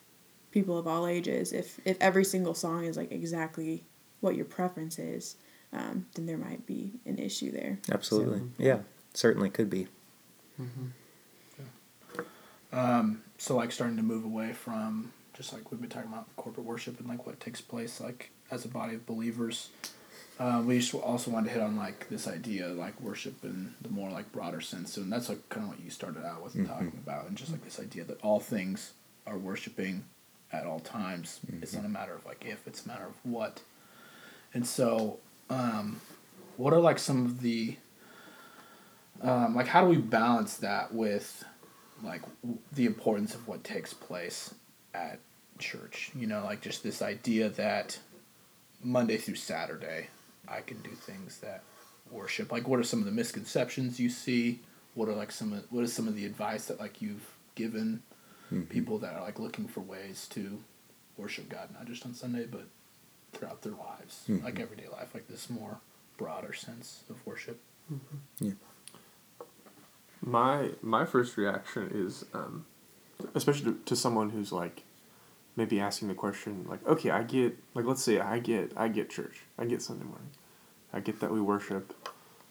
people 0.52 0.78
of 0.78 0.86
all 0.86 1.06
ages, 1.06 1.52
if 1.52 1.80
if 1.84 1.96
every 2.00 2.24
single 2.24 2.54
song 2.54 2.84
is 2.84 2.96
like 2.96 3.10
exactly 3.12 3.84
what 4.20 4.36
your 4.36 4.44
preference 4.44 4.98
is, 4.98 5.36
um, 5.72 6.06
then 6.14 6.26
there 6.26 6.38
might 6.38 6.64
be 6.66 6.92
an 7.06 7.18
issue 7.18 7.50
there. 7.50 7.78
absolutely, 7.90 8.42
yeah, 8.58 8.78
certainly 9.14 9.50
could 9.50 9.70
be. 9.70 9.88
Um, 12.72 13.22
so 13.38 13.56
like 13.56 13.72
starting 13.72 13.96
to 13.96 14.02
move 14.02 14.24
away 14.24 14.52
from 14.52 15.12
just 15.32 15.52
like 15.52 15.70
we've 15.72 15.80
been 15.80 15.90
talking 15.90 16.12
about 16.12 16.26
corporate 16.36 16.66
worship 16.66 17.00
and 17.00 17.08
like 17.08 17.26
what 17.26 17.40
takes 17.40 17.60
place 17.60 18.00
like 18.00 18.30
as 18.50 18.64
a 18.64 18.68
body 18.68 18.94
of 18.94 19.06
believers. 19.06 19.70
Uh, 20.40 20.62
we 20.64 20.78
just 20.78 20.94
also 20.94 21.30
wanted 21.30 21.48
to 21.48 21.52
hit 21.52 21.62
on 21.62 21.76
like 21.76 22.08
this 22.08 22.26
idea 22.26 22.66
like 22.68 22.98
worship 23.02 23.44
in 23.44 23.74
the 23.82 23.90
more 23.90 24.10
like 24.10 24.32
broader 24.32 24.60
sense, 24.62 24.96
and 24.96 25.12
that's 25.12 25.28
like 25.28 25.46
kind 25.50 25.64
of 25.64 25.68
what 25.68 25.80
you 25.84 25.90
started 25.90 26.24
out 26.24 26.42
with 26.42 26.54
talking 26.66 26.98
about, 27.04 27.28
and 27.28 27.36
just 27.36 27.52
like 27.52 27.62
this 27.62 27.78
idea 27.78 28.04
that 28.04 28.18
all 28.22 28.40
things 28.40 28.92
are 29.26 29.36
worshiping 29.36 30.02
at 30.50 30.64
all 30.66 30.80
times. 30.80 31.40
It's 31.60 31.74
not 31.74 31.84
a 31.84 31.88
matter 31.90 32.14
of 32.14 32.24
like 32.24 32.42
if; 32.48 32.66
it's 32.66 32.86
a 32.86 32.88
matter 32.88 33.04
of 33.04 33.14
what. 33.22 33.60
And 34.54 34.66
so, 34.66 35.18
um, 35.50 36.00
what 36.56 36.72
are 36.72 36.80
like 36.80 36.98
some 36.98 37.26
of 37.26 37.42
the 37.42 37.76
um, 39.20 39.54
like 39.54 39.66
how 39.66 39.82
do 39.82 39.88
we 39.88 39.96
balance 39.98 40.56
that 40.56 40.94
with 40.94 41.44
like 42.02 42.22
w- 42.42 42.58
the 42.72 42.86
importance 42.86 43.34
of 43.34 43.46
what 43.46 43.62
takes 43.62 43.92
place 43.92 44.54
at 44.94 45.18
church 45.58 46.10
you 46.14 46.26
know 46.26 46.42
like 46.44 46.62
just 46.62 46.82
this 46.82 47.02
idea 47.02 47.50
that 47.50 47.98
monday 48.82 49.18
through 49.18 49.34
saturday 49.34 50.08
i 50.50 50.60
can 50.60 50.80
do 50.82 50.90
things 50.90 51.38
that 51.38 51.62
worship. 52.10 52.52
Like 52.52 52.68
what 52.68 52.78
are 52.78 52.84
some 52.84 53.00
of 53.00 53.04
the 53.04 53.12
misconceptions 53.12 54.00
you 54.00 54.08
see? 54.08 54.60
What 54.94 55.08
are 55.08 55.14
like 55.14 55.30
some 55.30 55.52
of 55.52 55.64
what 55.70 55.84
is 55.84 55.92
some 55.92 56.08
of 56.08 56.16
the 56.16 56.26
advice 56.26 56.66
that 56.66 56.80
like 56.80 57.00
you've 57.00 57.34
given 57.54 58.02
mm-hmm. 58.52 58.62
people 58.64 58.98
that 58.98 59.14
are 59.14 59.22
like 59.22 59.38
looking 59.38 59.66
for 59.66 59.80
ways 59.80 60.26
to 60.30 60.60
worship 61.16 61.48
god 61.48 61.68
not 61.74 61.84
just 61.86 62.06
on 62.06 62.14
sunday 62.14 62.46
but 62.46 62.66
throughout 63.32 63.62
their 63.62 63.72
lives? 63.72 64.24
Mm-hmm. 64.28 64.44
Like 64.44 64.58
everyday 64.58 64.88
life 64.88 65.14
like 65.14 65.28
this 65.28 65.48
more 65.48 65.78
broader 66.16 66.52
sense 66.52 67.04
of 67.08 67.24
worship? 67.26 67.60
Mm-hmm. 67.92 68.46
Yeah. 68.46 68.52
My 70.22 70.70
my 70.82 71.04
first 71.06 71.36
reaction 71.36 71.90
is, 71.94 72.24
um, 72.34 72.66
especially 73.34 73.72
to, 73.72 73.78
to 73.86 73.96
someone 73.96 74.30
who's 74.30 74.52
like, 74.52 74.82
maybe 75.56 75.80
asking 75.80 76.08
the 76.08 76.14
question 76.14 76.66
like, 76.68 76.86
okay, 76.86 77.10
I 77.10 77.22
get 77.22 77.56
like 77.74 77.86
let's 77.86 78.02
say 78.02 78.18
I 78.18 78.38
get 78.38 78.72
I 78.76 78.88
get 78.88 79.08
church, 79.08 79.42
I 79.58 79.64
get 79.64 79.80
Sunday 79.80 80.04
morning, 80.04 80.28
I 80.92 81.00
get 81.00 81.20
that 81.20 81.30
we 81.30 81.40
worship, 81.40 81.94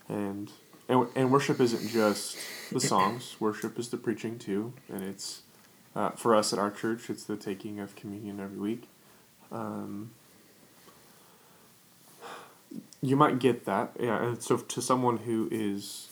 and 0.07 0.51
and 0.87 1.07
and 1.15 1.31
worship 1.31 1.59
isn't 1.59 1.89
just 1.89 2.37
the 2.71 2.79
songs. 2.79 3.35
worship 3.39 3.77
is 3.77 3.89
the 3.89 3.97
preaching 3.97 4.39
too, 4.39 4.73
and 4.87 5.03
it's 5.03 5.43
uh, 5.95 6.11
for 6.11 6.35
us 6.35 6.53
at 6.53 6.59
our 6.59 6.71
church, 6.71 7.09
it's 7.09 7.23
the 7.23 7.35
taking 7.35 7.79
of 7.79 7.95
communion 7.95 8.39
every 8.39 8.57
week. 8.57 8.83
Um, 9.51 10.11
you 13.01 13.15
might 13.15 13.39
get 13.39 13.65
that, 13.65 13.91
yeah. 13.99 14.23
And 14.23 14.41
so 14.41 14.57
to 14.57 14.81
someone 14.81 15.17
who 15.17 15.47
is 15.51 16.09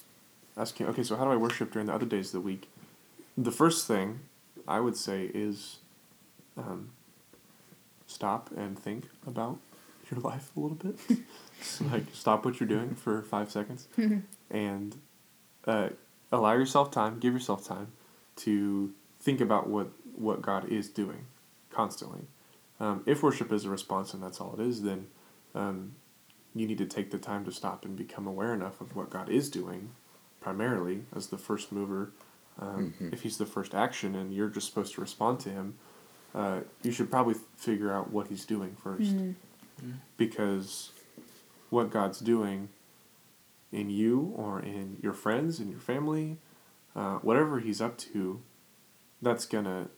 asking, 0.56 0.88
okay, 0.88 1.04
so 1.04 1.16
how 1.16 1.26
do 1.26 1.32
I 1.32 1.36
worship 1.36 1.72
during 1.72 1.88
the 1.88 1.94
other 1.94 2.06
days 2.06 2.28
of 2.28 2.34
the 2.34 2.40
week? 2.42 2.70
The 3.38 3.52
first 3.52 3.88
thing 3.88 4.22
I 4.68 4.80
would 4.80 4.98
say 4.98 5.30
is 5.34 5.78
um, 6.58 6.90
stop 8.08 8.50
and 8.58 8.78
think 8.78 9.06
about 9.26 9.60
your 10.12 10.20
life 10.22 10.52
a 10.56 10.60
little 10.60 10.78
bit. 10.78 10.96
like, 11.92 12.04
stop 12.14 12.46
what 12.46 12.60
you're 12.60 12.70
doing 12.70 12.96
for 12.96 13.22
five 13.24 13.52
seconds 13.52 13.88
and 14.52 14.96
uh, 15.66 15.90
allow 16.32 16.54
yourself 16.54 16.92
time, 16.92 17.20
give 17.20 17.34
yourself 17.34 17.66
time 17.68 17.88
to 18.38 18.94
think 19.20 19.42
about 19.42 19.68
what, 19.68 19.90
what 20.16 20.42
God 20.42 20.70
is 20.70 20.88
doing 20.90 21.26
constantly. 21.70 22.22
Um, 22.80 23.04
if 23.06 23.24
worship 23.24 23.52
is 23.52 23.66
a 23.66 23.70
response 23.70 24.14
and 24.14 24.22
that's 24.22 24.40
all 24.40 24.56
it 24.58 24.62
is, 24.62 24.84
then 24.84 25.08
um, 25.56 25.94
you 26.56 26.68
need 26.68 26.78
to 26.78 26.86
take 26.86 27.12
the 27.12 27.18
time 27.18 27.44
to 27.46 27.52
stop 27.52 27.86
and 27.86 27.96
become 27.96 28.28
aware 28.28 28.54
enough 28.54 28.80
of 28.82 28.96
what 28.96 29.10
God 29.10 29.30
is 29.30 29.50
doing 29.50 29.90
primarily 30.40 31.04
as 31.16 31.28
the 31.28 31.38
first 31.38 31.72
mover. 31.72 32.12
Um, 32.60 32.94
If 33.12 33.22
he's 33.24 33.38
the 33.38 33.46
first 33.46 33.74
action 33.76 34.16
and 34.16 34.34
you're 34.34 34.50
just 34.50 34.68
supposed 34.68 34.94
to 34.96 35.02
respond 35.02 35.40
to 35.42 35.50
him, 35.50 35.76
uh, 36.36 36.60
you 36.84 36.92
should 36.92 37.10
probably 37.10 37.36
figure 37.58 37.92
out 37.92 38.12
what 38.12 38.28
he's 38.28 38.46
doing 38.46 38.76
1st 38.84 39.36
Because 40.18 40.92
what 41.70 41.92
God's 41.92 42.20
doing 42.20 42.70
in 43.72 43.90
you 43.90 44.34
or 44.36 44.60
in 44.60 44.98
your 45.02 45.14
friends, 45.14 45.60
in 45.60 45.70
your 45.70 45.80
family, 45.80 46.38
uh, 46.96 47.18
whatever 47.18 47.60
he's 47.60 47.82
up 47.82 47.98
to, 47.98 48.42
that's 49.22 49.46
gonna 49.46 49.90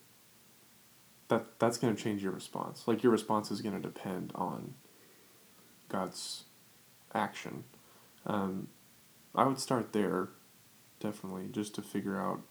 that 1.30 1.60
that's 1.60 1.78
gonna 1.78 1.96
change 1.96 2.24
your 2.24 2.32
response. 2.32 2.88
Like 2.88 3.04
your 3.04 3.12
response 3.12 3.52
is 3.52 3.62
gonna 3.62 3.80
depend 3.80 4.32
on 4.36 4.74
God's 5.88 6.44
action. 7.14 7.64
Um, 8.26 8.68
I 9.36 9.46
would 9.46 9.60
start 9.60 9.94
there, 9.94 10.30
definitely, 11.00 11.48
just 11.52 11.76
to 11.76 11.82
figure 11.82 12.20
out 12.20 12.42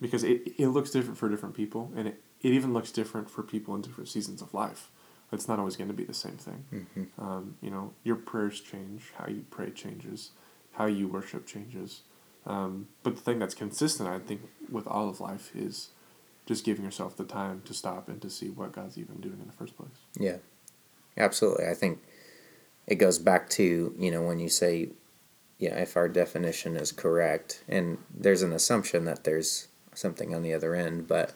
because 0.00 0.24
it, 0.24 0.54
it 0.58 0.68
looks 0.68 0.90
different 0.90 1.18
for 1.18 1.28
different 1.28 1.54
people, 1.54 1.92
and 1.96 2.08
it, 2.08 2.22
it 2.40 2.52
even 2.52 2.72
looks 2.72 2.90
different 2.90 3.28
for 3.28 3.42
people 3.42 3.74
in 3.74 3.82
different 3.82 4.08
seasons 4.08 4.40
of 4.40 4.54
life. 4.54 4.90
It's 5.32 5.46
not 5.46 5.58
always 5.58 5.76
going 5.76 5.88
to 5.88 5.94
be 5.94 6.04
the 6.04 6.14
same 6.14 6.36
thing. 6.36 6.64
Um, 7.18 7.56
you 7.60 7.70
know, 7.70 7.92
your 8.02 8.16
prayers 8.16 8.60
change, 8.60 9.12
how 9.16 9.28
you 9.28 9.44
pray 9.50 9.70
changes, 9.70 10.30
how 10.72 10.86
you 10.86 11.06
worship 11.06 11.46
changes. 11.46 12.02
Um, 12.46 12.88
but 13.02 13.16
the 13.16 13.22
thing 13.22 13.38
that's 13.38 13.54
consistent, 13.54 14.08
I 14.08 14.18
think, 14.18 14.40
with 14.70 14.86
all 14.86 15.08
of 15.08 15.20
life 15.20 15.54
is 15.54 15.90
just 16.46 16.64
giving 16.64 16.84
yourself 16.84 17.16
the 17.16 17.24
time 17.24 17.62
to 17.64 17.74
stop 17.74 18.08
and 18.08 18.20
to 18.22 18.28
see 18.30 18.48
what 18.48 18.72
God's 18.72 18.98
even 18.98 19.20
doing 19.20 19.38
in 19.40 19.46
the 19.46 19.52
first 19.52 19.76
place. 19.76 19.90
Yeah, 20.18 20.38
absolutely. 21.16 21.66
I 21.66 21.74
think 21.74 22.00
it 22.86 22.96
goes 22.96 23.18
back 23.18 23.48
to 23.50 23.94
you 23.96 24.10
know 24.10 24.22
when 24.22 24.40
you 24.40 24.48
say, 24.48 24.88
yeah, 25.58 25.76
if 25.76 25.96
our 25.96 26.08
definition 26.08 26.76
is 26.76 26.90
correct, 26.90 27.62
and 27.68 27.98
there's 28.12 28.42
an 28.42 28.52
assumption 28.52 29.04
that 29.04 29.22
there's 29.24 29.68
something 29.94 30.34
on 30.34 30.42
the 30.42 30.52
other 30.52 30.74
end, 30.74 31.06
but 31.06 31.34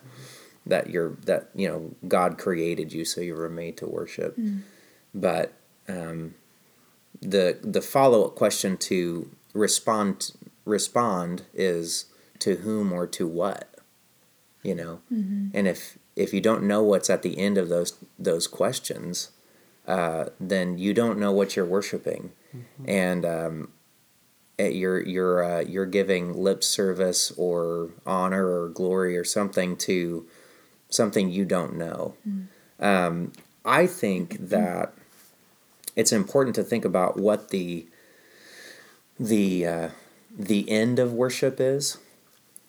that 0.66 0.90
you're 0.90 1.16
that 1.26 1.50
you 1.54 1.68
know 1.68 1.94
God 2.08 2.38
created 2.38 2.92
you, 2.92 3.04
so 3.04 3.20
you 3.20 3.34
were 3.34 3.50
made 3.50 3.76
to 3.78 3.86
worship. 3.86 4.36
But 5.14 5.52
um, 5.88 6.34
the 7.20 7.58
the 7.62 7.80
follow 7.82 8.24
up 8.24 8.34
question 8.34 8.76
to 8.78 9.30
respond 9.52 10.32
respond 10.64 11.42
is 11.54 12.06
to 12.40 12.56
whom 12.56 12.92
or 12.92 13.06
to 13.06 13.26
what, 13.26 13.68
you 14.62 14.74
know, 14.74 15.00
and 15.54 15.66
if 15.68 15.98
if 16.16 16.32
you 16.32 16.40
don't 16.40 16.62
know 16.64 16.82
what's 16.82 17.10
at 17.10 17.22
the 17.22 17.38
end 17.38 17.58
of 17.58 17.68
those 17.68 17.94
those 18.18 18.46
questions, 18.46 19.30
uh, 19.86 20.26
then 20.40 20.78
you 20.78 20.94
don't 20.94 21.18
know 21.18 21.32
what 21.32 21.56
you're 21.56 21.64
worshiping, 21.64 22.32
and 22.86 23.24
um, 23.24 23.68
eh, 24.58 24.68
you're 24.68 25.00
you're 25.00 25.44
uh, 25.44 25.60
you're 25.60 25.86
giving 25.86 26.32
lip 26.34 26.62
service 26.64 27.32
or 27.36 27.90
honor 28.06 28.46
or 28.46 28.68
glory 28.68 29.16
or 29.16 29.24
something 29.24 29.76
to 29.76 30.26
something 30.88 31.30
you 31.30 31.44
don't 31.44 31.76
know. 31.76 32.14
Um, 32.80 33.32
I 33.64 33.86
think 33.86 34.48
that 34.48 34.92
it's 35.96 36.12
important 36.12 36.54
to 36.56 36.62
think 36.62 36.84
about 36.84 37.16
what 37.16 37.50
the 37.50 37.86
the 39.18 39.66
uh, 39.66 39.88
the 40.36 40.68
end 40.70 40.98
of 40.98 41.12
worship 41.12 41.60
is. 41.60 41.98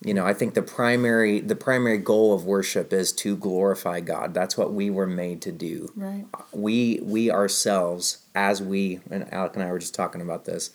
You 0.03 0.13
know, 0.13 0.25
I 0.25 0.33
think 0.33 0.53
the 0.53 0.61
primary 0.61 1.39
the 1.39 1.55
primary 1.55 1.97
goal 1.97 2.33
of 2.33 2.45
worship 2.45 2.93
is 2.93 3.11
to 3.13 3.35
glorify 3.35 4.01
God. 4.01 4.33
That's 4.33 4.57
what 4.57 4.73
we 4.73 4.89
were 4.89 5.07
made 5.07 5.41
to 5.43 5.51
do. 5.51 5.91
Right. 5.95 6.25
We 6.51 6.99
we 7.01 7.31
ourselves, 7.31 8.19
as 8.35 8.61
we 8.61 8.99
and 9.09 9.31
Alec 9.33 9.55
and 9.55 9.63
I 9.63 9.71
were 9.71 9.79
just 9.79 9.95
talking 9.95 10.21
about 10.21 10.45
this, 10.45 10.69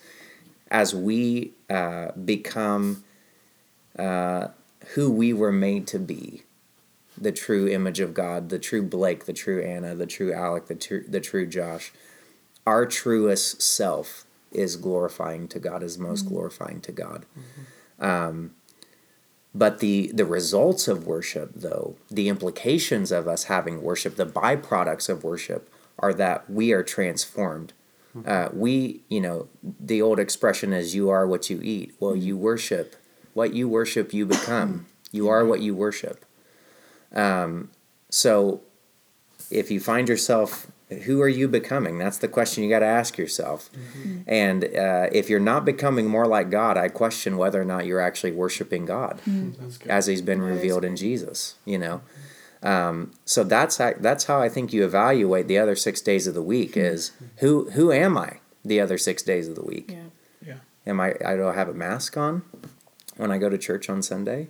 as 0.69 0.93
we 0.93 1.53
uh, 1.69 2.11
become 2.13 3.03
uh, 3.97 4.47
who 4.95 5.11
we 5.11 5.31
were 5.31 5.51
made 5.51 5.87
to 5.87 5.99
be, 5.99 6.43
the 7.17 7.31
true 7.31 7.67
image 7.67 7.99
of 7.99 8.13
God, 8.13 8.49
the 8.49 8.59
true 8.59 8.81
Blake, 8.81 9.25
the 9.25 9.33
true 9.33 9.61
Anna, 9.61 9.95
the 9.95 10.05
true 10.05 10.33
Alec, 10.33 10.67
the 10.67 10.75
true 10.75 11.03
the 11.07 11.19
true 11.19 11.45
Josh, 11.45 11.91
our 12.65 12.85
truest 12.85 13.61
self 13.61 14.25
is 14.51 14.75
glorifying 14.75 15.47
to 15.49 15.59
God, 15.59 15.83
is 15.83 15.97
most 15.97 16.23
glorifying 16.23 16.81
to 16.81 16.91
God. 16.91 17.25
Um, 17.99 18.51
but 19.53 19.79
the 19.79 20.11
the 20.13 20.25
results 20.25 20.87
of 20.87 21.05
worship, 21.05 21.51
though, 21.55 21.95
the 22.09 22.29
implications 22.29 23.11
of 23.11 23.27
us 23.27 23.45
having 23.45 23.81
worship, 23.81 24.15
the 24.15 24.25
byproducts 24.25 25.09
of 25.09 25.23
worship, 25.23 25.69
are 25.99 26.13
that 26.13 26.49
we 26.49 26.71
are 26.71 26.83
transformed. 26.83 27.73
Uh, 28.25 28.49
we, 28.51 29.01
you 29.07 29.21
know, 29.21 29.47
the 29.63 30.01
old 30.01 30.19
expression 30.19 30.73
is 30.73 30.95
"you 30.95 31.09
are 31.09 31.25
what 31.25 31.49
you 31.49 31.61
eat." 31.61 31.93
Well, 31.99 32.15
you 32.15 32.35
worship 32.35 32.95
what 33.33 33.53
you 33.53 33.67
worship, 33.67 34.13
you 34.13 34.25
become. 34.25 34.87
You 35.11 35.27
are 35.29 35.45
what 35.45 35.61
you 35.61 35.75
worship. 35.75 36.25
Um, 37.13 37.69
so, 38.09 38.61
if 39.49 39.69
you 39.69 39.79
find 39.79 40.07
yourself, 40.07 40.67
who 41.03 41.21
are 41.21 41.29
you 41.29 41.47
becoming? 41.47 41.97
That's 41.97 42.17
the 42.17 42.27
question 42.27 42.63
you 42.63 42.69
got 42.69 42.79
to 42.79 42.85
ask 42.85 43.17
yourself. 43.17 43.69
And 44.27 44.65
uh, 44.65 45.07
if 45.11 45.29
you're 45.29 45.39
not 45.39 45.63
becoming 45.63 46.07
more 46.07 46.27
like 46.27 46.49
God, 46.49 46.77
I 46.77 46.89
question 46.89 47.37
whether 47.37 47.61
or 47.61 47.65
not 47.65 47.85
you're 47.85 48.01
actually 48.01 48.31
worshiping 48.31 48.85
God 48.85 49.21
That's 49.25 49.77
good. 49.77 49.89
as 49.89 50.07
He's 50.07 50.21
been 50.21 50.41
That 50.41 50.47
is 50.47 50.55
revealed 50.55 50.83
in 50.83 50.95
Jesus. 50.95 51.55
You 51.65 51.77
know, 51.77 52.01
um, 52.61 53.11
so 53.25 53.43
that's 53.43 53.77
how, 53.77 53.93
that's 53.97 54.25
how 54.25 54.41
I 54.41 54.49
think 54.49 54.73
you 54.73 54.83
evaluate 54.83 55.47
the 55.47 55.57
other 55.57 55.75
six 55.75 56.01
days 56.01 56.27
of 56.27 56.33
the 56.33 56.43
week 56.43 56.75
is 56.75 57.11
who 57.37 57.69
who 57.71 57.91
am 57.91 58.17
I 58.17 58.39
the 58.63 58.79
other 58.79 58.97
six 58.97 59.23
days 59.23 59.47
of 59.47 59.55
the 59.55 59.63
week? 59.63 59.91
Yeah. 59.91 60.03
Yeah. 60.45 60.57
Am 60.85 60.99
I 60.99 61.15
I 61.25 61.35
don't 61.35 61.55
have 61.55 61.69
a 61.69 61.73
mask 61.73 62.17
on 62.17 62.43
when 63.15 63.31
I 63.31 63.37
go 63.37 63.49
to 63.49 63.57
church 63.57 63.89
on 63.89 64.01
Sunday? 64.01 64.49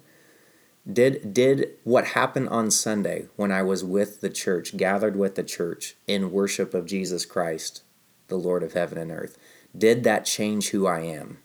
Did 0.92 1.34
did 1.34 1.74
what 1.84 2.08
happened 2.08 2.50
on 2.50 2.72
Sunday 2.72 3.28
when 3.36 3.52
I 3.52 3.62
was 3.62 3.84
with 3.84 4.22
the 4.22 4.30
church, 4.30 4.76
gathered 4.76 5.16
with 5.16 5.36
the 5.36 5.44
church 5.44 5.96
in 6.08 6.32
worship 6.32 6.74
of 6.74 6.88
Jesus 6.88 7.26
Christ, 7.26 7.84
the 8.30 8.38
Lord 8.38 8.64
of 8.64 8.74
heaven 8.74 8.98
and 8.98 9.12
earth, 9.12 9.38
did 9.78 10.04
that 10.04 10.26
change 10.26 10.70
who 10.70 10.88
I 10.88 11.02
am? 11.02 11.38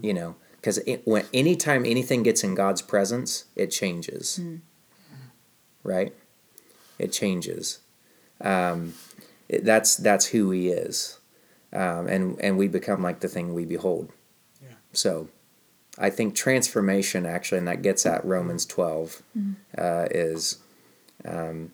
You 0.00 0.14
know, 0.14 0.36
because 0.56 0.80
when 1.04 1.26
anytime 1.32 1.84
anything 1.84 2.22
gets 2.22 2.42
in 2.42 2.54
God's 2.54 2.82
presence, 2.82 3.44
it 3.54 3.68
changes. 3.68 4.40
Right? 5.84 6.12
It 6.98 7.12
changes. 7.12 7.78
Um, 8.40 8.94
it, 9.48 9.64
that's 9.64 9.96
that's 9.96 10.26
who 10.26 10.50
He 10.50 10.68
is, 10.68 11.18
um, 11.72 12.06
and 12.08 12.40
and 12.40 12.58
we 12.58 12.68
become 12.68 13.02
like 13.02 13.20
the 13.20 13.28
thing 13.28 13.54
we 13.54 13.64
behold. 13.64 14.12
Yeah. 14.62 14.74
So, 14.92 15.28
I 15.98 16.10
think 16.10 16.34
transformation 16.34 17.26
actually, 17.26 17.58
and 17.58 17.68
that 17.68 17.82
gets 17.82 18.06
at 18.06 18.24
Romans 18.24 18.64
12 18.64 19.22
uh, 19.76 20.06
is 20.10 20.58
um, 21.24 21.72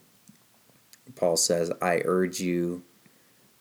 Paul 1.15 1.37
says, 1.37 1.71
I 1.83 2.01
urge 2.05 2.41
you 2.41 2.83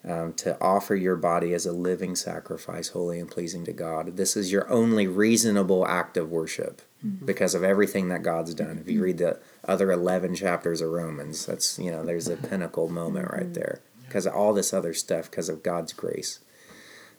um, 0.08 0.34
to 0.34 0.60
offer 0.62 0.96
your 0.96 1.16
body 1.16 1.54
as 1.54 1.66
a 1.66 1.72
living 1.72 2.16
sacrifice, 2.16 2.90
holy 2.90 3.20
and 3.20 3.30
pleasing 3.30 3.64
to 3.66 3.74
God. 3.74 4.18
This 4.18 4.36
is 4.36 4.52
your 4.52 4.70
only 4.70 5.08
reasonable 5.08 5.88
act 5.88 6.18
of 6.18 6.32
worship 6.32 6.82
because 7.26 7.54
of 7.54 7.64
everything 7.64 8.10
that 8.10 8.24
God's 8.24 8.54
done. 8.54 8.78
If 8.78 8.90
you 8.90 9.04
read 9.04 9.18
the 9.18 9.40
other 9.68 9.92
11 9.92 10.36
chapters 10.36 10.82
of 10.82 10.90
Romans, 10.90 11.46
that's, 11.46 11.78
you 11.78 11.92
know, 11.92 12.04
there's 12.06 12.28
a 12.28 12.38
pinnacle 12.38 12.90
moment 12.90 13.30
right 13.32 13.54
there 13.54 13.82
because 14.08 14.26
of 14.26 14.34
all 14.34 14.54
this 14.54 14.74
other 14.74 14.94
stuff, 14.94 15.30
because 15.30 15.50
of 15.50 15.64
God's 15.64 15.92
grace. 15.92 16.40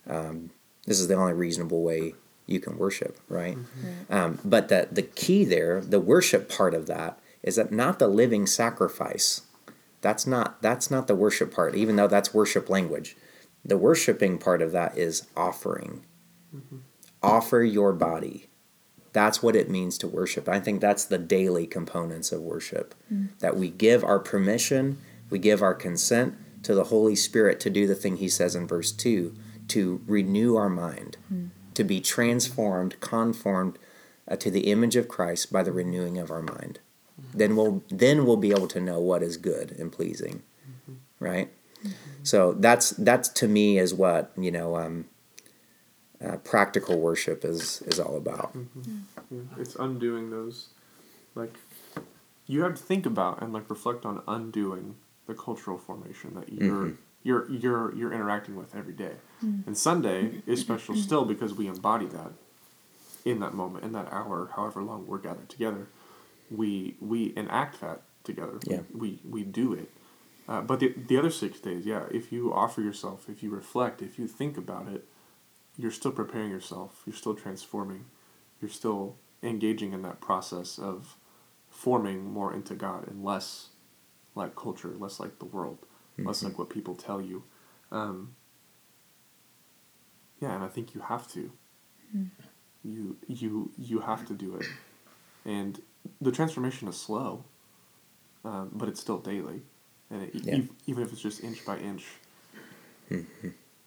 Um, 0.09 0.51
this 0.87 1.01
is 1.01 1.09
the 1.09 1.15
only 1.15 1.33
reasonable 1.35 1.83
way 1.83 2.15
you 2.47 2.61
can 2.61 2.77
worship, 2.77 3.17
mm-hmm. 3.17 3.35
right? 3.35 3.59
Um, 4.11 4.39
but 4.45 4.69
the, 4.69 4.89
the 4.91 5.03
key 5.03 5.45
there, 5.45 5.81
the 5.81 6.01
worship 6.01 6.49
part 6.49 6.75
of 6.75 6.87
that, 6.87 7.19
is 7.43 7.57
that 7.57 7.73
not 7.73 7.99
the 7.99 8.09
living 8.09 8.47
sacrifice. 8.47 9.43
That's 10.01 10.27
not 10.27 10.61
that's 10.61 10.91
not 10.91 11.07
the 11.07 11.15
worship 11.15 11.55
part, 11.55 11.75
even 11.75 11.97
though 11.97 12.09
that's 12.09 12.35
worship 12.35 12.69
language. 12.69 13.17
The 13.65 13.79
worshiping 13.79 14.39
part 14.39 14.61
of 14.61 14.73
that 14.73 14.99
is 14.99 15.27
offering. 15.37 16.05
Mm-hmm. 16.55 16.79
Offer 17.23 17.63
your 17.63 17.93
body. 17.95 18.49
That's 19.15 19.43
what 19.43 19.57
it 19.57 19.71
means 19.71 19.97
to 19.99 20.09
worship. 20.09 20.49
I 20.49 20.61
think 20.61 20.81
that's 20.81 21.05
the 21.05 21.19
daily 21.19 21.67
components 21.67 22.33
of 22.33 22.43
worship. 22.43 22.95
Mm. 23.13 23.29
That 23.39 23.57
we 23.57 23.71
give 23.71 24.03
our 24.03 24.19
permission, 24.19 24.99
we 25.31 25.39
give 25.39 25.63
our 25.63 25.73
consent 25.73 26.35
to 26.65 26.75
the 26.75 26.85
Holy 26.85 27.15
Spirit 27.15 27.61
to 27.61 27.71
do 27.71 27.87
the 27.87 27.95
thing 27.95 28.17
he 28.17 28.29
says 28.29 28.57
in 28.57 28.67
verse 28.67 28.91
2 28.91 29.35
to 29.69 30.03
renew 30.07 30.57
our 30.57 30.69
mind, 30.69 31.17
mm. 31.33 31.51
To 31.75 31.85
be 31.85 32.01
transformed, 32.01 32.99
conformed 33.01 33.79
uh, 34.29 34.37
to 34.37 34.51
the 34.51 34.71
image 34.71 34.97
of 34.97 35.09
Christ 35.09 35.53
by 35.53 35.63
the 35.63 35.73
renewing 35.73 36.19
of 36.19 36.31
our 36.31 36.43
mind. 36.43 36.79
Then 37.33 37.57
we'll 37.57 37.83
then 37.91 38.25
we'll 38.27 38.37
be 38.37 38.51
able 38.51 38.69
to 38.69 38.81
know 38.81 39.01
what 39.01 39.23
is 39.23 39.37
good 39.37 39.73
and 39.73 39.91
pleasing, 39.93 40.43
right? 41.21 41.51
So 42.23 42.53
that's 42.53 42.91
that's 42.91 43.29
to 43.31 43.49
me 43.49 43.79
is 43.79 43.93
what 43.93 44.33
you 44.37 44.51
know 44.51 44.77
um, 44.77 45.07
uh, 46.25 46.37
practical 46.39 46.99
worship 47.01 47.45
is 47.45 47.83
is 47.83 47.99
all 48.01 48.17
about. 48.17 48.55
Yeah, 49.31 49.41
it's 49.59 49.75
undoing 49.77 50.31
those, 50.31 50.69
like, 51.35 51.55
you 52.47 52.63
have 52.63 52.75
to 52.77 52.83
think 52.83 53.07
about 53.07 53.43
and 53.43 53.53
like 53.53 53.69
reflect 53.69 54.05
on 54.05 54.23
undoing 54.29 54.97
the 55.27 55.35
cultural 55.35 55.79
formation 55.79 56.35
that 56.35 56.53
you're 56.53 56.75
Mhm. 56.75 56.97
You're 57.25 57.51
you're 57.51 57.93
you're 57.97 58.13
interacting 58.13 58.55
with 58.55 58.77
every 58.77 58.93
day. 58.93 59.15
And 59.67 59.77
Sunday 59.77 60.43
is 60.47 60.61
special 60.61 60.95
still 60.97 61.25
because 61.27 61.53
we 61.53 61.67
embody 61.67 62.07
that 62.07 62.33
in 63.27 63.41
that 63.41 63.53
moment, 63.53 63.85
in 63.85 63.93
that 63.93 64.11
hour, 64.11 64.51
however 64.55 64.83
long 64.83 65.07
we're 65.07 65.19
gathered 65.19 65.49
together. 65.49 65.89
We 66.51 66.97
we 67.01 67.33
enact 67.37 67.81
that 67.81 68.03
together. 68.23 68.59
Yeah. 68.67 68.81
We 68.93 69.21
we, 69.25 69.41
we 69.41 69.43
do 69.43 69.73
it. 69.73 69.91
Uh, 70.49 70.61
but 70.61 70.81
the 70.81 70.95
the 71.09 71.19
other 71.19 71.31
six 71.31 71.59
days, 71.59 71.85
yeah, 71.87 72.05
if 72.11 72.31
you 72.31 72.53
offer 72.53 72.81
yourself, 72.81 73.29
if 73.29 73.43
you 73.43 73.51
reflect, 73.51 74.03
if 74.03 74.19
you 74.19 74.27
think 74.27 74.57
about 74.57 74.89
it, 74.89 75.07
you're 75.77 75.91
still 75.91 76.13
preparing 76.13 76.51
yourself. 76.51 77.03
You're 77.07 77.17
still 77.17 77.35
transforming. 77.35 78.05
You're 78.61 78.71
still 78.71 79.17
engaging 79.43 79.93
in 79.93 80.03
that 80.03 80.21
process 80.21 80.79
of 80.79 81.17
forming 81.71 82.33
more 82.33 82.53
into 82.53 82.75
God 82.75 83.09
and 83.09 83.25
less 83.25 83.69
like 84.35 84.55
culture, 84.55 84.95
less 84.99 85.21
like 85.21 85.39
the 85.39 85.45
world, 85.45 85.79
less 86.19 86.43
like 86.43 86.59
what 86.59 86.71
people 86.71 86.95
tell 86.95 87.21
you. 87.21 87.43
Um, 87.91 88.35
yeah, 90.41 90.55
and 90.55 90.65
I 90.65 90.69
think 90.69 90.95
you 90.95 91.01
have 91.03 91.27
to. 91.33 91.51
You 92.85 93.17
you 93.27 93.71
you 93.79 94.01
have 94.01 94.27
to 94.27 94.35
do 94.35 94.57
it, 94.57 94.67
and 95.45 95.81
the 96.21 96.31
transformation 96.31 96.87
is 96.87 96.97
slow, 97.01 97.45
um, 98.45 98.71
but 98.75 98.89
it's 98.89 99.01
still 99.01 99.19
daily, 99.19 99.63
and 100.11 100.23
it, 100.25 100.35
Yeah. 100.35 100.55
ev- 100.57 100.69
even 100.87 101.03
if 101.03 101.13
it's 101.13 101.23
just 101.23 101.43
inch 101.43 101.65
by 101.65 101.79
inch, 101.79 102.05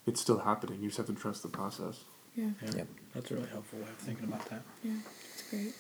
it's 0.06 0.20
still 0.20 0.40
happening. 0.40 0.82
You 0.82 0.88
just 0.90 0.98
have 0.98 1.06
to 1.08 1.14
trust 1.14 1.44
the 1.44 1.50
process. 1.50 2.04
Yeah. 2.36 2.50
Yeah. 2.64 2.72
Yep. 2.78 2.88
That's 3.14 3.32
a 3.32 3.36
really 3.36 3.48
helpful 3.50 3.80
way 3.80 3.86
of 3.86 3.98
thinking 3.98 4.26
about 4.26 4.46
that. 4.50 4.62
Yeah, 4.84 4.94
that's 5.04 5.50
great. 5.50 5.74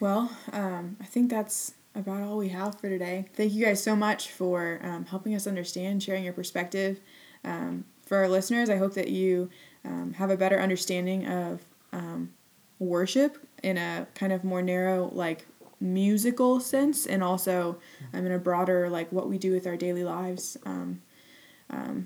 Well, 0.00 0.30
um, 0.52 0.96
I 1.00 1.04
think 1.04 1.30
that's 1.30 1.72
about 1.96 2.22
all 2.22 2.36
we 2.36 2.50
have 2.50 2.78
for 2.78 2.88
today. 2.88 3.24
Thank 3.34 3.52
you 3.54 3.64
guys 3.64 3.82
so 3.82 3.96
much 3.96 4.30
for 4.30 4.80
um, 4.82 5.06
helping 5.06 5.34
us 5.34 5.46
understand, 5.46 6.02
sharing 6.02 6.24
your 6.24 6.34
perspective. 6.34 7.00
Um, 7.42 7.86
for 8.04 8.18
our 8.18 8.28
listeners, 8.28 8.68
I 8.68 8.76
hope 8.76 8.94
that 8.94 9.08
you 9.08 9.48
um, 9.84 10.12
have 10.12 10.30
a 10.30 10.36
better 10.36 10.60
understanding 10.60 11.26
of 11.26 11.64
um, 11.92 12.34
worship 12.78 13.38
in 13.62 13.78
a 13.78 14.06
kind 14.14 14.32
of 14.32 14.44
more 14.44 14.60
narrow, 14.60 15.10
like 15.12 15.46
musical 15.80 16.60
sense, 16.60 17.06
and 17.06 17.24
also 17.24 17.78
um, 18.12 18.26
in 18.26 18.32
a 18.32 18.38
broader, 18.38 18.90
like 18.90 19.10
what 19.10 19.28
we 19.28 19.38
do 19.38 19.52
with 19.52 19.66
our 19.66 19.76
daily 19.76 20.04
lives. 20.04 20.56
Um, 20.66 21.00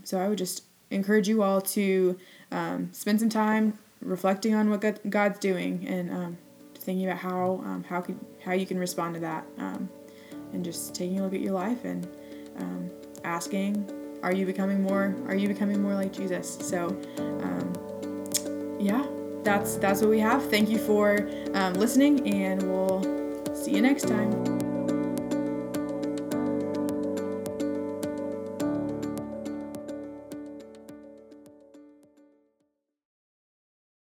so 0.05 0.19
I 0.19 0.29
would 0.29 0.39
just 0.39 0.65
encourage 0.91 1.29
you 1.29 1.43
all 1.43 1.61
to 1.61 2.17
spend 2.93 3.21
some 3.21 3.29
time 3.29 3.79
reflecting 4.01 4.55
on 4.55 4.71
what 4.71 5.11
God's 5.11 5.39
doing 5.39 5.87
and 5.87 6.37
thinking 6.81 7.07
about 7.07 7.19
how 7.19 7.63
um, 7.65 7.85
how 7.89 8.05
how 8.43 8.53
you 8.53 8.67
can 8.67 8.79
respond 8.79 9.15
to 9.15 9.21
that, 9.21 9.47
um, 9.59 9.89
and 10.53 10.65
just 10.65 10.95
taking 10.95 11.21
a 11.21 11.23
look 11.23 11.35
at 11.35 11.41
your 11.41 11.53
life 11.53 11.85
and 11.85 12.09
um, 12.59 12.91
asking, 13.25 13.89
are 14.23 14.33
you 14.33 14.47
becoming 14.47 14.83
more 14.83 15.15
are 15.29 15.35
you 15.35 15.49
becoming 15.49 15.81
more 15.81 15.95
like 15.95 16.13
Jesus? 16.13 16.59
So, 16.61 16.89
um, 17.19 18.77
yeah, 18.81 19.07
that's 19.43 19.77
that's 19.77 20.01
what 20.01 20.11
we 20.11 20.21
have. 20.21 20.49
Thank 20.51 20.69
you 20.69 20.79
for 20.79 21.29
um, 21.55 21.75
listening, 21.75 22.27
and 22.29 22.63
we'll 22.63 23.55
see 23.55 23.73
you 23.73 23.83
next 23.83 24.09
time. 24.09 24.70